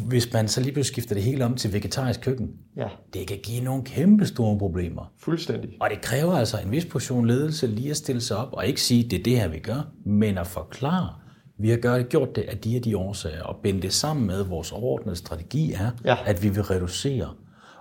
hvis 0.07 0.33
man 0.33 0.49
så 0.49 0.61
lige 0.61 0.73
pludselig 0.73 0.95
skifter 0.95 1.15
det 1.15 1.25
hele 1.25 1.45
om 1.45 1.55
til 1.55 1.73
vegetarisk 1.73 2.21
køkken, 2.21 2.51
ja. 2.77 2.89
det 3.15 3.27
kan 3.27 3.39
give 3.43 3.65
nogle 3.65 3.85
kæmpe 3.85 4.27
store 4.27 4.59
problemer. 4.59 5.13
Fuldstændig. 5.19 5.71
Og 5.81 5.91
det 5.91 6.01
kræver 6.01 6.33
altså 6.33 6.59
en 6.65 6.71
vis 6.71 6.85
portion 6.85 7.27
ledelse 7.27 7.67
lige 7.67 7.91
at 7.91 7.97
stille 7.97 8.21
sig 8.21 8.37
op 8.37 8.53
og 8.53 8.67
ikke 8.67 8.83
sige, 8.83 9.03
det 9.03 9.19
er 9.19 9.23
det 9.23 9.41
her, 9.41 9.49
vi 9.49 9.59
gør, 9.59 9.89
men 10.05 10.39
at 10.39 10.47
forklare, 10.47 11.15
vi 11.59 11.71
har 11.71 12.03
gjort 12.03 12.37
det 12.37 12.43
af 12.43 12.59
de 12.59 12.77
og 12.77 12.85
de 12.85 12.97
årsager, 12.97 13.43
og 13.43 13.57
binde 13.63 13.83
det 13.83 13.93
sammen 13.93 14.27
med, 14.27 14.41
at 14.41 14.51
vores 14.51 14.73
overordnede 14.73 15.17
strategi 15.17 15.73
er, 15.73 15.91
ja. 16.05 16.17
at 16.25 16.43
vi 16.43 16.49
vil 16.49 16.63
reducere. 16.63 17.29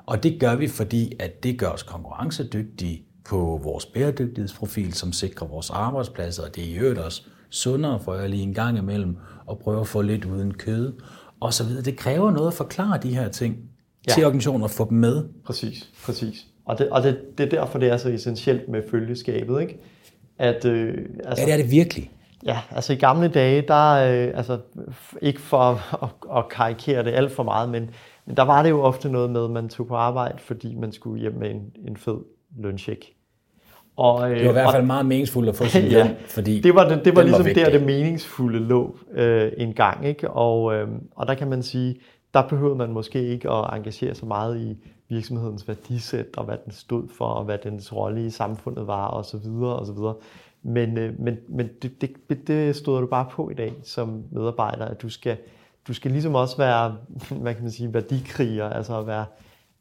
Og 0.06 0.24
det 0.24 0.40
gør 0.40 0.56
vi, 0.56 0.68
fordi 0.68 1.14
at 1.20 1.44
det 1.44 1.60
gør 1.60 1.68
os 1.68 1.84
konkurrencedygtige 1.84 3.06
på 3.26 3.60
vores 3.64 3.86
bæredygtighedsprofil, 3.86 4.94
som 4.94 5.14
sikrer 5.14 5.48
vores 5.48 5.70
arbejdspladser, 5.70 6.44
og 6.44 6.56
det 6.56 6.64
er 6.64 6.68
i 6.68 6.78
øvrigt 6.78 7.00
også 7.00 7.22
sundere 7.50 8.00
for 8.00 8.16
jer 8.16 8.28
lige 8.28 8.44
en 8.44 8.54
gang 8.54 8.78
imellem 8.78 9.18
at 9.50 9.60
prøve 9.60 9.82
at 9.82 9.88
få 9.88 10.02
lidt 10.02 10.26
uden 10.26 10.54
kød 10.54 10.94
og 11.40 11.54
så 11.54 11.64
videre. 11.64 11.84
Det 11.84 11.98
kræver 11.98 12.32
noget 12.32 12.48
at 12.48 12.54
forklare 12.54 13.00
de 13.04 13.16
her 13.16 13.30
ting 13.30 13.58
ja. 14.08 14.14
til 14.14 14.26
organisationer 14.26 14.64
og 14.64 14.72
få 14.72 14.90
dem 14.90 14.98
med. 14.98 15.24
Præcis, 15.46 15.90
præcis. 16.06 16.46
Og, 16.66 16.78
det, 16.80 16.90
og 16.90 17.04
det, 17.04 17.38
det 17.38 17.46
er 17.46 17.50
derfor, 17.50 17.80
det 17.80 17.90
er 17.90 17.98
så 17.98 18.10
essentielt 18.10 18.70
med 18.70 18.82
følgeskabet, 18.92 19.62
ikke? 19.62 19.80
At, 20.40 20.66
øh, 20.66 20.98
altså, 21.24 21.44
ja, 21.44 21.46
det 21.46 21.54
er 21.54 21.64
det 21.64 21.72
virkelig. 21.72 22.12
Ja, 22.46 22.60
altså 22.72 22.94
i 22.94 22.96
gamle 22.96 23.28
dage, 23.28 23.62
der, 23.68 23.92
øh, 23.92 24.38
altså 24.38 24.60
ikke 25.22 25.42
for 25.42 25.60
at, 26.04 26.10
at 26.38 26.50
karikere 26.50 27.04
det 27.04 27.14
alt 27.14 27.32
for 27.32 27.44
meget, 27.44 27.70
men, 27.70 27.90
men 28.26 28.38
der 28.38 28.44
var 28.44 28.64
det 28.64 28.70
jo 28.70 28.82
ofte 28.82 29.10
noget 29.10 29.30
med, 29.30 29.44
at 29.44 29.52
man 29.52 29.70
tog 29.70 29.88
på 29.88 29.96
arbejde, 29.96 30.38
fordi 30.40 30.76
man 30.76 30.92
skulle 30.92 31.22
hjem 31.22 31.34
med 31.34 31.52
en, 31.52 31.62
en 31.88 31.98
fed 31.98 32.18
løncheck. 32.58 33.06
Og, 33.98 34.32
øh, 34.32 34.38
det 34.38 34.46
var 34.46 34.50
i 34.50 34.54
hvert 34.54 34.72
fald 34.72 34.82
og, 34.82 34.88
meget 34.88 35.06
meningsfuldt 35.06 35.50
at 35.50 35.56
få 35.56 35.66
sin 35.66 35.84
ja, 35.92 36.04
løn, 36.04 36.16
fordi 36.28 36.60
det 36.60 36.76
var, 36.76 36.90
det, 36.90 37.06
det 37.06 37.16
var 37.16 37.24
ligesom 37.24 37.46
var 37.46 37.54
der, 37.54 37.70
det 37.70 37.86
meningsfulde 37.86 38.60
lå 38.60 38.98
øh, 39.12 39.52
en 39.58 39.74
gang. 39.74 40.08
Ikke? 40.08 40.30
Og, 40.30 40.76
øh, 40.76 40.88
og 41.16 41.28
der 41.28 41.34
kan 41.34 41.50
man 41.50 41.64
sige, 41.64 41.96
der 42.34 42.48
behøvede 42.48 42.76
man 42.76 42.92
måske 42.92 43.28
ikke 43.28 43.52
at 43.52 43.78
engagere 43.78 44.16
sig 44.16 44.28
meget 44.28 44.62
i 44.62 44.78
virksomhedens 45.10 45.68
værdisæt, 45.68 46.38
og 46.38 46.46
hvad 46.46 46.58
den 46.66 46.72
stod 46.72 47.08
for, 47.18 47.26
og 47.26 47.44
hvad 47.44 47.58
dens 47.64 47.94
rolle 47.94 48.26
i 48.26 48.30
samfundet 48.30 48.88
var, 48.88 49.08
og 49.08 49.26
så 49.26 49.38
videre, 49.38 49.76
og 49.76 49.86
så 49.86 49.94
videre. 49.94 50.16
Men, 50.64 50.98
øh, 50.98 51.20
men, 51.20 51.38
men 51.48 51.70
det, 51.82 52.02
det, 52.02 52.48
det 52.48 52.76
stod 52.76 53.02
du 53.02 53.08
bare 53.08 53.28
på 53.32 53.50
i 53.50 53.54
dag 53.54 53.74
som 53.84 54.24
medarbejder, 54.32 54.86
at 54.86 55.02
du 55.02 55.10
skal, 55.10 55.38
du 55.88 55.94
skal 55.94 56.12
ligesom 56.12 56.36
også 56.36 56.58
være, 56.58 56.98
hvad 57.42 57.54
kan 57.54 57.64
man 57.64 57.72
sige, 57.72 57.94
værdikriger, 57.94 58.70
altså 58.70 59.00
at 59.00 59.08
være, 59.08 59.26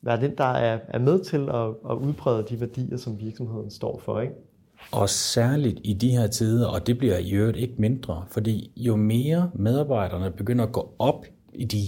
være 0.05 0.21
den, 0.21 0.33
der 0.39 0.45
er, 0.45 0.79
er 0.89 0.99
med 0.99 1.25
til 1.25 1.49
at, 1.49 1.91
at 1.91 2.07
udbrede 2.07 2.45
de 2.49 2.61
værdier, 2.61 2.97
som 2.97 3.21
virksomheden 3.21 3.71
står 3.71 4.01
for. 4.05 4.21
Ikke? 4.21 4.35
Og 4.93 5.09
særligt 5.09 5.81
i 5.85 5.93
de 5.93 6.11
her 6.11 6.27
tider, 6.27 6.67
og 6.67 6.87
det 6.87 6.99
bliver 6.99 7.19
i 7.19 7.31
øvrigt 7.33 7.57
ikke 7.57 7.75
mindre, 7.79 8.25
fordi 8.29 8.73
jo 8.77 8.97
mere 8.97 9.51
medarbejderne 9.55 10.31
begynder 10.31 10.65
at 10.65 10.73
gå 10.73 10.95
op 10.99 11.25
i 11.55 11.65
de 11.65 11.83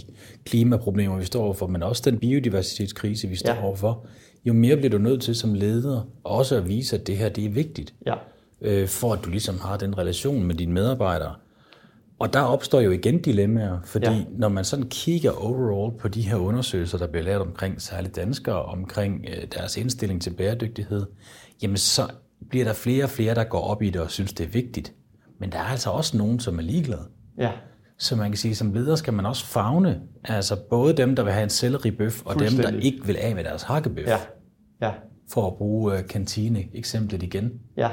klimaproblemer, 0.44 1.18
vi 1.18 1.24
står 1.24 1.44
overfor, 1.44 1.66
men 1.66 1.82
også 1.82 2.10
den 2.10 2.18
biodiversitetskrise, 2.18 3.28
vi 3.28 3.36
står 3.36 3.54
ja. 3.54 3.64
overfor, 3.64 4.06
jo 4.44 4.52
mere 4.52 4.76
bliver 4.76 4.90
du 4.90 4.98
nødt 4.98 5.22
til 5.22 5.34
som 5.34 5.54
leder 5.54 6.08
også 6.24 6.56
at 6.56 6.68
vise, 6.68 6.96
at 6.96 7.06
det 7.06 7.16
her 7.16 7.28
det 7.28 7.44
er 7.44 7.50
vigtigt. 7.50 7.94
Ja. 8.06 8.14
Øh, 8.60 8.88
for 8.88 9.12
at 9.12 9.24
du 9.24 9.30
ligesom 9.30 9.58
har 9.58 9.76
den 9.76 9.98
relation 9.98 10.42
med 10.42 10.54
dine 10.54 10.72
medarbejdere. 10.72 11.34
Og 12.18 12.32
der 12.32 12.40
opstår 12.40 12.80
jo 12.80 12.90
igen 12.90 13.22
dilemmaer, 13.22 13.78
fordi 13.84 14.06
ja. 14.06 14.24
når 14.30 14.48
man 14.48 14.64
sådan 14.64 14.88
kigger 14.88 15.30
overall 15.30 15.98
på 15.98 16.08
de 16.08 16.22
her 16.22 16.36
undersøgelser, 16.36 16.98
der 16.98 17.06
bliver 17.06 17.24
lavet 17.24 17.40
omkring 17.40 17.82
særligt 17.82 18.16
danskere, 18.16 18.62
omkring 18.62 19.24
øh, 19.28 19.44
deres 19.54 19.76
indstilling 19.76 20.22
til 20.22 20.30
bæredygtighed, 20.30 21.06
jamen 21.62 21.76
så 21.76 22.02
bliver 22.50 22.64
der 22.64 22.72
flere 22.72 23.04
og 23.04 23.10
flere, 23.10 23.34
der 23.34 23.44
går 23.44 23.60
op 23.60 23.82
i 23.82 23.90
det 23.90 24.00
og 24.00 24.10
synes, 24.10 24.32
det 24.32 24.44
er 24.44 24.50
vigtigt. 24.50 24.92
Men 25.40 25.52
der 25.52 25.58
er 25.58 25.64
altså 25.64 25.90
også 25.90 26.16
nogen, 26.16 26.40
som 26.40 26.58
er 26.58 26.62
ligeglade. 26.62 27.08
Ja. 27.38 27.50
Så 27.98 28.16
man 28.16 28.30
kan 28.30 28.38
sige, 28.38 28.54
som 28.54 28.72
leder 28.72 28.96
skal 28.96 29.12
man 29.12 29.26
også 29.26 29.46
fagne, 29.46 30.00
altså 30.24 30.56
både 30.70 30.96
dem, 30.96 31.16
der 31.16 31.22
vil 31.22 31.32
have 31.32 31.42
en 31.42 31.50
selleribøf, 31.50 32.22
og 32.24 32.40
dem, 32.40 32.52
der 32.52 32.70
ikke 32.80 33.06
vil 33.06 33.16
af 33.16 33.34
med 33.34 33.44
deres 33.44 33.62
hakkebøf. 33.62 34.06
Ja. 34.06 34.18
Ja. 34.80 34.92
For 35.32 35.46
at 35.46 35.56
bruge 35.56 35.92
uh, 35.92 36.06
kantine-eksemplet 36.06 37.22
igen. 37.22 37.52
Ja. 37.76 37.88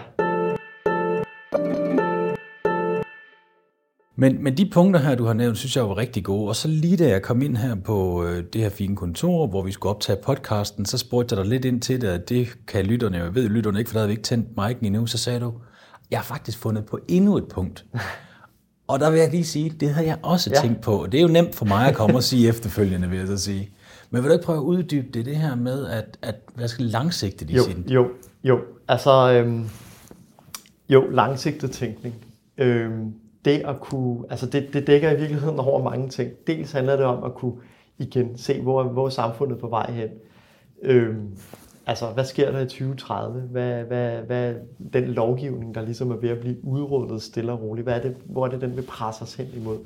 Men, 4.15 4.43
men 4.43 4.57
de 4.57 4.69
punkter 4.69 4.99
her, 4.99 5.15
du 5.15 5.25
har 5.25 5.33
nævnt, 5.33 5.57
synes 5.57 5.75
jeg 5.75 5.89
var 5.89 5.97
rigtig 5.97 6.23
gode. 6.23 6.49
Og 6.49 6.55
så 6.55 6.67
lige 6.67 6.97
da 6.97 7.09
jeg 7.09 7.21
kom 7.21 7.41
ind 7.41 7.57
her 7.57 7.75
på 7.75 8.25
øh, 8.25 8.43
det 8.53 8.61
her 8.61 8.69
fine 8.69 8.95
kontor, 8.95 9.47
hvor 9.47 9.61
vi 9.61 9.71
skulle 9.71 9.95
optage 9.95 10.17
podcasten, 10.23 10.85
så 10.85 10.97
spurgte 10.97 11.35
jeg 11.35 11.43
dig 11.43 11.49
lidt 11.49 11.65
ind 11.65 11.81
til 11.81 12.01
det, 12.01 12.09
og 12.09 12.29
det 12.29 12.57
kan 12.67 12.85
lytterne, 12.85 13.17
jeg 13.17 13.35
ved 13.35 13.49
lytterne 13.49 13.79
ikke, 13.79 13.89
for 13.89 13.93
der 13.93 13.99
havde 13.99 14.07
vi 14.07 14.13
ikke 14.13 14.23
tændt 14.23 14.47
mic'en 14.59 14.85
endnu, 14.85 15.07
så 15.07 15.17
sagde 15.17 15.39
du, 15.39 15.53
jeg 16.11 16.19
har 16.19 16.23
faktisk 16.23 16.57
fundet 16.57 16.85
på 16.85 16.99
endnu 17.07 17.37
et 17.37 17.47
punkt. 17.47 17.85
Og 18.87 18.99
der 18.99 19.09
vil 19.09 19.19
jeg 19.19 19.31
lige 19.31 19.43
sige, 19.43 19.69
det 19.69 19.89
havde 19.89 20.07
jeg 20.07 20.17
også 20.21 20.49
ja. 20.55 20.61
tænkt 20.61 20.81
på. 20.81 21.07
Det 21.11 21.17
er 21.17 21.21
jo 21.21 21.27
nemt 21.27 21.55
for 21.55 21.65
mig 21.65 21.87
at 21.87 21.95
komme 21.95 22.15
og 22.15 22.23
sige 22.23 22.47
efterfølgende, 22.49 23.09
vil 23.09 23.19
jeg 23.19 23.27
så 23.27 23.37
sige. 23.37 23.69
Men 24.09 24.21
vil 24.21 24.29
du 24.29 24.33
ikke 24.33 24.45
prøve 24.45 24.57
at 24.57 24.63
uddybe 24.63 25.07
det, 25.13 25.25
det 25.25 25.35
her 25.35 25.55
med, 25.55 25.87
at, 25.87 26.17
at 26.21 26.35
hvad 26.55 26.67
skal 26.67 26.85
langsigtet 26.85 27.49
i 27.49 27.55
jo, 27.55 27.63
sin? 27.63 27.83
Jo, 27.87 28.07
jo. 28.43 28.59
Altså, 28.87 29.31
øhm, 29.31 29.69
jo, 30.89 31.09
langsigtet 31.09 31.71
tænkning. 31.71 32.15
Øhm, 32.57 33.13
det 33.45 33.61
at 33.65 33.79
kunne, 33.79 34.25
altså 34.29 34.45
det, 34.45 34.73
det 34.73 34.87
dækker 34.87 35.11
i 35.11 35.15
virkeligheden 35.15 35.59
over 35.59 35.83
mange 35.83 36.09
ting. 36.09 36.31
Dels 36.47 36.71
handler 36.71 36.95
det 36.95 37.05
om 37.05 37.23
at 37.23 37.33
kunne 37.33 37.55
igen 37.97 38.37
se, 38.37 38.61
hvor, 38.61 38.83
hvor 38.83 39.05
er 39.05 39.09
samfundet 39.09 39.59
på 39.59 39.67
vej 39.67 39.91
hen. 39.91 40.09
Øhm, 40.81 41.37
altså, 41.85 42.05
hvad 42.05 42.25
sker 42.25 42.51
der 42.51 42.59
i 42.59 42.65
2030? 42.65 43.41
Hvad, 43.41 43.83
hvad, 43.83 44.21
hvad 44.21 44.55
den 44.93 45.03
lovgivning, 45.03 45.75
der 45.75 45.81
ligesom 45.81 46.11
er 46.11 46.15
ved 46.15 46.29
at 46.29 46.39
blive 46.39 46.65
udrullet 46.65 47.21
stille 47.21 47.51
og 47.51 47.61
roligt, 47.61 47.85
hvad 47.85 47.95
er 47.95 48.01
det, 48.01 48.15
hvor 48.25 48.45
er 48.45 48.49
det, 48.49 48.61
den 48.61 48.75
vil 48.75 48.81
presse 48.81 49.21
os 49.21 49.35
hen 49.35 49.47
imod? 49.55 49.77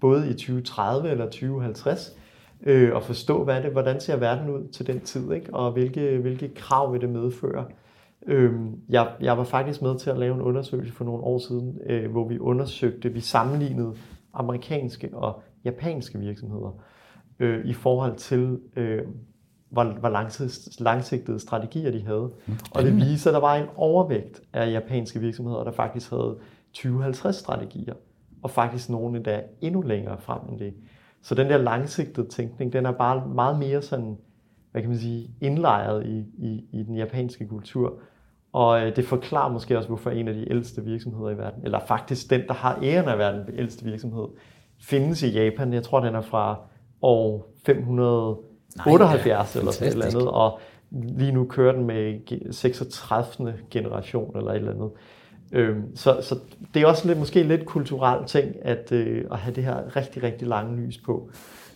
Både 0.00 0.30
i 0.30 0.32
2030 0.32 1.10
eller 1.10 1.24
2050, 1.24 2.16
øh, 2.62 2.94
og 2.94 3.02
forstå, 3.02 3.44
hvad 3.44 3.56
er 3.56 3.62
det, 3.62 3.70
hvordan 3.70 4.00
ser 4.00 4.16
verden 4.16 4.50
ud 4.50 4.68
til 4.68 4.86
den 4.86 5.00
tid, 5.00 5.32
ikke? 5.32 5.54
og 5.54 5.72
hvilke, 5.72 6.18
hvilke 6.18 6.48
krav 6.54 6.92
vil 6.92 7.00
det 7.00 7.08
medføre? 7.08 7.64
Øhm, 8.26 8.80
jeg, 8.88 9.12
jeg 9.20 9.38
var 9.38 9.44
faktisk 9.44 9.82
med 9.82 9.98
til 9.98 10.10
at 10.10 10.18
lave 10.18 10.34
en 10.34 10.42
undersøgelse 10.42 10.92
for 10.92 11.04
nogle 11.04 11.22
år 11.22 11.38
siden, 11.38 11.78
øh, 11.86 12.10
hvor 12.10 12.28
vi 12.28 12.38
undersøgte, 12.38 13.12
vi 13.12 13.20
sammenlignede 13.20 13.94
amerikanske 14.32 15.10
og 15.12 15.42
japanske 15.64 16.18
virksomheder 16.18 16.82
øh, 17.38 17.66
i 17.66 17.72
forhold 17.72 18.16
til, 18.16 18.60
øh, 18.76 19.02
hvor, 19.70 19.84
hvor 19.84 20.08
langsigtede, 20.08 20.84
langsigtede 20.84 21.40
strategier 21.40 21.90
de 21.90 22.00
havde. 22.06 22.30
Og 22.74 22.82
det 22.82 22.96
viser, 22.96 23.30
at 23.30 23.34
der 23.34 23.40
var 23.40 23.54
en 23.54 23.66
overvægt 23.76 24.42
af 24.52 24.72
japanske 24.72 25.20
virksomheder, 25.20 25.64
der 25.64 25.72
faktisk 25.72 26.10
havde 26.10 26.38
20-50 26.76 27.32
strategier, 27.32 27.94
og 28.42 28.50
faktisk 28.50 28.90
nogle 28.90 29.16
endda 29.16 29.42
endnu 29.60 29.82
længere 29.82 30.20
frem 30.20 30.40
end 30.48 30.58
det. 30.58 30.74
Så 31.22 31.34
den 31.34 31.50
der 31.50 31.58
langsigtede 31.58 32.28
tænkning, 32.28 32.72
den 32.72 32.86
er 32.86 32.92
bare 32.92 33.28
meget 33.28 33.58
mere 33.58 33.82
sådan 33.82 34.16
hvad 34.72 34.82
kan 34.82 34.90
man 34.90 34.98
sige, 34.98 35.30
indlejret 35.40 36.06
i, 36.06 36.18
i, 36.38 36.64
i 36.72 36.82
den 36.82 36.96
japanske 36.96 37.46
kultur. 37.46 37.98
Og 38.52 38.86
øh, 38.86 38.96
det 38.96 39.04
forklarer 39.06 39.52
måske 39.52 39.76
også, 39.76 39.88
hvorfor 39.88 40.10
en 40.10 40.28
af 40.28 40.34
de 40.34 40.50
ældste 40.50 40.84
virksomheder 40.84 41.30
i 41.30 41.38
verden, 41.38 41.64
eller 41.64 41.80
faktisk 41.88 42.30
den, 42.30 42.40
der 42.48 42.54
har 42.54 42.78
æren 42.82 43.08
af 43.08 43.18
verdens 43.18 43.50
ældste 43.58 43.84
virksomhed, 43.84 44.24
findes 44.80 45.22
i 45.22 45.28
Japan. 45.28 45.72
Jeg 45.72 45.82
tror, 45.82 46.00
den 46.00 46.14
er 46.14 46.20
fra 46.20 46.58
år 47.02 47.52
578 47.66 49.54
Nej, 49.54 49.60
eller 49.60 49.72
sådan 49.72 49.98
noget 49.98 50.14
andet, 50.14 50.28
og 50.28 50.60
lige 50.92 51.32
nu 51.32 51.44
kører 51.44 51.72
den 51.72 51.84
med 51.84 52.20
36. 52.52 53.54
generation 53.70 54.36
eller 54.36 54.50
et 54.50 54.56
eller 54.56 54.72
andet. 54.72 54.90
Øhm, 55.52 55.96
så, 55.96 56.18
så 56.20 56.38
det 56.74 56.82
er 56.82 56.86
også 56.86 57.08
lidt, 57.08 57.18
måske 57.18 57.42
lidt 57.42 57.66
kulturel 57.66 58.26
ting, 58.26 58.54
at, 58.62 58.92
øh, 58.92 59.24
at 59.32 59.38
have 59.38 59.54
det 59.54 59.64
her 59.64 59.96
rigtig, 59.96 60.22
rigtig 60.22 60.48
lange 60.48 60.76
lys 60.76 60.98
på. 60.98 61.30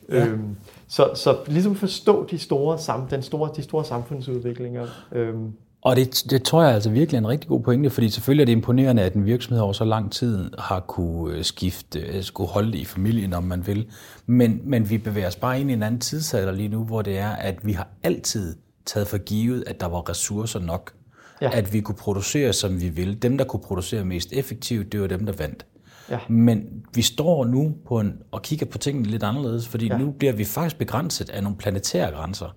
Ja. 0.08 0.26
Øhm, 0.26 0.56
så, 0.88 1.10
så 1.14 1.36
ligesom 1.46 1.74
forstå 1.74 2.26
de 2.30 2.38
store, 2.38 2.78
sam, 2.78 3.06
den 3.08 3.22
store, 3.22 3.50
de 3.56 3.62
store 3.62 3.84
samfundsudviklinger. 3.84 4.86
Øhm. 5.12 5.52
Og 5.84 5.96
det, 5.96 6.24
det 6.30 6.42
tror 6.42 6.62
jeg 6.62 6.74
altså 6.74 6.90
virkelig 6.90 7.16
er 7.16 7.20
en 7.20 7.28
rigtig 7.28 7.48
god 7.48 7.60
pointe, 7.60 7.90
fordi 7.90 8.10
selvfølgelig 8.10 8.42
er 8.42 8.46
det 8.46 8.52
imponerende, 8.52 9.02
at 9.02 9.14
en 9.14 9.26
virksomhed 9.26 9.62
over 9.62 9.72
så 9.72 9.84
lang 9.84 10.12
tid 10.12 10.50
har 10.58 10.80
kunne 10.80 11.36
øh, 11.36 11.44
skifte, 11.44 12.00
øh, 12.00 12.22
skulle 12.22 12.50
holde 12.50 12.72
det 12.72 12.78
i 12.78 12.84
familien, 12.84 13.32
om 13.32 13.44
man 13.44 13.66
vil. 13.66 13.86
Men, 14.26 14.60
men 14.64 14.90
vi 14.90 14.98
bevæger 14.98 15.26
os 15.26 15.36
bare 15.36 15.60
ind 15.60 15.70
i 15.70 15.72
en 15.72 15.82
anden 15.82 16.00
tidsalder 16.00 16.52
lige 16.52 16.68
nu, 16.68 16.84
hvor 16.84 17.02
det 17.02 17.18
er, 17.18 17.30
at 17.30 17.66
vi 17.66 17.72
har 17.72 17.88
altid 18.02 18.56
taget 18.86 19.08
for 19.08 19.18
givet, 19.18 19.64
at 19.66 19.80
der 19.80 19.86
var 19.86 20.08
ressourcer 20.08 20.60
nok. 20.60 20.92
Ja. 21.40 21.50
At 21.52 21.72
vi 21.72 21.80
kunne 21.80 21.96
producere, 21.96 22.52
som 22.52 22.80
vi 22.80 22.88
ville. 22.88 23.14
Dem, 23.14 23.38
der 23.38 23.44
kunne 23.44 23.60
producere 23.60 24.04
mest 24.04 24.32
effektivt, 24.32 24.92
det 24.92 25.00
var 25.00 25.06
dem, 25.06 25.26
der 25.26 25.32
vandt. 25.32 25.66
Ja. 26.10 26.18
Men 26.28 26.84
vi 26.94 27.02
står 27.02 27.44
nu 27.44 27.74
på 27.86 28.00
en, 28.00 28.18
og 28.30 28.42
kigger 28.42 28.66
på 28.66 28.78
tingene 28.78 29.08
lidt 29.08 29.22
anderledes, 29.22 29.68
fordi 29.68 29.86
ja. 29.86 29.98
nu 29.98 30.10
bliver 30.10 30.32
vi 30.32 30.44
faktisk 30.44 30.78
begrænset 30.78 31.30
af 31.30 31.42
nogle 31.42 31.58
planetære 31.58 32.10
grænser, 32.10 32.56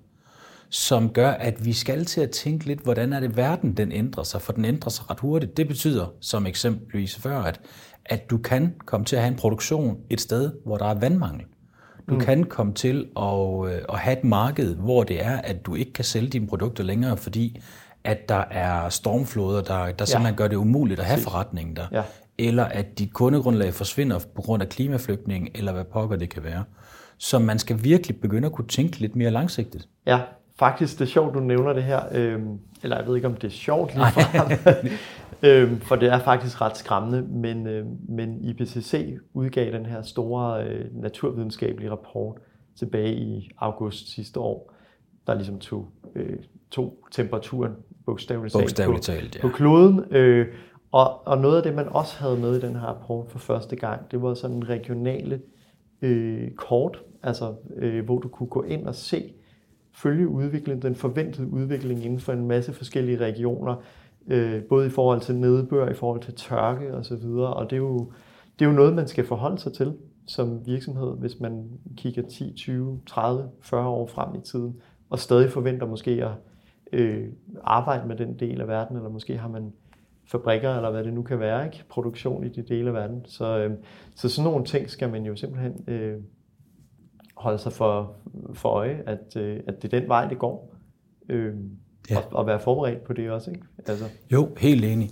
som 0.70 1.10
gør, 1.10 1.32
at 1.32 1.66
vi 1.66 1.74
skal 1.74 2.06
til 2.06 2.22
at 2.22 2.32
tænke 2.32 2.66
lidt, 2.66 2.80
hvordan 2.80 3.14
er 3.14 3.20
det 3.20 3.38
verden, 3.38 3.78
den 3.78 3.92
ændrer 3.92 4.24
sig, 4.24 4.42
for 4.42 4.54
den 4.54 4.66
ændrer 4.66 4.90
sig 4.90 5.10
ret 5.10 5.20
hurtigt. 5.20 5.58
Det 5.58 5.68
betyder, 5.68 6.14
som 6.22 6.46
eksempelvis 6.46 7.16
før, 7.16 7.40
at, 7.40 7.60
at 8.06 8.30
du 8.30 8.38
kan 8.38 8.76
komme 8.86 9.06
til 9.06 9.16
at 9.16 9.22
have 9.22 9.32
en 9.32 9.38
produktion 9.38 9.98
et 10.10 10.22
sted, 10.22 10.52
hvor 10.66 10.78
der 10.78 10.86
er 10.86 10.94
vandmangel. 10.94 11.46
Du 12.10 12.14
mm. 12.14 12.20
kan 12.20 12.44
komme 12.44 12.74
til 12.74 13.08
at, 13.18 13.66
øh, 13.66 13.82
at 13.90 14.00
have 14.00 14.18
et 14.18 14.24
marked, 14.24 14.76
hvor 14.76 15.04
det 15.04 15.26
er, 15.26 15.38
at 15.38 15.66
du 15.66 15.76
ikke 15.76 15.94
kan 15.94 16.06
sælge 16.06 16.30
dine 16.30 16.48
produkter 16.48 16.84
længere, 16.84 17.18
fordi 17.18 17.62
at 18.04 18.30
der 18.30 18.44
er 18.52 18.90
stormfloder, 18.90 19.62
der, 19.62 19.92
der 19.92 20.06
simpelthen 20.06 20.36
gør 20.36 20.48
det 20.48 20.56
umuligt 20.56 21.00
at 21.00 21.06
have 21.06 21.20
forretningen 21.20 21.76
der. 21.76 21.86
Ja. 21.92 22.04
Eller 22.38 22.64
at 22.64 23.00
dit 23.00 23.14
kundegrundlag 23.14 23.74
forsvinder 23.74 24.20
på 24.36 24.42
grund 24.42 24.64
af 24.64 24.70
klimaflygtning, 24.70 25.50
eller 25.56 25.72
hvad 25.72 25.84
pokker 25.84 26.16
det 26.16 26.30
kan 26.30 26.44
være. 26.44 26.64
Så 27.18 27.40
man 27.40 27.60
skal 27.60 27.84
virkelig 27.84 28.22
begynde 28.22 28.46
at 28.46 28.52
kunne 28.52 28.68
tænke 28.68 29.00
lidt 29.00 29.16
mere 29.16 29.32
langsigtet. 29.32 29.88
Ja, 30.06 30.20
faktisk 30.60 31.00
det 31.00 31.06
er 31.06 31.10
sjovt, 31.10 31.34
du 31.34 31.40
nævner 31.40 31.74
det 31.74 31.84
her. 31.84 32.02
Øhm, 32.12 32.60
eller 32.84 32.98
jeg 32.98 33.08
ved 33.08 33.16
ikke, 33.16 33.28
om 33.28 33.36
det 33.36 33.44
er 33.44 33.52
sjovt 33.52 33.94
lige 33.94 34.08
øhm, 35.52 35.80
for 35.80 35.96
det 35.96 36.10
er 36.10 36.20
faktisk 36.20 36.62
ret 36.62 36.78
skræmmende, 36.78 37.22
men, 37.22 37.68
øh, 37.68 37.86
men 38.10 38.44
IPCC 38.44 39.18
udgav 39.34 39.72
den 39.72 39.86
her 39.86 40.02
store 40.02 40.64
øh, 40.64 40.86
naturvidenskabelige 40.92 41.92
rapport 41.92 42.38
tilbage 42.76 43.14
i 43.14 43.50
august 43.58 44.14
sidste 44.14 44.40
år, 44.40 44.74
der 45.28 45.34
ligesom 45.34 45.60
tog, 45.60 45.88
øh, 46.16 46.38
tog 46.72 46.98
temperaturen 47.12 47.72
bogstaveligt, 48.06 48.54
bogstaveligt 48.54 49.04
talt, 49.04 49.36
ja. 49.36 49.42
på 49.42 49.50
kloden. 49.50 50.04
Øh, 50.12 50.48
og, 50.92 51.28
og 51.28 51.38
noget 51.38 51.58
af 51.58 51.64
det, 51.64 51.76
man 51.76 51.88
også 51.90 52.20
havde 52.20 52.38
med 52.38 52.58
i 52.58 52.62
den 52.62 52.76
her 52.76 52.82
rapport 52.82 53.26
for 53.30 53.40
første 53.40 53.76
gang, 53.76 54.12
det 54.12 54.22
var 54.22 54.34
sådan 54.34 54.70
regionale 54.70 55.42
øh, 56.02 56.52
kort, 56.52 57.04
altså 57.24 57.56
øh, 57.76 58.06
hvor 58.06 58.20
du 58.20 58.28
kunne 58.28 58.50
gå 58.50 58.64
ind 58.64 58.88
og 58.88 58.96
se, 58.96 59.34
følge 59.98 60.28
udviklingen, 60.28 60.82
den 60.82 60.96
forventede 60.96 61.48
udvikling 61.48 62.06
inden 62.06 62.20
for 62.20 62.34
en 62.34 62.48
masse 62.48 62.74
forskellige 62.74 63.18
regioner, 63.18 63.76
øh, 64.28 64.64
både 64.64 64.88
i 64.88 64.90
forhold 64.90 65.22
til 65.22 65.36
nedbør, 65.36 65.90
i 65.90 65.94
forhold 65.94 66.22
til 66.22 66.34
tørke 66.34 66.94
osv. 66.94 67.26
Og, 67.26 67.54
og 67.54 67.70
det 67.70 67.76
er, 67.76 67.82
jo, 67.82 68.12
det 68.60 68.66
er 68.66 68.70
jo 68.70 68.76
noget, 68.76 68.96
man 68.96 69.08
skal 69.08 69.26
forholde 69.26 69.60
sig 69.60 69.74
til 69.74 69.94
som 70.26 70.66
virksomhed, 70.66 71.18
hvis 71.18 71.40
man 71.40 71.70
kigger 71.98 72.22
10, 72.28 72.54
20, 72.54 73.00
30, 73.08 73.50
40 73.62 73.88
år 73.88 74.08
frem 74.08 74.36
i 74.36 74.42
tiden, 74.42 74.76
og 75.10 75.20
stadig 75.20 75.52
forventer 75.52 75.88
måske 75.88 76.12
at 76.12 76.32
øh, 76.94 77.28
arbejde 77.64 78.08
med 78.08 78.16
den 78.16 78.40
del 78.40 78.62
af 78.62 78.68
verden, 78.68 78.98
eller 78.98 79.10
måske 79.10 79.38
har 79.38 79.50
man 79.50 79.74
fabrikker, 80.26 80.76
eller 80.76 80.92
hvad 80.92 81.04
det 81.04 81.14
nu 81.14 81.22
kan 81.22 81.40
være, 81.40 81.66
ikke? 81.66 81.84
produktion 81.90 82.44
i 82.44 82.50
de 82.50 82.62
dele 82.62 82.88
af 82.88 82.94
verden. 82.94 83.26
Så, 83.26 83.58
øh, 83.58 83.72
så 84.16 84.30
sådan 84.30 84.52
nogle 84.52 84.66
ting 84.66 84.90
skal 84.90 85.10
man 85.10 85.26
jo 85.26 85.36
simpelthen 85.36 85.84
øh, 85.88 86.18
holde 87.38 87.58
sig 87.58 87.74
for, 87.74 88.16
for 88.54 88.70
øje, 88.70 89.04
at, 89.06 89.36
øh, 89.36 89.60
at 89.68 89.82
det 89.82 89.94
er 89.94 90.00
den 90.00 90.10
vej, 90.10 90.28
det 90.28 90.40
går. 90.40 90.76
Øh, 91.30 91.54
ja. 92.10 92.18
og, 92.18 92.24
og 92.32 92.48
være 92.48 92.60
forberedt 92.60 93.04
på 93.04 93.14
det 93.14 93.32
også. 93.32 93.52
Ikke? 93.52 93.64
Altså. 93.88 94.06
Jo, 94.32 94.50
helt 94.58 94.86
enig. 94.86 95.10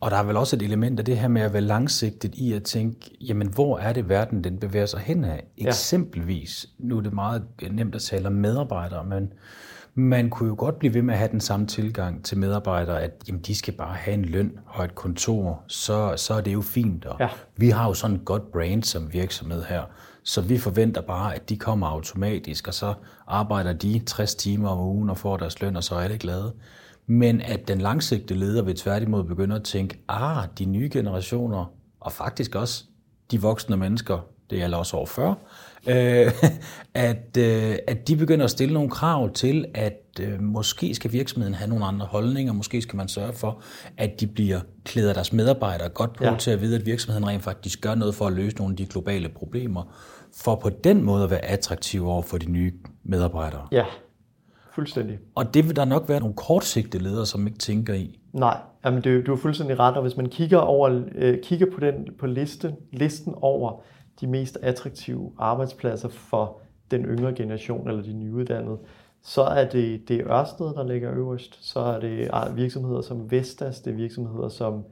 Og 0.00 0.10
der 0.10 0.16
er 0.16 0.22
vel 0.22 0.36
også 0.36 0.56
et 0.56 0.62
element 0.62 0.98
af 0.98 1.04
det 1.04 1.18
her 1.18 1.28
med 1.28 1.42
at 1.42 1.52
være 1.52 1.62
langsigtet 1.62 2.34
i 2.34 2.52
at 2.52 2.62
tænke, 2.62 3.10
jamen 3.20 3.48
hvor 3.48 3.78
er 3.78 3.92
det 3.92 4.08
verden, 4.08 4.44
den 4.44 4.58
bevæger 4.58 4.86
sig 4.86 5.00
hen 5.00 5.24
af? 5.24 5.44
Eksempelvis, 5.56 6.66
nu 6.78 6.98
er 6.98 7.00
det 7.00 7.12
meget 7.12 7.42
nemt 7.70 7.94
at 7.94 8.02
tale 8.02 8.26
om 8.26 8.32
medarbejdere, 8.32 9.04
men 9.04 9.32
man 9.94 10.30
kunne 10.30 10.48
jo 10.48 10.54
godt 10.58 10.78
blive 10.78 10.94
ved 10.94 11.02
med 11.02 11.14
at 11.14 11.18
have 11.18 11.30
den 11.30 11.40
samme 11.40 11.66
tilgang 11.66 12.24
til 12.24 12.38
medarbejdere, 12.38 13.02
at 13.02 13.10
jamen, 13.28 13.42
de 13.42 13.54
skal 13.54 13.74
bare 13.74 13.94
have 13.94 14.14
en 14.14 14.24
løn 14.24 14.58
og 14.66 14.84
et 14.84 14.94
kontor, 14.94 15.64
så, 15.66 16.14
så 16.16 16.34
er 16.34 16.40
det 16.40 16.52
jo 16.52 16.60
fint. 16.60 17.04
Og 17.04 17.16
ja. 17.20 17.28
Vi 17.56 17.70
har 17.70 17.86
jo 17.86 17.94
sådan 17.94 18.16
et 18.16 18.24
godt 18.24 18.52
brand 18.52 18.82
som 18.82 19.12
virksomhed 19.12 19.64
her, 19.64 19.82
så 20.26 20.40
vi 20.40 20.58
forventer 20.58 21.00
bare, 21.00 21.34
at 21.34 21.48
de 21.48 21.56
kommer 21.56 21.86
automatisk, 21.86 22.68
og 22.68 22.74
så 22.74 22.94
arbejder 23.26 23.72
de 23.72 23.98
60 24.06 24.34
timer 24.34 24.68
om 24.68 24.78
ugen 24.78 25.10
og 25.10 25.18
får 25.18 25.36
deres 25.36 25.60
løn, 25.60 25.76
og 25.76 25.84
så 25.84 25.94
er 25.94 25.98
alle 25.98 26.18
glade. 26.18 26.52
Men 27.06 27.40
at 27.40 27.68
den 27.68 27.80
langsigtede 27.80 28.38
leder 28.38 28.62
vil 28.62 28.76
tværtimod 28.76 29.24
begynde 29.24 29.56
at 29.56 29.62
tænke, 29.62 29.98
ah, 30.08 30.44
de 30.58 30.64
nye 30.64 30.90
generationer, 30.92 31.72
og 32.00 32.12
faktisk 32.12 32.54
også 32.54 32.84
de 33.30 33.40
voksne 33.40 33.76
mennesker, 33.76 34.18
det 34.50 34.62
er 34.62 34.76
også 34.76 34.96
over 34.96 35.06
40, 35.06 35.34
øh, 35.88 36.32
at, 36.94 37.36
øh, 37.38 37.76
at 37.86 38.08
de 38.08 38.16
begynder 38.16 38.44
at 38.44 38.50
stille 38.50 38.74
nogle 38.74 38.90
krav 38.90 39.32
til, 39.32 39.66
at 39.74 40.02
øh, 40.20 40.42
måske 40.42 40.94
skal 40.94 41.12
virksomheden 41.12 41.54
have 41.54 41.68
nogle 41.68 41.84
andre 41.84 42.06
holdninger, 42.06 42.52
måske 42.52 42.82
skal 42.82 42.96
man 42.96 43.08
sørge 43.08 43.32
for, 43.32 43.62
at 43.96 44.20
de 44.20 44.26
bliver 44.26 44.60
klæder 44.84 45.12
deres 45.12 45.32
medarbejdere 45.32 45.88
godt 45.88 46.12
på 46.12 46.24
ja. 46.24 46.36
til 46.38 46.50
at 46.50 46.60
vide, 46.60 46.76
at 46.76 46.86
virksomheden 46.86 47.28
rent 47.28 47.42
faktisk 47.42 47.80
gør 47.80 47.94
noget 47.94 48.14
for 48.14 48.26
at 48.26 48.32
løse 48.32 48.56
nogle 48.56 48.72
af 48.72 48.76
de 48.76 48.86
globale 48.86 49.28
problemer, 49.28 49.82
for 50.36 50.54
på 50.54 50.70
den 50.70 51.02
måde 51.02 51.24
at 51.24 51.30
være 51.30 51.44
attraktiv 51.44 52.08
over 52.08 52.22
for 52.22 52.38
de 52.38 52.50
nye 52.50 52.72
medarbejdere. 53.04 53.68
Ja, 53.72 53.84
fuldstændig. 54.70 55.18
Og 55.34 55.54
det 55.54 55.66
vil 55.68 55.76
der 55.76 55.84
nok 55.84 56.08
være 56.08 56.20
nogle 56.20 56.34
kortsigtede 56.34 57.02
ledere, 57.02 57.26
som 57.26 57.46
ikke 57.46 57.58
tænker 57.58 57.94
i. 57.94 58.18
Nej, 58.32 58.58
jamen 58.84 59.04
det, 59.04 59.26
du 59.26 59.32
er 59.32 59.36
fuldstændig 59.36 59.78
ret, 59.78 59.94
og 59.94 60.02
hvis 60.02 60.16
man 60.16 60.26
kigger, 60.26 60.58
over, 60.58 61.02
øh, 61.14 61.42
kigger 61.42 61.66
på, 61.74 61.80
den, 61.80 62.08
på 62.18 62.26
liste, 62.26 62.74
listen 62.92 63.34
over 63.36 63.80
de 64.20 64.26
mest 64.26 64.58
attraktive 64.62 65.32
arbejdspladser 65.38 66.08
for 66.08 66.60
den 66.90 67.04
yngre 67.04 67.34
generation 67.34 67.88
eller 67.88 68.02
de 68.02 68.12
nyuddannede, 68.12 68.78
så 69.22 69.42
er 69.42 69.68
det, 69.68 70.08
det 70.08 70.16
er 70.16 70.30
Ørsted, 70.30 70.66
der 70.66 70.86
ligger 70.86 71.12
øverst. 71.12 71.58
Så 71.60 71.80
er 71.80 72.00
det 72.00 72.28
ah, 72.32 72.56
virksomheder 72.56 73.00
som 73.00 73.30
Vestas, 73.30 73.80
det 73.80 73.90
er 73.90 73.96
virksomheder 73.96 74.48
som 74.48 74.84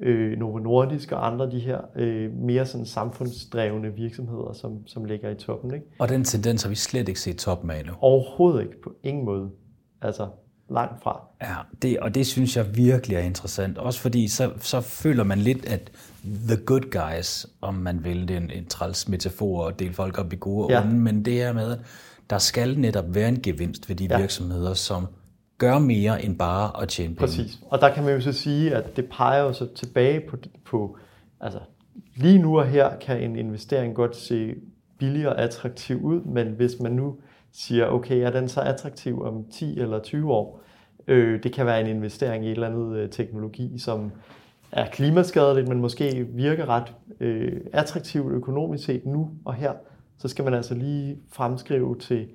øh, 0.00 0.38
Novo 0.38 0.58
Nordisk 0.58 1.12
og 1.12 1.26
andre 1.26 1.50
de 1.50 1.58
her 1.58 1.80
øh, 1.96 2.32
mere 2.32 2.66
sådan 2.66 2.86
samfundsdrevne 2.86 3.94
virksomheder, 3.94 4.52
som, 4.52 4.86
som 4.86 5.04
ligger 5.04 5.30
i 5.30 5.34
toppen. 5.34 5.74
Ikke? 5.74 5.86
Og 5.98 6.08
den 6.08 6.24
tendens 6.24 6.62
har 6.62 6.68
vi 6.68 6.74
slet 6.74 7.08
ikke 7.08 7.20
set 7.20 7.36
toppen 7.36 7.70
af 7.70 7.84
nu? 7.86 7.92
Overhovedet 8.00 8.60
ikke, 8.60 8.82
på 8.82 8.92
ingen 9.02 9.24
måde. 9.24 9.50
Altså, 10.02 10.28
langt 10.70 11.02
fra. 11.02 11.20
Ja, 11.42 11.54
det, 11.82 11.98
og 11.98 12.14
det 12.14 12.26
synes 12.26 12.56
jeg 12.56 12.76
virkelig 12.76 13.16
er 13.16 13.20
interessant. 13.20 13.78
Også 13.78 14.00
fordi 14.00 14.28
så, 14.28 14.50
så 14.58 14.80
føler 14.80 15.24
man 15.24 15.38
lidt, 15.38 15.66
at 15.66 15.90
the 16.48 16.56
good 16.56 16.90
guys, 16.90 17.46
om 17.60 17.74
man 17.74 18.04
vil, 18.04 18.28
det 18.28 18.36
er 18.36 18.40
en, 18.40 18.50
en 18.50 18.66
træls 18.66 19.08
metafor 19.08 19.66
at 19.66 19.78
dele 19.78 19.92
folk 19.92 20.18
op 20.18 20.32
i 20.32 20.36
gode 20.40 20.64
og 20.64 20.70
ja. 20.70 20.82
onde, 20.82 20.94
men 20.94 21.24
det 21.24 21.42
er 21.42 21.52
med, 21.52 21.72
at 21.72 21.78
der 22.30 22.38
skal 22.38 22.78
netop 22.78 23.14
være 23.14 23.28
en 23.28 23.42
gevinst 23.42 23.88
ved 23.88 23.96
de 23.96 24.06
ja. 24.10 24.18
virksomheder, 24.18 24.74
som 24.74 25.06
gør 25.58 25.78
mere 25.78 26.24
end 26.24 26.38
bare 26.38 26.82
at 26.82 26.88
tjene 26.88 27.08
penge. 27.08 27.20
Præcis. 27.20 27.58
Og 27.70 27.80
der 27.80 27.94
kan 27.94 28.04
man 28.04 28.14
jo 28.14 28.20
så 28.20 28.32
sige, 28.32 28.74
at 28.74 28.96
det 28.96 29.08
peger 29.10 29.42
jo 29.42 29.52
så 29.52 29.66
tilbage 29.74 30.20
på, 30.20 30.36
på 30.64 30.96
altså 31.40 31.58
lige 32.16 32.38
nu 32.38 32.58
og 32.58 32.66
her 32.66 32.96
kan 32.96 33.22
en 33.22 33.36
investering 33.36 33.94
godt 33.94 34.16
se 34.16 34.54
billig 34.98 35.28
og 35.28 35.42
attraktiv 35.42 36.02
ud, 36.02 36.20
men 36.20 36.48
hvis 36.48 36.80
man 36.80 36.92
nu 36.92 37.16
siger, 37.52 37.86
okay, 37.86 38.16
er 38.16 38.30
den 38.30 38.48
så 38.48 38.60
attraktiv 38.60 39.22
om 39.22 39.44
10 39.52 39.78
eller 39.78 39.98
20 39.98 40.32
år? 40.32 40.60
Øh, 41.06 41.42
det 41.42 41.52
kan 41.52 41.66
være 41.66 41.80
en 41.80 41.86
investering 41.86 42.44
i 42.44 42.48
et 42.48 42.52
eller 42.52 42.66
andet 42.66 42.96
øh, 42.96 43.10
teknologi, 43.10 43.78
som 43.78 44.12
er 44.72 44.86
klimaskadeligt, 44.90 45.68
men 45.68 45.80
måske 45.80 46.26
virker 46.30 46.68
ret 46.68 46.94
øh, 47.20 47.60
attraktivt 47.72 48.32
økonomisk 48.32 48.84
set 48.84 49.06
nu 49.06 49.30
og 49.44 49.54
her. 49.54 49.72
Så 50.18 50.28
skal 50.28 50.44
man 50.44 50.54
altså 50.54 50.74
lige 50.74 51.18
fremskrive 51.32 51.98
til, 51.98 52.28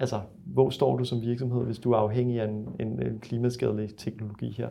altså, 0.00 0.20
hvor 0.44 0.70
står 0.70 0.96
du 0.96 1.04
som 1.04 1.22
virksomhed, 1.22 1.64
hvis 1.64 1.78
du 1.78 1.92
er 1.92 1.96
afhængig 1.96 2.40
af 2.40 2.48
en, 2.48 2.68
en, 2.80 3.02
en 3.02 3.18
klimaskadelig 3.18 3.96
teknologi 3.96 4.54
her. 4.58 4.68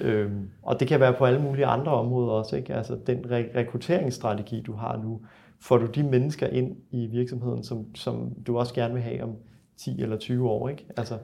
Øhm, 0.00 0.50
og 0.62 0.80
det 0.80 0.88
kan 0.88 1.00
være 1.00 1.14
på 1.18 1.24
alle 1.24 1.42
mulige 1.42 1.66
andre 1.66 1.92
områder 1.92 2.32
også. 2.32 2.56
Ikke? 2.56 2.74
Altså 2.74 2.98
den 3.06 3.18
re- 3.18 3.58
rekrutteringsstrategi, 3.58 4.60
du 4.60 4.72
har 4.72 5.02
nu, 5.02 5.20
får 5.60 5.78
du 5.78 5.86
de 5.86 6.02
mennesker 6.02 6.46
ind 6.46 6.76
i 6.90 7.06
virksomheden, 7.06 7.62
som, 7.62 7.94
som 7.94 8.34
du 8.46 8.58
også 8.58 8.74
gerne 8.74 8.94
vil 8.94 9.02
have 9.02 9.22
om 9.22 9.32
10 9.76 10.02
eller 10.02 10.16
20 10.16 10.50
år, 10.50 10.68
ikke? 10.68 10.86
Altså, 10.96 11.18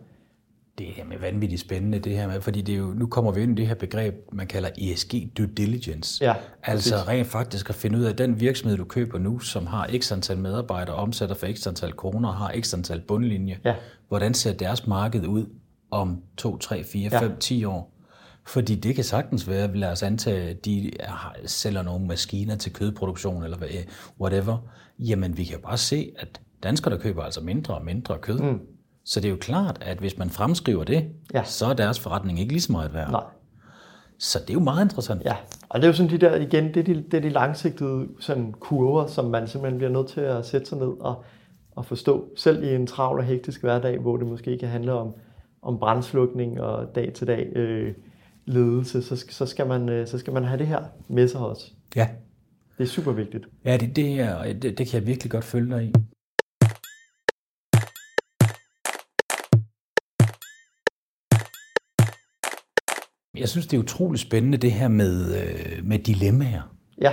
det 0.80 1.00
er 1.00 1.04
med 1.04 1.18
vanvittigt 1.18 1.60
spændende, 1.60 1.98
det 1.98 2.16
her 2.16 2.28
med, 2.28 2.40
fordi 2.40 2.60
det 2.60 2.72
er 2.72 2.78
jo, 2.78 2.86
nu 2.86 3.06
kommer 3.06 3.32
vi 3.32 3.42
ind 3.42 3.58
i 3.58 3.62
det 3.62 3.68
her 3.68 3.74
begreb, 3.74 4.14
man 4.32 4.46
kalder 4.46 4.70
ESG 4.78 5.14
due 5.38 5.46
diligence. 5.46 6.24
Ja, 6.24 6.34
altså 6.62 6.96
rent 6.96 7.26
faktisk 7.26 7.68
at 7.68 7.74
finde 7.74 7.98
ud 7.98 8.04
af, 8.04 8.10
at 8.10 8.18
den 8.18 8.40
virksomhed, 8.40 8.76
du 8.76 8.84
køber 8.84 9.18
nu, 9.18 9.38
som 9.38 9.66
har 9.66 9.90
x 9.98 10.12
antal 10.12 10.38
medarbejdere, 10.38 10.96
omsætter 10.96 11.34
for 11.34 11.46
x 11.52 11.66
antal 11.66 11.92
kroner, 11.92 12.32
har 12.32 12.54
x 12.60 12.74
antal 12.74 13.00
bundlinje, 13.00 13.58
ja. 13.64 13.74
hvordan 14.08 14.34
ser 14.34 14.52
deres 14.52 14.86
marked 14.86 15.26
ud 15.26 15.46
om 15.90 16.22
2, 16.36 16.58
3, 16.58 16.84
4, 16.84 17.10
5, 17.10 17.22
ja. 17.22 17.28
10 17.40 17.64
år? 17.64 17.94
Fordi 18.46 18.74
det 18.74 18.94
kan 18.94 19.04
sagtens 19.04 19.48
være, 19.48 19.76
lad 19.76 19.92
os 19.92 20.02
antage, 20.02 20.50
at 20.50 20.64
de 20.64 20.90
sælger 21.46 21.82
nogle 21.82 22.06
maskiner 22.06 22.56
til 22.56 22.72
kødproduktion 22.72 23.44
eller 23.44 23.58
whatever. 24.20 24.58
Jamen, 24.98 25.36
vi 25.36 25.44
kan 25.44 25.54
jo 25.54 25.60
bare 25.62 25.78
se, 25.78 26.12
at 26.18 26.40
danskere, 26.62 26.94
der 26.94 27.00
køber 27.00 27.22
altså 27.22 27.40
mindre 27.40 27.74
og 27.74 27.84
mindre 27.84 28.18
kød. 28.18 28.38
Mm. 28.38 28.60
Så 29.10 29.20
det 29.20 29.26
er 29.26 29.30
jo 29.30 29.36
klart, 29.36 29.78
at 29.80 29.98
hvis 29.98 30.18
man 30.18 30.30
fremskriver 30.30 30.84
det, 30.84 31.08
ja. 31.34 31.44
så 31.44 31.66
er 31.66 31.74
deres 31.74 32.00
forretning 32.00 32.40
ikke 32.40 32.52
lige 32.52 32.60
så 32.60 32.72
meget 32.72 32.94
værd. 32.94 33.10
Nej. 33.10 33.22
Så 34.18 34.38
det 34.38 34.50
er 34.50 34.54
jo 34.54 34.60
meget 34.60 34.84
interessant. 34.84 35.22
Ja, 35.24 35.36
og 35.68 35.80
det 35.80 35.84
er 35.84 35.88
jo 35.88 35.96
sådan 35.96 36.10
de 36.10 36.18
der, 36.18 36.36
igen, 36.36 36.64
det 36.64 36.76
er 36.76 36.82
de, 36.82 36.94
det 36.94 37.14
er 37.14 37.20
de 37.20 37.28
langsigtede 37.28 38.08
sådan 38.20 38.52
kurver, 38.52 39.06
som 39.06 39.24
man 39.24 39.48
simpelthen 39.48 39.78
bliver 39.78 39.90
nødt 39.90 40.08
til 40.08 40.20
at 40.20 40.46
sætte 40.46 40.66
sig 40.66 40.78
ned 40.78 41.00
og, 41.00 41.24
og 41.70 41.86
forstå. 41.86 42.28
Selv 42.36 42.62
i 42.62 42.74
en 42.74 42.86
travl 42.86 43.18
og 43.18 43.24
hektisk 43.24 43.60
hverdag, 43.60 43.98
hvor 43.98 44.16
det 44.16 44.26
måske 44.26 44.58
kan 44.58 44.68
handle 44.68 44.92
om, 44.92 45.14
om 45.62 45.78
brandslukning 45.78 46.60
og 46.60 46.94
dag-til-dag 46.94 47.52
øh, 47.56 47.94
ledelse, 48.44 49.02
så, 49.02 49.24
så, 49.30 49.46
skal 49.46 49.66
man, 49.66 49.88
øh, 49.88 50.06
så 50.06 50.18
skal 50.18 50.32
man 50.32 50.44
have 50.44 50.58
det 50.58 50.66
her 50.66 50.82
med 51.08 51.28
sig 51.28 51.40
også. 51.40 51.70
Ja. 51.96 52.08
Det 52.78 52.84
er 52.84 52.88
super 52.88 53.12
vigtigt. 53.12 53.46
Ja, 53.64 53.76
det, 53.76 53.96
det, 53.96 54.20
er, 54.20 54.52
det, 54.52 54.78
det 54.78 54.88
kan 54.88 55.00
jeg 55.00 55.06
virkelig 55.06 55.30
godt 55.30 55.44
følge 55.44 55.74
dig 55.76 55.84
i. 55.84 55.94
Jeg 63.40 63.48
synes, 63.48 63.66
det 63.66 63.76
er 63.76 63.80
utroligt 63.80 64.22
spændende, 64.22 64.58
det 64.58 64.72
her 64.72 64.88
med, 64.88 65.34
øh, 65.42 65.84
med 65.84 65.98
dilemmaer. 65.98 66.62
Ja. 67.00 67.12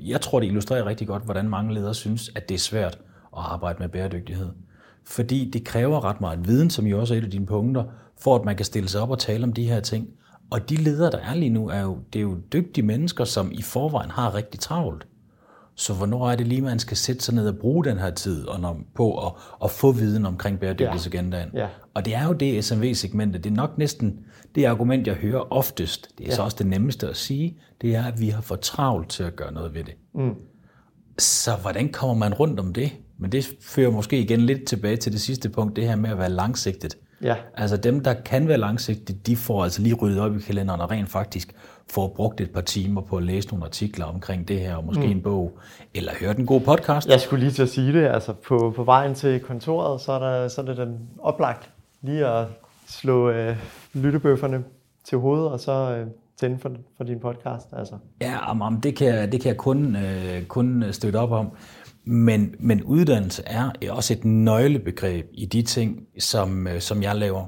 Jeg 0.00 0.20
tror, 0.20 0.40
det 0.40 0.46
illustrerer 0.46 0.86
rigtig 0.86 1.06
godt, 1.06 1.24
hvordan 1.24 1.48
mange 1.48 1.74
ledere 1.74 1.94
synes, 1.94 2.30
at 2.36 2.48
det 2.48 2.54
er 2.54 2.58
svært 2.58 2.94
at 3.36 3.42
arbejde 3.42 3.78
med 3.78 3.88
bæredygtighed. 3.88 4.48
Fordi 5.04 5.50
det 5.50 5.64
kræver 5.64 6.04
ret 6.04 6.20
meget 6.20 6.48
viden, 6.48 6.70
som 6.70 6.86
jo 6.86 7.00
også 7.00 7.14
er 7.14 7.18
et 7.18 7.24
af 7.24 7.30
dine 7.30 7.46
punkter, 7.46 7.84
for 8.20 8.36
at 8.36 8.44
man 8.44 8.56
kan 8.56 8.64
stille 8.64 8.88
sig 8.88 9.00
op 9.00 9.10
og 9.10 9.18
tale 9.18 9.44
om 9.44 9.52
de 9.52 9.68
her 9.68 9.80
ting. 9.80 10.08
Og 10.50 10.70
de 10.70 10.76
ledere, 10.76 11.10
der 11.10 11.18
er 11.18 11.34
lige 11.34 11.50
nu, 11.50 11.68
er 11.68 11.80
jo, 11.80 11.98
det 12.12 12.18
er 12.18 12.22
jo 12.22 12.36
dygtige 12.52 12.86
mennesker, 12.86 13.24
som 13.24 13.52
i 13.52 13.62
forvejen 13.62 14.10
har 14.10 14.34
rigtig 14.34 14.60
travlt. 14.60 15.06
Så 15.76 15.94
hvornår 15.94 16.30
er 16.30 16.36
det 16.36 16.46
lige, 16.46 16.60
man 16.60 16.78
skal 16.78 16.96
sætte 16.96 17.24
sig 17.24 17.34
ned 17.34 17.48
og 17.48 17.56
bruge 17.56 17.84
den 17.84 17.98
her 17.98 18.10
tid 18.10 18.46
og 18.46 18.60
når, 18.60 18.80
på 18.94 19.26
at, 19.26 19.32
at 19.64 19.70
få 19.70 19.92
viden 19.92 20.26
omkring 20.26 20.60
bæredygtighedsagendaen? 20.60 21.50
Ja. 21.54 21.60
Ja. 21.60 21.68
Og 21.94 22.04
det 22.04 22.14
er 22.14 22.26
jo 22.26 22.32
det 22.32 22.64
SMV-segmentet. 22.64 23.44
Det 23.44 23.50
er 23.50 23.54
nok 23.54 23.78
næsten 23.78 24.18
det 24.54 24.64
argument, 24.64 25.06
jeg 25.06 25.14
hører 25.14 25.52
oftest. 25.52 26.08
Det 26.18 26.24
er 26.24 26.28
ja. 26.28 26.34
så 26.34 26.42
også 26.42 26.56
det 26.58 26.66
nemmeste 26.66 27.08
at 27.08 27.16
sige. 27.16 27.58
Det 27.80 27.94
er, 27.94 28.04
at 28.04 28.20
vi 28.20 28.28
har 28.28 28.40
for 28.40 28.56
travlt 28.56 29.08
til 29.08 29.22
at 29.22 29.36
gøre 29.36 29.52
noget 29.52 29.74
ved 29.74 29.84
det. 29.84 29.94
Mm. 30.14 30.34
Så 31.18 31.56
hvordan 31.56 31.88
kommer 31.88 32.14
man 32.14 32.34
rundt 32.34 32.60
om 32.60 32.72
det? 32.72 32.92
Men 33.18 33.32
det 33.32 33.48
fører 33.60 33.90
måske 33.90 34.18
igen 34.18 34.40
lidt 34.40 34.64
tilbage 34.64 34.96
til 34.96 35.12
det 35.12 35.20
sidste 35.20 35.48
punkt, 35.48 35.76
det 35.76 35.88
her 35.88 35.96
med 35.96 36.10
at 36.10 36.18
være 36.18 36.30
langsigtet. 36.30 36.96
Ja. 37.22 37.36
Altså 37.54 37.76
dem, 37.76 38.00
der 38.00 38.14
kan 38.14 38.48
være 38.48 38.58
langsigtet, 38.58 39.26
de 39.26 39.36
får 39.36 39.64
altså 39.64 39.82
lige 39.82 39.94
ryddet 39.94 40.20
op 40.20 40.36
i 40.36 40.40
kalenderen 40.40 40.80
og 40.80 40.90
rent 40.90 41.08
faktisk 41.08 41.54
får 41.90 42.08
brugt 42.16 42.40
et 42.40 42.50
par 42.50 42.60
timer 42.60 43.00
på 43.00 43.16
at 43.16 43.22
læse 43.22 43.48
nogle 43.48 43.64
artikler 43.64 44.04
omkring 44.04 44.48
det 44.48 44.60
her, 44.60 44.76
og 44.76 44.84
måske 44.84 45.06
mm. 45.06 45.10
en 45.10 45.22
bog, 45.22 45.58
eller 45.94 46.12
høre 46.20 46.34
den 46.34 46.46
gode 46.46 46.64
podcast. 46.64 47.08
Jeg 47.08 47.20
skulle 47.20 47.44
lige 47.44 47.52
til 47.52 47.62
at 47.62 47.68
sige 47.68 47.92
det, 47.92 48.06
altså 48.06 48.32
på, 48.32 48.72
på 48.76 48.84
vejen 48.84 49.14
til 49.14 49.40
kontoret, 49.40 50.00
så 50.00 50.12
er, 50.12 50.18
der, 50.18 50.48
så 50.48 50.60
er 50.60 50.64
det 50.64 50.76
den 50.76 50.98
oplagt 51.18 51.70
lige 52.02 52.26
at 52.26 52.46
slå 52.88 53.30
øh, 53.30 53.56
lyttebøfferne 53.94 54.64
til 55.04 55.18
hovedet, 55.18 55.48
og 55.48 55.60
så 55.60 55.72
øh, 55.72 56.06
tænde 56.40 56.58
for, 56.58 56.72
for 56.96 57.04
din 57.04 57.20
podcast. 57.20 57.66
Altså. 57.72 57.94
Ja, 58.20 58.50
om, 58.50 58.80
det, 58.80 58.96
kan, 58.96 59.32
det 59.32 59.40
kan 59.40 59.48
jeg 59.48 59.56
kun, 59.56 59.96
øh, 59.96 60.44
kun 60.44 60.84
støtte 60.90 61.16
op 61.16 61.30
om. 61.30 61.50
Men, 62.04 62.54
men 62.58 62.82
uddannelse 62.82 63.42
er 63.46 63.70
også 63.90 64.12
et 64.12 64.24
nøglebegreb 64.24 65.26
i 65.32 65.46
de 65.46 65.62
ting, 65.62 66.02
som, 66.18 66.66
øh, 66.66 66.80
som 66.80 67.02
jeg 67.02 67.16
laver. 67.16 67.46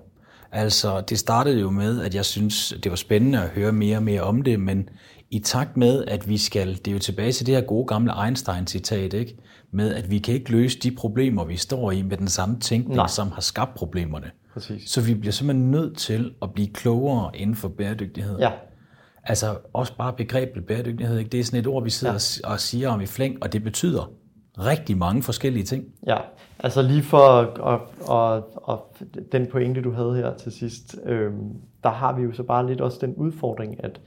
Altså, 0.53 1.01
det 1.01 1.19
startede 1.19 1.61
jo 1.61 1.71
med, 1.71 2.03
at 2.03 2.15
jeg 2.15 2.25
synes, 2.25 2.75
det 2.83 2.91
var 2.91 2.97
spændende 2.97 3.43
at 3.43 3.49
høre 3.49 3.73
mere 3.73 3.97
og 3.97 4.03
mere 4.03 4.23
om 4.23 4.43
det, 4.43 4.61
men 4.61 4.89
i 5.31 5.39
takt 5.39 5.77
med, 5.77 6.05
at 6.05 6.29
vi 6.29 6.39
skal, 6.39 6.75
det 6.77 6.89
er 6.89 6.93
jo 6.93 6.99
tilbage 6.99 7.33
til 7.33 7.47
det 7.47 7.55
her 7.55 7.63
gode 7.63 7.87
gamle 7.87 8.25
Einstein-citat, 8.25 9.15
ikke? 9.15 9.37
med 9.73 9.95
at 9.95 10.11
vi 10.11 10.19
kan 10.19 10.35
ikke 10.35 10.51
løse 10.51 10.79
de 10.79 10.91
problemer, 10.91 11.45
vi 11.45 11.57
står 11.57 11.93
i 11.93 12.03
med 12.03 12.17
den 12.17 12.29
samme 12.29 12.61
tænkning, 12.61 12.97
Nej. 12.97 13.07
som 13.07 13.33
har 13.33 13.41
skabt 13.41 13.75
problemerne. 13.75 14.31
Præcis. 14.53 14.91
Så 14.91 15.01
vi 15.01 15.15
bliver 15.15 15.33
simpelthen 15.33 15.71
nødt 15.71 15.97
til 15.97 16.33
at 16.43 16.53
blive 16.53 16.69
klogere 16.69 17.31
inden 17.35 17.57
for 17.57 17.69
bæredygtighed. 17.69 18.39
Ja. 18.39 18.51
Altså 19.25 19.59
også 19.73 19.97
bare 19.97 20.13
begrebet 20.13 20.67
bæredygtighed, 20.67 21.19
ikke? 21.19 21.31
det 21.31 21.41
er 21.41 21.45
sådan 21.45 21.61
et 21.61 21.67
ord, 21.67 21.85
vi 21.85 21.91
sidder 21.91 22.41
ja. 22.45 22.51
og 22.51 22.61
siger 22.61 22.89
om 22.89 23.01
i 23.01 23.07
flæng, 23.07 23.43
og 23.43 23.53
det 23.53 23.65
betyder 23.65 24.11
rigtig 24.59 24.99
mange 24.99 25.23
forskellige 25.23 25.65
ting. 25.65 25.85
Ja, 26.07 26.17
altså 26.59 26.83
lige 26.83 27.03
for 27.03 27.19
og, 27.19 27.81
og, 28.07 28.51
og 28.55 28.97
den 29.33 29.47
pointe, 29.47 29.83
du 29.83 29.91
havde 29.91 30.17
her 30.17 30.35
til 30.35 30.53
sidst, 30.53 30.97
øh, 31.05 31.33
der 31.83 31.91
har 31.91 32.17
vi 32.17 32.23
jo 32.23 32.33
så 32.33 32.43
bare 32.43 32.67
lidt 32.67 32.81
også 32.81 32.99
den 33.01 33.15
udfordring, 33.15 33.85
at 33.85 34.01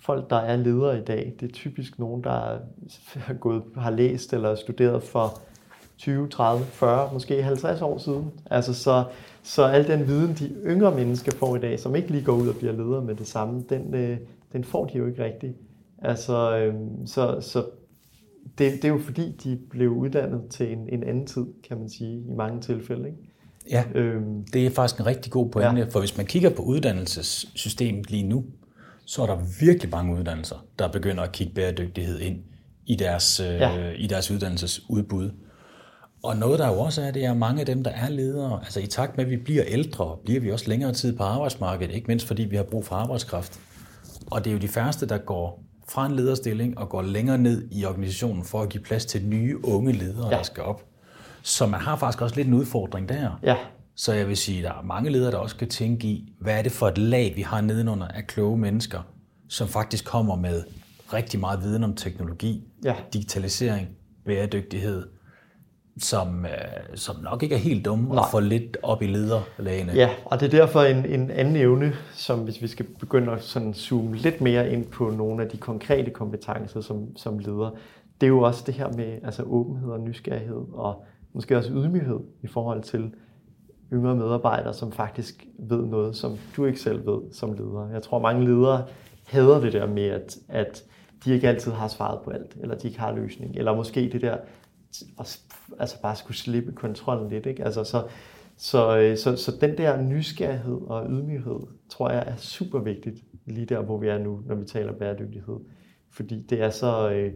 folk, 0.00 0.30
der 0.30 0.36
er 0.36 0.56
ledere 0.56 0.98
i 0.98 1.04
dag, 1.04 1.32
det 1.40 1.48
er 1.48 1.52
typisk 1.52 1.98
nogen, 1.98 2.24
der 2.24 2.30
har, 2.30 2.60
gået, 3.40 3.62
har 3.76 3.90
læst 3.90 4.32
eller 4.32 4.54
studeret 4.54 5.02
for 5.02 5.40
20, 5.98 6.28
30, 6.28 6.64
40, 6.64 7.10
måske 7.12 7.42
50 7.42 7.82
år 7.82 7.98
siden. 7.98 8.30
Altså 8.50 8.74
så, 8.74 9.04
så 9.42 9.64
al 9.64 9.88
den 9.88 10.06
viden, 10.06 10.34
de 10.34 10.54
yngre 10.66 10.94
mennesker 10.94 11.32
får 11.36 11.56
i 11.56 11.58
dag, 11.58 11.80
som 11.80 11.96
ikke 11.96 12.10
lige 12.10 12.24
går 12.24 12.32
ud 12.32 12.48
og 12.48 12.54
bliver 12.54 12.72
ledere 12.72 13.02
med 13.02 13.14
det 13.14 13.26
samme, 13.26 13.64
den, 13.68 13.94
øh, 13.94 14.18
den 14.52 14.64
får 14.64 14.86
de 14.86 14.98
jo 14.98 15.06
ikke 15.06 15.24
rigtigt. 15.24 15.56
Altså, 16.02 16.56
øh, 16.56 16.74
så, 17.06 17.40
så 17.40 17.64
det, 18.58 18.72
det 18.72 18.84
er 18.84 18.88
jo 18.88 18.98
fordi, 18.98 19.32
de 19.44 19.58
blev 19.70 19.90
uddannet 19.90 20.40
til 20.50 20.72
en, 20.72 20.88
en 20.88 21.02
anden 21.04 21.26
tid, 21.26 21.44
kan 21.68 21.78
man 21.78 21.88
sige, 21.88 22.18
i 22.28 22.32
mange 22.36 22.60
tilfælde. 22.60 23.06
Ikke? 23.06 23.18
Ja, 23.70 23.84
øhm, 23.94 24.44
det 24.52 24.66
er 24.66 24.70
faktisk 24.70 25.00
en 25.00 25.06
rigtig 25.06 25.32
god 25.32 25.50
pointe, 25.50 25.80
ja. 25.80 25.86
for 25.86 25.98
hvis 25.98 26.16
man 26.16 26.26
kigger 26.26 26.50
på 26.50 26.62
uddannelsessystemet 26.62 28.10
lige 28.10 28.28
nu, 28.28 28.44
så 29.04 29.22
er 29.22 29.26
der 29.26 29.38
virkelig 29.60 29.90
mange 29.90 30.18
uddannelser, 30.18 30.66
der 30.78 30.88
begynder 30.88 31.22
at 31.22 31.32
kigge 31.32 31.54
bæredygtighed 31.54 32.20
ind 32.20 32.38
i 32.86 32.94
deres, 32.96 33.40
øh, 33.40 33.46
ja. 33.46 33.90
i 33.90 34.06
deres 34.06 34.30
uddannelsesudbud. 34.30 35.30
Og 36.22 36.36
noget 36.36 36.58
der 36.58 36.68
jo 36.68 36.80
også 36.80 37.02
er, 37.02 37.10
det 37.10 37.24
er 37.24 37.34
mange 37.34 37.60
af 37.60 37.66
dem, 37.66 37.84
der 37.84 37.90
er 37.90 38.08
ledere, 38.08 38.60
altså 38.62 38.80
i 38.80 38.86
takt 38.86 39.16
med, 39.16 39.24
at 39.24 39.30
vi 39.30 39.36
bliver 39.36 39.64
ældre, 39.66 40.16
bliver 40.24 40.40
vi 40.40 40.50
også 40.50 40.68
længere 40.68 40.92
tid 40.92 41.16
på 41.16 41.22
arbejdsmarkedet, 41.22 41.94
ikke 41.94 42.06
mindst 42.06 42.26
fordi 42.26 42.42
vi 42.42 42.56
har 42.56 42.62
brug 42.62 42.84
for 42.84 42.94
arbejdskraft. 42.94 43.60
Og 44.30 44.44
det 44.44 44.50
er 44.50 44.54
jo 44.54 44.60
de 44.60 44.68
færreste, 44.68 45.06
der 45.06 45.18
går 45.18 45.64
fra 45.90 46.06
en 46.06 46.16
lederstilling 46.16 46.78
og 46.78 46.88
går 46.88 47.02
længere 47.02 47.38
ned 47.38 47.68
i 47.70 47.84
organisationen 47.84 48.44
for 48.44 48.62
at 48.62 48.68
give 48.68 48.82
plads 48.82 49.06
til 49.06 49.24
nye 49.24 49.64
unge 49.64 49.92
ledere, 49.92 50.28
ja. 50.28 50.36
der 50.36 50.42
skal 50.42 50.62
op. 50.62 50.84
Så 51.42 51.66
man 51.66 51.80
har 51.80 51.96
faktisk 51.96 52.22
også 52.22 52.36
lidt 52.36 52.48
en 52.48 52.54
udfordring 52.54 53.08
der. 53.08 53.38
Ja. 53.42 53.56
Så 53.96 54.12
jeg 54.12 54.28
vil 54.28 54.36
sige, 54.36 54.58
at 54.58 54.64
der 54.64 54.78
er 54.78 54.82
mange 54.82 55.10
ledere, 55.10 55.30
der 55.30 55.38
også 55.38 55.54
skal 55.54 55.68
tænke 55.68 56.06
i, 56.06 56.32
hvad 56.40 56.58
er 56.58 56.62
det 56.62 56.72
for 56.72 56.88
et 56.88 56.98
lag, 56.98 57.32
vi 57.36 57.42
har 57.42 57.60
nedenunder 57.60 58.08
af 58.08 58.26
kloge 58.26 58.58
mennesker, 58.58 59.00
som 59.48 59.68
faktisk 59.68 60.04
kommer 60.04 60.36
med 60.36 60.64
rigtig 61.12 61.40
meget 61.40 61.62
viden 61.62 61.84
om 61.84 61.94
teknologi, 61.94 62.64
ja. 62.84 62.94
digitalisering, 63.12 63.88
bæredygtighed, 64.26 65.06
som, 65.98 66.44
øh, 66.44 66.96
som 66.96 67.16
nok 67.22 67.42
ikke 67.42 67.54
er 67.54 67.58
helt 67.58 67.84
dumme 67.84 68.08
Nej. 68.08 68.18
at 68.18 68.24
få 68.30 68.40
lidt 68.40 68.76
op 68.82 69.02
i 69.02 69.06
lederlagene. 69.06 69.92
Ja, 69.92 70.10
og 70.24 70.40
det 70.40 70.54
er 70.54 70.58
derfor 70.58 70.82
en, 70.82 71.06
en 71.06 71.30
anden 71.30 71.56
evne, 71.56 71.92
som 72.14 72.38
hvis 72.38 72.62
vi 72.62 72.66
skal 72.66 72.86
begynde 73.00 73.32
at 73.32 73.42
sådan 73.42 73.74
zoome 73.74 74.16
lidt 74.16 74.40
mere 74.40 74.72
ind 74.72 74.86
på 74.86 75.10
nogle 75.10 75.42
af 75.42 75.48
de 75.48 75.56
konkrete 75.56 76.10
kompetencer 76.10 76.80
som, 76.80 77.16
som 77.16 77.38
leder, 77.38 77.70
det 78.20 78.26
er 78.26 78.28
jo 78.28 78.40
også 78.40 78.62
det 78.66 78.74
her 78.74 78.92
med 78.96 79.18
altså 79.24 79.42
åbenhed 79.42 79.90
og 79.90 80.00
nysgerrighed, 80.00 80.64
og 80.72 81.04
måske 81.32 81.56
også 81.56 81.70
ydmyghed 81.72 82.20
i 82.42 82.46
forhold 82.46 82.82
til 82.82 83.10
yngre 83.92 84.16
medarbejdere, 84.16 84.74
som 84.74 84.92
faktisk 84.92 85.46
ved 85.58 85.86
noget, 85.86 86.16
som 86.16 86.38
du 86.56 86.64
ikke 86.64 86.80
selv 86.80 87.06
ved 87.06 87.20
som 87.32 87.52
leder. 87.52 87.88
Jeg 87.92 88.02
tror, 88.02 88.18
mange 88.18 88.44
ledere 88.44 88.84
hader 89.26 89.60
det 89.60 89.72
der 89.72 89.86
med, 89.86 90.04
at, 90.04 90.36
at 90.48 90.84
de 91.24 91.34
ikke 91.34 91.48
altid 91.48 91.72
har 91.72 91.88
svaret 91.88 92.20
på 92.24 92.30
alt, 92.30 92.56
eller 92.60 92.74
de 92.74 92.88
ikke 92.88 93.00
har 93.00 93.14
løsning, 93.14 93.56
eller 93.56 93.76
måske 93.76 94.10
det 94.12 94.20
der 94.20 94.36
at 95.20 95.40
altså 95.78 96.00
bare 96.02 96.16
skulle 96.16 96.36
slippe 96.36 96.72
kontrollen 96.72 97.28
lidt. 97.28 97.46
Ikke? 97.46 97.64
Altså, 97.64 97.84
så, 97.84 98.04
så, 98.56 98.98
øh, 98.98 99.18
så, 99.18 99.36
så 99.36 99.56
den 99.60 99.78
der 99.78 100.02
nysgerrighed 100.02 100.80
og 100.86 101.06
ydmyghed, 101.10 101.60
tror 101.88 102.10
jeg 102.10 102.24
er 102.26 102.36
super 102.36 102.78
vigtigt 102.78 103.16
lige 103.46 103.66
der, 103.66 103.80
hvor 103.80 103.98
vi 103.98 104.08
er 104.08 104.18
nu, 104.18 104.40
når 104.46 104.54
vi 104.54 104.64
taler 104.64 104.92
bæredygtighed. 104.92 105.56
Fordi 106.10 106.46
det 106.50 106.62
er 106.62 106.70
så, 106.70 107.10
øh, 107.10 107.32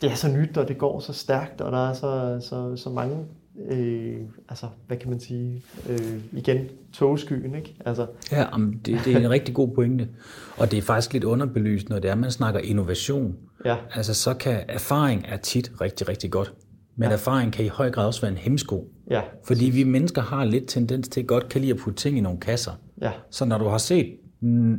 det 0.00 0.10
er 0.10 0.14
så 0.14 0.28
nyt, 0.28 0.56
og 0.56 0.68
det 0.68 0.78
går 0.78 1.00
så 1.00 1.12
stærkt, 1.12 1.60
og 1.60 1.72
der 1.72 1.88
er 1.88 1.92
så, 1.92 2.38
så, 2.48 2.76
så 2.76 2.90
mange 2.90 3.26
øh, 3.70 4.20
altså, 4.48 4.66
hvad 4.86 4.96
kan 4.96 5.10
man 5.10 5.20
sige, 5.20 5.62
øh, 5.88 6.20
igen, 6.32 6.68
togskyen, 6.92 7.54
ikke? 7.54 7.76
Altså. 7.84 8.06
Ja, 8.32 8.46
det, 8.84 9.00
det 9.04 9.14
er 9.14 9.18
en 9.18 9.30
rigtig 9.30 9.54
god 9.54 9.68
pointe, 9.68 10.08
og 10.56 10.70
det 10.70 10.78
er 10.78 10.82
faktisk 10.82 11.12
lidt 11.12 11.24
underbelyst, 11.24 11.88
når 11.88 11.98
det 11.98 12.10
er, 12.10 12.14
man 12.14 12.30
snakker 12.30 12.60
innovation. 12.60 13.36
Ja. 13.64 13.76
Altså, 13.94 14.14
så 14.14 14.34
kan 14.34 14.64
erfaring 14.68 15.24
er 15.28 15.36
tit 15.36 15.72
rigtig, 15.80 16.08
rigtig 16.08 16.30
godt. 16.30 16.54
Men 16.96 17.08
ja. 17.08 17.12
erfaring 17.12 17.52
kan 17.52 17.64
i 17.64 17.68
høj 17.68 17.90
grad 17.90 18.06
også 18.06 18.20
være 18.20 18.32
en 18.32 18.38
hemsko. 18.38 18.88
Ja. 19.10 19.22
Fordi 19.46 19.64
vi 19.64 19.84
mennesker 19.84 20.22
har 20.22 20.44
lidt 20.44 20.68
tendens 20.68 21.08
til 21.08 21.26
godt 21.26 21.48
kan 21.48 21.60
lide 21.60 21.72
at 21.72 21.78
putte 21.78 22.00
ting 22.00 22.18
i 22.18 22.20
nogle 22.20 22.40
kasser. 22.40 22.72
Ja. 23.02 23.10
Så 23.30 23.44
når 23.44 23.58
du 23.58 23.64
har 23.64 23.78
set 23.78 24.16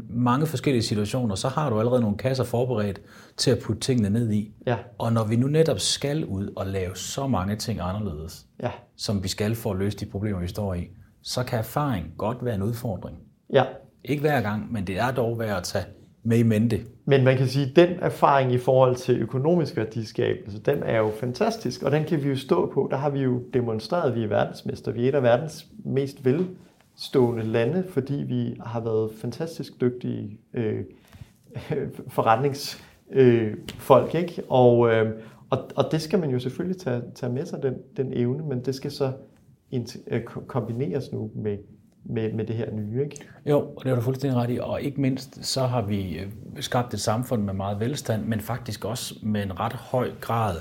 mange 0.10 0.46
forskellige 0.46 0.84
situationer, 0.84 1.36
så 1.36 1.48
har 1.48 1.70
du 1.70 1.80
allerede 1.80 2.02
nogle 2.02 2.18
kasser 2.18 2.44
forberedt 2.44 3.02
til 3.38 3.52
at 3.52 3.60
putte 3.60 3.82
tingene 3.82 4.10
ned 4.10 4.32
i. 4.32 4.54
Ja. 4.68 4.78
Og 4.98 5.14
når 5.14 5.24
vi 5.24 5.36
nu 5.36 5.48
netop 5.48 5.80
skal 5.80 6.26
ud 6.26 6.54
og 6.56 6.68
lave 6.68 6.96
så 6.96 7.28
mange 7.28 7.56
ting 7.56 7.80
anderledes, 7.82 8.46
Ja. 8.64 8.72
som 8.98 9.24
vi 9.24 9.28
skal 9.28 9.56
for 9.56 9.72
at 9.72 9.78
løse 9.78 9.98
de 9.98 10.06
problemer, 10.06 10.40
vi 10.40 10.48
står 10.48 10.74
i, 10.74 10.88
så 11.22 11.44
kan 11.44 11.60
erfaring 11.60 12.06
godt 12.18 12.46
være 12.46 12.56
en 12.56 12.62
udfordring. 12.64 13.18
Ja. 13.54 13.64
Ikke 14.04 14.22
hver 14.22 14.42
gang, 14.42 14.74
men 14.74 14.88
det 14.88 15.00
er 15.00 15.12
dog 15.12 15.40
værd 15.40 15.58
at 15.58 15.64
tage 15.64 15.86
med 16.26 16.38
i 16.38 16.44
mente. 16.44 16.82
Men 17.06 17.24
man 17.24 17.38
kan 17.38 17.48
sige, 17.48 17.66
at 17.66 17.76
den 17.76 17.90
erfaring 18.00 18.52
i 18.52 18.58
forhold 18.58 18.96
til 18.96 19.22
økonomisk 19.22 19.78
værdiskabelse, 19.78 20.58
altså, 20.58 20.72
den 20.72 20.84
er 20.84 20.98
jo 20.98 21.12
fantastisk, 21.20 21.84
og 21.84 21.92
den 21.92 22.04
kan 22.04 22.24
vi 22.24 22.30
jo 22.30 22.36
stå 22.36 22.72
på. 22.74 22.88
Der 22.92 22.98
har 22.98 23.10
vi 23.10 23.20
jo 23.20 23.44
demonstreret, 23.54 24.10
at 24.10 24.16
vi 24.16 24.24
er 24.24 24.28
verdensmester. 24.28 24.92
Vi 24.92 25.06
er 25.06 25.10
et 25.10 25.16
af 25.16 25.24
verdens 25.24 25.68
mest 25.86 26.26
velstående 26.26 27.44
lande, 27.44 27.84
fordi 27.90 28.14
vi 28.14 28.58
har 28.66 28.80
været 28.80 29.12
fantastisk 29.22 29.82
dygtige 29.82 30.40
øh, 30.54 30.84
forretningsfolk. 32.16 34.16
Øh, 34.16 34.22
ikke? 34.22 34.44
Og, 34.50 34.94
øh, 34.94 35.12
og, 35.50 35.60
og 35.76 35.86
det 35.92 36.02
skal 36.02 36.20
man 36.20 36.30
jo 36.30 36.40
selvfølgelig 36.40 36.82
tage, 36.82 37.02
tage 37.16 37.34
med 37.34 37.46
sig, 37.46 37.64
den, 37.64 37.74
den 37.98 38.14
evne, 38.14 38.44
men 38.44 38.66
det 38.66 38.76
skal 38.76 38.92
så 38.92 39.12
øh, 40.08 40.24
kombineres 40.24 41.12
nu 41.12 41.32
med, 41.36 41.58
med, 42.06 42.34
med 42.34 42.46
det 42.46 42.56
her 42.56 42.72
nye. 42.72 43.04
Ikke? 43.04 43.18
Jo, 43.46 43.60
og 43.60 43.84
det 43.84 43.92
er 43.92 43.96
du 43.96 44.02
fuldstændig 44.02 44.40
ret 44.40 44.50
i. 44.50 44.60
Og 44.62 44.82
ikke 44.82 45.02
mindst, 45.02 45.46
så 45.46 45.66
har 45.66 45.82
vi 45.82 46.18
øh, 46.18 46.28
skabt 46.60 46.94
et 46.94 47.02
samfund 47.02 47.44
med 47.44 47.54
meget 47.54 47.80
velstand, 47.80 48.26
men 48.26 48.40
faktisk 48.40 48.86
også 48.86 49.16
med 49.24 49.44
en 49.44 49.60
ret 49.60 49.74
høj 49.74 50.12
grad 50.22 50.56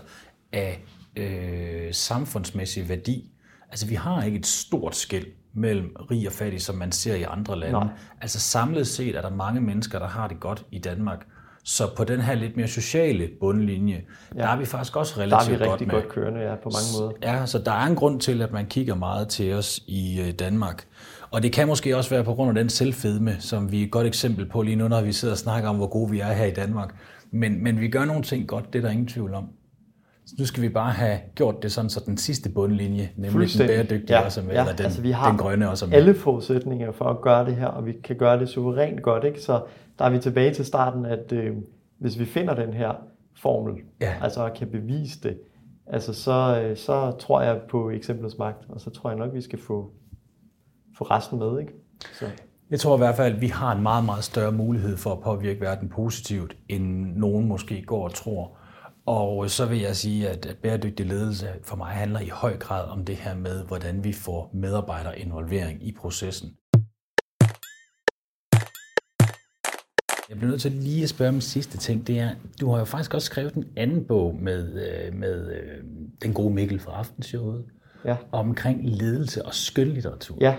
af 0.53 0.85
øh, 1.17 1.93
samfundsmæssig 1.93 2.89
værdi. 2.89 3.31
Altså, 3.71 3.87
vi 3.87 3.95
har 3.95 4.23
ikke 4.23 4.39
et 4.39 4.47
stort 4.47 4.97
skæld 4.97 5.27
mellem 5.55 5.97
rig 6.11 6.27
og 6.27 6.33
fattig, 6.33 6.63
som 6.63 6.75
man 6.75 6.93
ser 6.93 7.15
i 7.15 7.23
andre 7.23 7.59
lande. 7.59 7.73
Nej. 7.73 7.89
Altså 8.21 8.41
samlet 8.41 8.87
set 8.87 9.17
er 9.17 9.21
der 9.21 9.31
mange 9.31 9.61
mennesker, 9.61 9.99
der 9.99 10.09
har 10.09 10.29
det 10.29 10.41
godt 10.41 10.65
i 10.71 10.79
Danmark. 10.79 11.27
Så 11.67 11.91
på 11.97 12.05
den 12.05 12.21
her 12.21 12.35
lidt 12.35 12.57
mere 12.57 12.69
sociale 12.69 13.31
bundlinje, 13.41 14.03
ja. 14.35 14.41
der 14.41 14.49
er 14.49 14.57
vi 14.57 14.65
faktisk 14.65 14.97
også 14.97 15.15
Der 15.17 15.27
er 15.27 15.27
relativt 15.27 15.61
vi 15.61 15.65
godt 15.65 15.73
rigtig 15.73 15.87
med. 15.87 15.95
godt 15.95 16.09
kørende 16.09 16.41
ja, 16.41 16.55
på 16.55 16.71
mange 16.71 17.01
måder. 17.01 17.13
Ja, 17.23 17.47
så 17.47 17.59
der 17.59 17.73
er 17.73 17.87
en 17.87 17.97
grund 17.97 18.21
til, 18.21 18.43
at 18.43 18.53
man 18.53 18.67
kigger 18.67 18.95
meget 18.95 19.29
til 19.29 19.53
os 19.53 19.81
i 19.87 20.21
øh, 20.21 20.33
Danmark. 20.33 20.85
Og 21.35 21.43
det 21.43 21.53
kan 21.53 21.69
måske 21.69 21.97
også 21.97 22.11
være 22.11 22.25
på 22.25 22.35
grund 22.35 22.49
af 22.49 22.55
den 22.65 22.69
selvfedme, 22.69 23.37
som 23.39 23.73
vi 23.73 23.81
er 23.81 23.85
et 23.85 23.91
godt 23.91 24.07
eksempel 24.07 24.47
på 24.47 24.63
lige 24.63 24.77
nu, 24.77 24.89
når 24.89 25.03
vi 25.03 25.13
sidder 25.13 25.35
og 25.35 25.39
snakker 25.39 25.69
om, 25.69 25.77
hvor 25.77 25.87
gode 25.87 26.11
vi 26.11 26.21
er 26.21 26.33
her 26.33 26.45
i 26.45 26.51
Danmark. 26.51 26.95
Men, 27.31 27.63
men 27.65 27.81
vi 27.81 27.89
gør 27.89 28.05
nogle 28.05 28.23
ting 28.23 28.49
godt, 28.49 28.73
det 28.73 28.79
er 28.79 28.83
der 28.83 28.91
ingen 28.91 29.07
tvivl 29.07 29.35
om. 29.35 29.49
Så 30.27 30.35
nu 30.39 30.45
skal 30.47 30.63
vi 30.63 30.69
bare 30.69 30.91
have 30.93 31.19
gjort 31.35 31.63
det 31.63 31.73
sådan, 31.73 31.91
så 31.91 32.03
den 32.07 32.17
sidste 32.17 32.49
bundlinje, 32.51 33.11
nemlig 33.17 33.49
den 33.59 33.67
bæredygtige 33.67 34.17
Ja, 34.19 34.25
også 34.25 34.41
er 34.41 34.45
med, 34.45 34.55
ja, 34.55 34.61
eller 34.61 34.77
den, 34.77 34.85
altså 34.85 35.03
vi 35.03 35.11
har 35.11 35.29
den 35.29 35.39
grønne 35.39 35.71
også 35.71 35.85
er 35.85 35.89
med. 35.89 35.97
alle 35.97 36.15
forudsætninger 36.15 36.93
for 36.93 37.05
at 37.05 37.21
gøre 37.21 37.47
det 37.47 37.57
her, 37.57 37.67
og 37.67 37.87
vi 37.87 37.93
kan 38.05 38.17
gøre 38.17 38.39
det 38.39 38.49
suverænt 38.49 39.03
godt. 39.03 39.25
Ikke? 39.25 39.41
Så 39.41 39.63
der 39.99 40.05
er 40.05 40.11
vi 40.11 40.19
tilbage 40.19 40.55
til 40.55 40.65
starten, 40.65 41.07
at 41.07 41.33
øh, 41.33 41.57
hvis 41.99 42.19
vi 42.19 42.25
finder 42.25 42.55
den 42.55 42.73
her 42.73 42.93
formel, 43.37 43.75
Ja. 44.01 44.15
altså 44.23 44.41
og 44.45 44.55
kan 44.55 44.69
bevise 44.69 45.21
det, 45.23 45.39
altså 45.87 46.13
så, 46.13 46.63
øh, 46.65 46.77
så 46.77 47.11
tror 47.21 47.43
jeg 47.43 47.61
på 47.71 47.91
eksemplets 47.91 48.39
magt, 48.39 48.65
og 48.69 48.81
så 48.81 48.91
tror 48.91 49.11
jeg 49.11 49.19
nok, 49.19 49.35
vi 49.35 49.41
skal 49.41 49.59
få, 49.59 49.91
få 50.99 51.05
resten 51.05 51.39
med. 51.39 51.61
Ikke? 51.61 51.73
Så. 52.19 52.27
Jeg 52.71 52.81
tror 52.81 52.95
i 52.97 52.99
hvert 52.99 53.17
fald, 53.17 53.35
at 53.35 53.41
vi 53.41 53.47
har 53.47 53.73
en 53.73 53.83
meget, 53.83 54.05
meget 54.05 54.25
større 54.25 54.53
mulighed 54.53 54.97
for 54.97 55.13
at 55.13 55.21
påvirke 55.21 55.61
verden 55.61 55.89
positivt, 55.89 56.57
end 56.69 56.85
nogen 57.17 57.49
måske 57.49 57.83
går 57.83 58.05
og 58.05 58.15
tror. 58.15 58.57
Og 59.07 59.51
så 59.51 59.67
vil 59.67 59.79
jeg 59.81 59.97
sige, 59.97 60.29
at 60.29 60.57
bæredygtig 60.63 61.07
ledelse 61.07 61.49
for 61.63 61.77
mig 61.77 61.87
handler 61.87 62.21
i 62.21 62.29
høj 62.29 62.57
grad 62.57 62.89
om 62.89 63.05
det 63.05 63.17
her 63.17 63.35
med, 63.35 63.65
hvordan 63.65 64.05
vi 64.05 64.13
får 64.13 64.51
medarbejderinvolvering 64.55 65.87
i 65.89 65.93
processen. 65.93 66.51
Jeg 70.29 70.37
bliver 70.39 70.51
nødt 70.51 70.61
til 70.63 70.73
lige 70.73 71.03
at 71.03 71.09
spørge 71.09 71.29
om 71.29 71.41
sidste 71.41 71.79
ting. 71.79 72.07
Det 72.07 72.19
er, 72.19 72.31
du 72.61 72.71
har 72.71 72.79
jo 72.79 72.85
faktisk 72.85 73.15
også 73.15 73.27
skrevet 73.27 73.55
en 73.55 73.65
anden 73.77 74.05
bog 74.05 74.37
med, 74.41 74.89
øh, 74.89 75.15
med 75.15 75.51
øh, 75.53 75.85
den 76.23 76.35
gode 76.35 76.55
Mikkel 76.55 76.81
fra 76.81 76.93
Aftenshowet 76.93 77.65
Ja. 78.05 78.17
omkring 78.33 78.81
ledelse 78.85 79.45
og 79.45 79.55
skønlitteratur. 79.55 80.37
ja, 80.41 80.57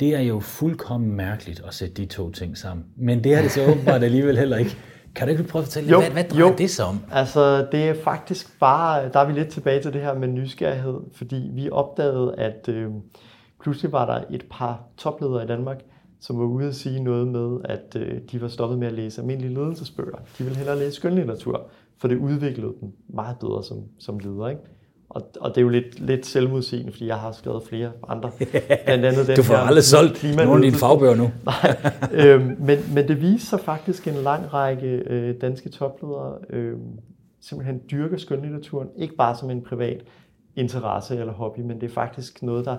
Det 0.00 0.14
er 0.16 0.20
jo 0.20 0.40
fuldkommen 0.40 1.12
mærkeligt 1.16 1.62
at 1.66 1.74
sætte 1.74 1.94
de 1.94 2.06
to 2.06 2.30
ting 2.30 2.58
sammen. 2.58 2.86
Men 2.96 3.24
det 3.24 3.34
er 3.34 3.42
det 3.42 3.50
så 3.50 3.66
åbenbart 3.70 4.02
alligevel 4.02 4.38
heller 4.38 4.56
ikke. 4.56 4.76
Kan 5.14 5.26
du 5.26 5.30
ikke 5.30 5.42
prøve 5.44 5.60
at 5.60 5.66
fortælle, 5.66 5.90
Jo, 5.90 6.00
hvad, 6.00 6.10
hvad 6.10 6.24
drejer 6.24 6.46
jo. 6.46 6.54
det 6.58 6.70
sig 6.70 6.84
om? 6.84 7.00
Altså, 7.12 7.66
det 7.72 7.88
er 7.88 7.94
faktisk 8.04 8.60
bare, 8.60 9.08
der 9.08 9.20
er 9.20 9.26
vi 9.26 9.32
lidt 9.32 9.48
tilbage 9.48 9.82
til 9.82 9.92
det 9.92 10.00
her 10.00 10.14
med 10.18 10.28
nysgerrighed, 10.28 11.00
fordi 11.12 11.50
vi 11.52 11.70
opdagede, 11.70 12.34
at 12.38 12.68
øh, 12.68 12.90
pludselig 13.62 13.92
var 13.92 14.06
der 14.06 14.24
et 14.30 14.44
par 14.50 14.82
topledere 14.96 15.44
i 15.44 15.46
Danmark, 15.46 15.80
som 16.20 16.38
var 16.38 16.44
ude 16.44 16.68
at 16.68 16.74
sige 16.74 17.02
noget 17.02 17.28
med, 17.28 17.58
at 17.64 17.96
øh, 17.96 18.20
de 18.32 18.40
var 18.42 18.48
stoppet 18.48 18.78
med 18.78 18.86
at 18.86 18.92
læse 18.92 19.20
almindelige 19.20 19.54
ledelsesbøger. 19.54 20.16
De 20.38 20.44
ville 20.44 20.56
hellere 20.56 20.78
læse 20.78 20.96
skønlitteratur, 20.96 21.66
for 21.98 22.08
det 22.08 22.16
udviklede 22.18 22.72
dem 22.80 22.92
meget 23.08 23.36
bedre 23.38 23.64
som, 23.64 23.78
som 23.98 24.18
leder. 24.18 24.48
Ikke? 24.48 24.60
Og, 25.08 25.30
og 25.40 25.50
det 25.50 25.56
er 25.56 25.62
jo 25.62 25.68
lidt, 25.68 26.00
lidt 26.00 26.26
selvmodsigende, 26.26 26.92
fordi 26.92 27.06
jeg 27.06 27.16
har 27.16 27.32
skrevet 27.32 27.62
flere 27.68 27.92
andre. 28.08 28.30
Blandt 28.84 29.04
andet 29.04 29.26
den 29.26 29.36
Du 29.36 29.42
får 29.42 29.54
her 29.54 29.62
aldrig 29.62 29.84
solgt 29.84 30.24
nogle 30.36 30.54
af 30.54 30.62
dine 30.62 30.76
fagbøger 30.76 31.14
nu. 31.14 31.30
Nej, 31.46 31.76
øhm, 32.12 32.56
men, 32.58 32.78
men 32.94 33.08
det 33.08 33.20
viser 33.20 33.46
sig 33.46 33.60
faktisk 33.60 34.08
en 34.08 34.14
lang 34.14 34.54
række 34.54 34.86
øh, 34.86 35.34
danske 35.40 35.68
topledere 35.68 36.38
øh, 36.50 36.72
simpelthen 37.40 37.80
dyrker 37.90 38.16
skønlitteraturen, 38.16 38.88
ikke 38.96 39.16
bare 39.16 39.36
som 39.36 39.50
en 39.50 39.62
privat 39.62 40.02
interesse 40.56 41.16
eller 41.16 41.32
hobby, 41.32 41.60
men 41.60 41.80
det 41.80 41.90
er 41.90 41.94
faktisk 41.94 42.42
noget, 42.42 42.64
der 42.64 42.76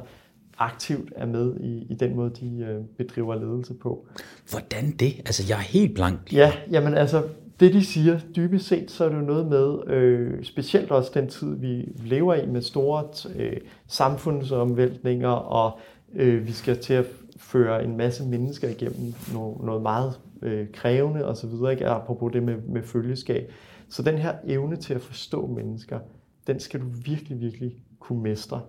aktivt 0.58 1.14
er 1.16 1.26
med 1.26 1.60
i, 1.60 1.86
i 1.90 1.96
den 1.96 2.16
måde, 2.16 2.30
de 2.30 2.66
øh, 2.70 2.84
bedriver 2.98 3.36
ledelse 3.36 3.74
på. 3.74 4.08
Hvordan 4.50 4.92
det? 4.92 5.14
Altså, 5.18 5.44
jeg 5.50 5.56
er 5.56 5.62
helt 5.62 5.96
blank. 5.96 6.34
Ja, 6.34 6.52
jamen 6.72 6.94
altså, 6.94 7.24
det 7.60 7.74
de 7.74 7.86
siger, 7.86 8.20
dybest 8.36 8.68
set, 8.68 8.92
så 8.92 9.06
er 9.06 9.10
det 9.10 9.16
jo 9.16 9.22
noget 9.22 9.48
med, 9.48 9.96
øh, 9.96 10.44
specielt 10.44 10.92
også 10.92 11.12
den 11.14 11.28
tid, 11.28 11.56
vi 11.56 11.94
lever 11.98 12.34
i, 12.34 12.46
med 12.46 12.62
store 12.62 13.04
øh, 13.36 13.58
samfundsomvæltninger, 13.88 15.30
og 15.30 15.80
øh, 16.14 16.48
vi 16.48 16.52
skal 16.52 16.80
til 16.80 16.94
at 16.94 17.06
føre 17.38 17.84
en 17.84 17.98
masse 17.98 18.26
mennesker 18.26 18.70
igennem 18.70 19.14
noget, 19.34 19.64
noget 19.64 19.82
meget 19.82 20.20
øh, 20.42 20.68
krævende 20.74 21.26
osv., 21.26 21.50
ikke? 21.72 21.88
apropos 21.88 22.32
det 22.34 22.44
med, 22.44 22.58
med 22.68 22.84
følgeskab. 22.84 23.52
Så 23.90 24.02
den 24.04 24.18
her 24.18 24.36
evne 24.44 24.76
til 24.76 24.94
at 24.94 25.02
forstå 25.02 25.48
mennesker, 25.48 26.00
den 26.48 26.60
skal 26.60 26.80
du 26.80 26.86
virkelig, 27.06 27.42
virkelig 27.42 27.76
kunne 28.00 28.24
mestre 28.24 28.62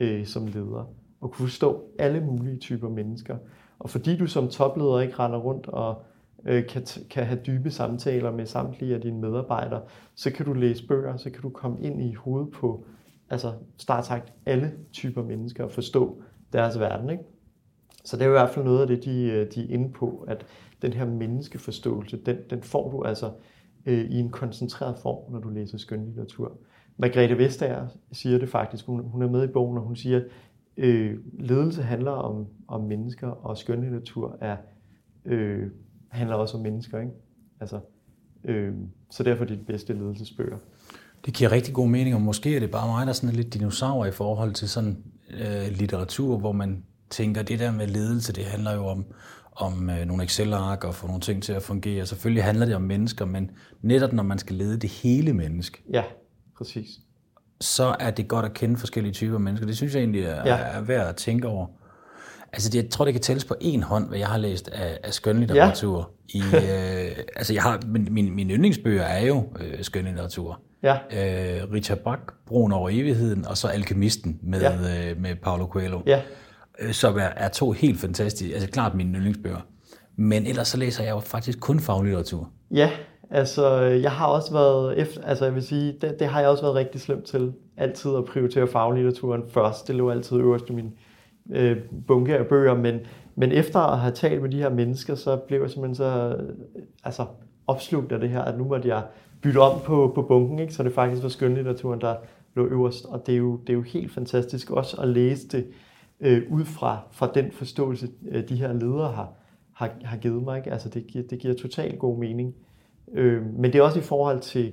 øh, 0.00 0.26
som 0.26 0.46
leder, 0.46 0.90
og 1.20 1.30
kunne 1.30 1.48
forstå 1.48 1.82
alle 1.98 2.20
mulige 2.20 2.56
typer 2.56 2.88
mennesker. 2.88 3.36
Og 3.78 3.90
fordi 3.90 4.16
du 4.16 4.26
som 4.26 4.48
topleder 4.48 5.00
ikke 5.00 5.14
render 5.18 5.38
rundt 5.38 5.66
og 5.66 6.02
øh, 6.44 6.66
kan, 6.66 6.82
t- 6.82 7.08
kan 7.08 7.26
have 7.26 7.40
dybe 7.46 7.70
samtaler 7.70 8.32
med 8.32 8.46
samtlige 8.46 8.94
af 8.94 9.00
dine 9.00 9.20
medarbejdere, 9.20 9.82
så 10.14 10.32
kan 10.32 10.46
du 10.46 10.52
læse 10.52 10.86
bøger, 10.86 11.16
så 11.16 11.30
kan 11.30 11.42
du 11.42 11.50
komme 11.50 11.82
ind 11.82 12.02
i 12.02 12.14
hovedet 12.14 12.50
på 12.50 12.84
altså 13.30 13.52
startagt 13.76 14.32
alle 14.46 14.72
typer 14.92 15.22
mennesker 15.22 15.64
og 15.64 15.70
forstå 15.70 16.22
deres 16.52 16.78
verden. 16.78 17.10
Ikke? 17.10 17.22
Så 18.04 18.16
det 18.16 18.24
er 18.24 18.28
i 18.28 18.30
hvert 18.30 18.50
fald 18.50 18.64
noget 18.64 18.80
af 18.80 18.86
det, 18.86 19.04
de, 19.04 19.30
øh, 19.30 19.46
de 19.54 19.64
er 19.64 19.74
inde 19.74 19.92
på, 19.92 20.24
at 20.28 20.46
den 20.82 20.92
her 20.92 21.06
menneskeforståelse, 21.06 22.16
den, 22.16 22.36
den 22.50 22.62
får 22.62 22.90
du 22.90 23.02
altså 23.02 23.30
øh, 23.86 24.04
i 24.10 24.18
en 24.18 24.30
koncentreret 24.30 24.96
form, 24.98 25.32
når 25.32 25.38
du 25.38 25.48
læser 25.48 25.78
skønlitteratur. 25.78 26.58
Margrethe 26.96 27.38
Vestager 27.38 27.88
siger 28.12 28.38
det 28.38 28.48
faktisk, 28.48 28.86
hun, 28.86 29.00
hun 29.00 29.22
er 29.22 29.28
med 29.28 29.44
i 29.44 29.52
bogen, 29.52 29.78
og 29.78 29.84
hun 29.84 29.96
siger, 29.96 30.20
øh, 30.76 31.18
ledelse 31.38 31.82
handler 31.82 32.10
om, 32.10 32.46
om 32.68 32.80
mennesker, 32.80 33.28
og 33.28 33.58
skønlitteratur 33.58 34.36
er, 34.40 34.56
øh, 35.24 35.70
handler 36.12 36.36
også 36.36 36.56
om 36.56 36.62
mennesker. 36.62 36.98
Ikke? 37.00 37.12
Altså, 37.60 37.80
øh, 38.44 38.72
så 39.10 39.22
derfor 39.22 39.44
er 39.44 39.48
de 39.48 39.56
bedste 39.56 39.92
ledelsesbøger. 39.92 40.56
Det 41.26 41.34
giver 41.34 41.52
rigtig 41.52 41.74
god 41.74 41.88
mening, 41.88 42.14
og 42.14 42.20
måske 42.20 42.56
er 42.56 42.60
det 42.60 42.70
bare 42.70 42.86
mig, 42.86 43.06
der 43.06 43.10
er 43.10 43.14
sådan 43.14 43.36
lidt 43.36 43.54
dinosaur 43.54 44.06
i 44.06 44.10
forhold 44.10 44.52
til 44.52 44.68
sådan 44.68 44.96
øh, 45.30 45.68
litteratur, 45.70 46.38
hvor 46.38 46.52
man 46.52 46.84
tænker, 47.10 47.42
det 47.42 47.58
der 47.58 47.72
med 47.72 47.86
ledelse, 47.86 48.32
det 48.32 48.44
handler 48.44 48.74
jo 48.74 48.86
om, 48.86 49.04
om 49.52 49.90
øh, 49.90 50.04
nogle 50.06 50.24
Excel-ark 50.24 50.84
og 50.84 50.94
få 50.94 51.06
nogle 51.06 51.20
ting 51.20 51.42
til 51.42 51.52
at 51.52 51.62
fungere. 51.62 52.06
Selvfølgelig 52.06 52.44
handler 52.44 52.66
det 52.66 52.74
om 52.74 52.82
mennesker, 52.82 53.24
men 53.24 53.50
netop 53.82 54.12
når 54.12 54.22
man 54.22 54.38
skal 54.38 54.56
lede 54.56 54.76
det 54.76 54.90
hele 54.90 55.32
menneske, 55.32 55.82
Ja, 55.92 56.04
præcis. 56.56 56.88
så 57.60 57.96
er 58.00 58.10
det 58.10 58.28
godt 58.28 58.46
at 58.46 58.54
kende 58.54 58.76
forskellige 58.76 59.12
typer 59.12 59.38
mennesker. 59.38 59.66
Det 59.66 59.76
synes 59.76 59.94
jeg 59.94 60.00
egentlig 60.00 60.22
er, 60.22 60.48
ja. 60.48 60.56
er 60.56 60.80
værd 60.80 61.08
at 61.08 61.16
tænke 61.16 61.48
over. 61.48 61.66
Altså, 62.52 62.70
det, 62.70 62.82
jeg 62.82 62.90
tror, 62.90 63.04
det 63.04 63.14
kan 63.14 63.20
tælles 63.22 63.44
på 63.44 63.54
en 63.60 63.82
hånd, 63.82 64.08
hvad 64.08 64.18
jeg 64.18 64.26
har 64.28 64.38
læst 64.38 64.68
af, 64.68 64.98
af 65.04 65.12
skønlitteratur. 65.14 66.10
Ja. 66.34 66.38
I, 66.38 66.42
øh, 66.56 67.16
altså, 67.36 67.52
jeg 67.54 67.62
har, 67.62 67.80
min, 67.86 68.08
min, 68.10 68.34
mine 68.34 68.54
yndlingsbøger 68.54 69.02
er 69.02 69.26
jo 69.26 69.44
øh, 69.60 69.84
skønlitteratur. 69.84 70.60
Ja, 70.82 70.92
Øh, 70.94 71.72
Richard 71.72 71.98
Bach, 71.98 72.20
Broen 72.46 72.72
over 72.72 72.88
evigheden, 72.92 73.46
og 73.46 73.56
så 73.56 73.68
Alkemisten 73.68 74.38
med, 74.42 74.60
Ja. 74.60 75.10
øh, 75.10 75.20
med 75.20 75.34
Paulo 75.42 75.66
Coelho. 75.66 76.00
ja, 76.06 76.20
Øh, 76.80 76.92
som 76.92 77.16
er, 77.16 77.20
er 77.36 77.48
to 77.48 77.70
helt 77.72 78.00
fantastiske, 78.00 78.54
altså 78.54 78.68
klart 78.70 78.94
mine 78.94 79.14
yndlingsbøger. 79.18 79.66
Men 80.16 80.46
ellers 80.46 80.68
så 80.68 80.76
læser 80.78 81.04
jeg 81.04 81.10
jo 81.10 81.20
faktisk 81.20 81.60
kun 81.60 81.80
faglitteratur. 81.80 82.50
Ja, 82.70 82.90
altså 83.30 83.76
jeg 83.80 84.10
har 84.12 84.26
også 84.26 84.52
været, 84.52 84.98
efter, 84.98 85.22
altså 85.24 85.44
jeg 85.44 85.54
vil 85.54 85.62
sige, 85.62 85.94
det, 86.00 86.16
det 86.18 86.26
har 86.26 86.40
jeg 86.40 86.48
også 86.48 86.62
været 86.62 86.74
rigtig 86.74 87.00
slemt 87.00 87.24
til. 87.24 87.52
Altid 87.76 88.10
at 88.16 88.24
prioritere 88.24 88.66
faglitteraturen 88.68 89.42
først. 89.54 89.88
Det 89.88 89.94
lå 89.94 90.10
altid 90.10 90.36
øverst 90.36 90.64
i 90.68 90.72
min 90.72 90.92
øh, 91.50 91.76
bunke 92.06 92.38
af 92.38 92.46
bøger, 92.46 92.74
men, 92.74 93.00
men 93.34 93.52
efter 93.52 93.78
at 93.78 93.98
have 93.98 94.14
talt 94.14 94.42
med 94.42 94.50
de 94.50 94.58
her 94.58 94.70
mennesker, 94.70 95.14
så 95.14 95.36
blev 95.36 95.60
jeg 95.60 95.70
simpelthen 95.70 95.94
så 95.94 96.36
øh, 96.38 96.54
altså, 97.04 97.26
opslugt 97.66 98.12
af 98.12 98.20
det 98.20 98.30
her, 98.30 98.42
at 98.42 98.58
nu 98.58 98.64
måtte 98.64 98.88
jeg 98.88 99.02
bytte 99.42 99.58
om 99.58 99.80
på, 99.80 100.12
på 100.14 100.22
bunken, 100.22 100.58
ikke? 100.58 100.74
så 100.74 100.82
det 100.82 100.92
faktisk 100.92 101.22
var 101.22 101.28
skønlitteraturen, 101.28 102.00
der 102.00 102.14
lå 102.54 102.66
øverst. 102.66 103.04
Og 103.04 103.26
det 103.26 103.32
er 103.32 103.38
jo, 103.38 103.56
det 103.56 103.68
er 103.68 103.74
jo 103.74 103.82
helt 103.82 104.12
fantastisk 104.12 104.70
også 104.70 104.96
at 105.00 105.08
læse 105.08 105.48
det 105.48 105.66
øh, 106.20 106.42
ud 106.50 106.64
fra, 106.64 106.98
fra 107.10 107.30
den 107.34 107.52
forståelse, 107.52 108.08
øh, 108.28 108.48
de 108.48 108.56
her 108.56 108.72
ledere 108.72 109.12
har, 109.12 109.32
har, 109.72 109.90
har 110.04 110.16
givet 110.16 110.42
mig. 110.42 110.58
Ikke? 110.58 110.72
Altså 110.72 110.88
det, 110.88 111.06
giver, 111.06 111.24
det 111.30 111.38
giver 111.38 111.54
totalt 111.54 111.98
god 111.98 112.18
mening. 112.18 112.54
Øh, 113.12 113.42
men 113.46 113.72
det 113.72 113.78
er 113.78 113.82
også 113.82 113.98
i 113.98 114.02
forhold 114.02 114.40
til 114.40 114.72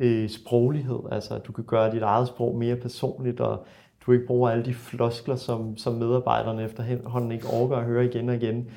øh, 0.00 0.28
sproglighed, 0.28 0.98
altså 1.12 1.34
at 1.34 1.46
du 1.46 1.52
kan 1.52 1.64
gøre 1.64 1.92
dit 1.92 2.02
eget 2.02 2.28
sprog 2.28 2.58
mere 2.58 2.76
personligt, 2.76 3.40
og 3.40 3.66
du 4.08 4.12
ikke 4.12 4.26
bruger 4.26 4.50
alle 4.50 4.64
de 4.64 4.74
floskler, 4.74 5.36
som, 5.36 5.76
som 5.76 5.94
medarbejderne 5.94 6.64
efterhånden 6.64 7.32
ikke 7.32 7.46
overgår 7.46 7.76
at 7.76 7.84
høre 7.84 8.04
igen 8.04 8.28
og 8.28 8.34
igen. 8.34 8.70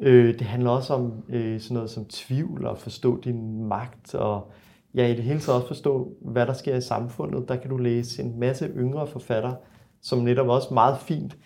Øh, 0.00 0.38
det 0.38 0.46
handler 0.46 0.70
også 0.70 0.94
om 0.94 1.24
øh, 1.28 1.60
sådan 1.60 1.74
noget 1.74 1.90
som 1.90 2.04
tvivl 2.04 2.66
og 2.66 2.78
forstå 2.78 3.20
din 3.20 3.64
magt 3.64 4.14
og 4.14 4.52
ja, 4.94 5.06
i 5.06 5.14
det 5.14 5.24
hele 5.24 5.40
taget 5.40 5.56
også 5.56 5.68
forstå, 5.68 6.12
hvad 6.20 6.46
der 6.46 6.52
sker 6.52 6.76
i 6.76 6.80
samfundet. 6.80 7.48
Der 7.48 7.56
kan 7.56 7.70
du 7.70 7.76
læse 7.76 8.22
en 8.22 8.40
masse 8.40 8.70
yngre 8.76 9.06
forfattere, 9.06 9.56
som 10.02 10.18
netop 10.18 10.48
også 10.48 10.74
meget 10.74 10.98
fint 10.98 11.38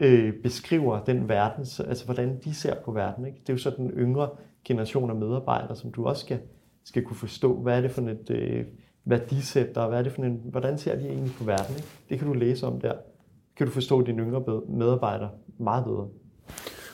øh, 0.00 0.34
beskriver 0.42 1.04
den 1.04 1.28
verden, 1.28 1.66
altså 1.88 2.04
hvordan 2.04 2.40
de 2.44 2.54
ser 2.54 2.74
på 2.84 2.92
verden. 2.92 3.26
Ikke? 3.26 3.38
Det 3.40 3.48
er 3.48 3.54
jo 3.54 3.58
så 3.58 3.70
den 3.76 3.90
yngre 3.90 4.28
generation 4.64 5.10
af 5.10 5.16
medarbejdere, 5.16 5.76
som 5.76 5.92
du 5.92 6.06
også 6.06 6.20
skal, 6.20 6.38
skal 6.84 7.02
kunne 7.02 7.16
forstå, 7.16 7.62
hvad 7.62 7.76
er 7.76 7.80
det 7.80 7.90
for 7.90 8.02
et 8.02 8.30
øh, 8.30 8.64
værdisæt, 9.08 9.76
og 9.76 9.88
hvad 9.88 9.98
er 9.98 10.02
det 10.02 10.12
for 10.12 10.22
en, 10.22 10.40
hvordan 10.44 10.78
ser 10.78 10.96
de 10.96 11.06
egentlig 11.08 11.32
på 11.38 11.44
verden. 11.44 11.76
Ikke? 11.76 11.88
Det 12.08 12.18
kan 12.18 12.28
du 12.28 12.34
læse 12.34 12.66
om 12.66 12.80
der. 12.80 12.92
Kan 13.56 13.66
du 13.66 13.72
forstå 13.72 14.02
dine 14.02 14.22
yngre 14.22 14.62
medarbejdere 14.68 15.30
meget 15.58 15.84
bedre. 15.84 16.06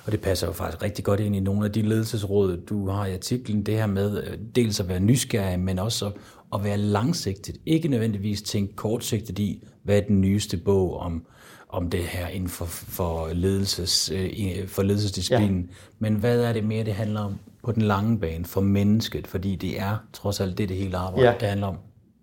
Og 0.06 0.12
det 0.12 0.20
passer 0.20 0.46
jo 0.46 0.52
faktisk 0.52 0.82
rigtig 0.82 1.04
godt 1.04 1.20
ind 1.20 1.36
i 1.36 1.40
nogle 1.40 1.64
af 1.64 1.72
de 1.72 1.82
ledelsesråd, 1.82 2.56
du 2.56 2.88
har 2.88 3.06
i 3.06 3.14
artiklen. 3.14 3.62
Det 3.66 3.74
her 3.74 3.86
med 3.86 4.22
øh, 4.22 4.38
dels 4.54 4.80
at 4.80 4.88
være 4.88 5.00
nysgerrig, 5.00 5.60
men 5.60 5.78
også 5.78 6.10
at 6.54 6.64
være 6.64 6.76
langsigtet. 6.76 7.56
Ikke 7.66 7.88
nødvendigvis 7.88 8.42
tænke 8.42 8.76
kortsigtet 8.76 9.38
i, 9.38 9.64
hvad 9.82 9.96
er 9.96 10.00
den 10.00 10.20
nyeste 10.20 10.56
bog 10.56 10.96
om, 10.96 11.26
om 11.68 11.90
det 11.90 12.00
her 12.00 12.28
inden 12.28 12.48
for, 12.48 12.64
for, 12.64 13.28
ledelses, 13.32 14.10
øh, 14.10 14.68
for 14.68 14.82
ledelsesdisciplinen. 14.82 15.60
Ja. 15.60 15.74
Men 15.98 16.14
hvad 16.14 16.40
er 16.40 16.52
det 16.52 16.64
mere, 16.64 16.84
det 16.84 16.94
handler 16.94 17.20
om 17.20 17.38
på 17.62 17.72
den 17.72 17.82
lange 17.82 18.18
bane 18.18 18.44
for 18.44 18.60
mennesket? 18.60 19.26
Fordi 19.26 19.56
det 19.56 19.80
er 19.80 19.96
trods 20.12 20.40
alt 20.40 20.58
det, 20.58 20.68
det 20.68 20.76
hele 20.76 20.96
arbejde, 20.96 21.28
ja. 21.28 21.34
det 21.40 21.48
handler 21.48 21.66
om. 21.66 21.76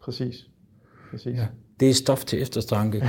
Præcis. 0.03 0.35
Præcis. 1.11 1.37
Ja. 1.37 1.47
Det 1.79 1.89
er 1.89 1.93
stof 1.93 2.25
til 2.25 2.41
efterstanke. 2.41 3.03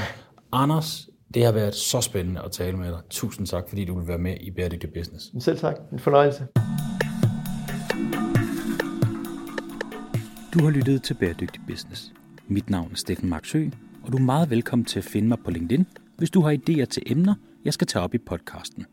Anders, 0.53 1.09
det 1.35 1.45
har 1.45 1.53
været 1.53 1.75
så 1.75 2.01
spændende 2.01 2.41
at 2.41 2.53
tale 2.53 2.77
med 2.77 2.91
dig. 2.91 3.01
Tusind 3.11 3.47
tak, 3.47 3.69
fordi 3.69 3.85
du 3.85 3.99
vil 3.99 4.09
være 4.09 4.19
med 4.19 4.37
i 4.41 4.51
Bæredygtig 4.51 4.91
Business. 4.93 5.45
Selv 5.45 5.59
tak. 5.59 5.77
En 5.93 5.99
fornøjelse. 5.99 6.47
Du 10.55 10.65
har 10.65 10.71
lyttet 10.71 11.03
til 11.03 11.15
Bæredygtig 11.15 11.63
Business. 11.69 12.13
Mit 12.49 12.71
navn 12.71 12.91
er 12.93 12.97
Steffen 12.97 13.29
Marksø, 13.29 13.69
og 14.03 14.13
du 14.13 14.17
er 14.17 14.23
meget 14.23 14.51
velkommen 14.51 14.85
til 14.85 14.99
at 14.99 15.05
finde 15.05 15.29
mig 15.29 15.39
på 15.45 15.51
LinkedIn, 15.51 15.87
hvis 16.19 16.31
du 16.31 16.41
har 16.41 16.57
idéer 16.57 16.85
til 16.85 17.03
emner, 17.07 17.35
jeg 17.65 17.73
skal 17.73 17.87
tage 17.87 18.03
op 18.03 18.15
i 18.15 18.19
podcasten. 18.19 18.87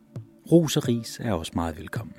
Ros 0.52 0.78
og 0.78 0.88
ris 0.88 1.20
er 1.24 1.34
også 1.34 1.52
meget 1.56 1.78
velkommen. 1.78 2.16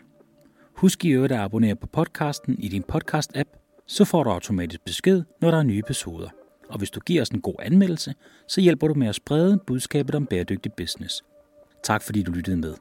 Husk 0.76 1.04
i 1.04 1.08
øvrigt 1.08 1.32
at 1.32 1.38
abonnere 1.38 1.76
på 1.76 1.86
podcasten 1.86 2.58
i 2.58 2.68
din 2.68 2.84
podcast-app, 2.92 3.59
så 3.90 4.04
får 4.04 4.24
du 4.24 4.30
automatisk 4.30 4.84
besked, 4.84 5.22
når 5.40 5.50
der 5.50 5.58
er 5.58 5.62
nye 5.62 5.78
episoder. 5.78 6.28
Og 6.68 6.78
hvis 6.78 6.90
du 6.90 7.00
giver 7.00 7.22
os 7.22 7.28
en 7.28 7.40
god 7.40 7.54
anmeldelse, 7.58 8.14
så 8.46 8.60
hjælper 8.60 8.88
du 8.88 8.94
med 8.94 9.08
at 9.08 9.14
sprede 9.14 9.58
budskabet 9.66 10.14
om 10.14 10.26
bæredygtig 10.26 10.72
business. 10.72 11.22
Tak 11.82 12.02
fordi 12.02 12.22
du 12.22 12.32
lyttede 12.32 12.56
med. 12.56 12.74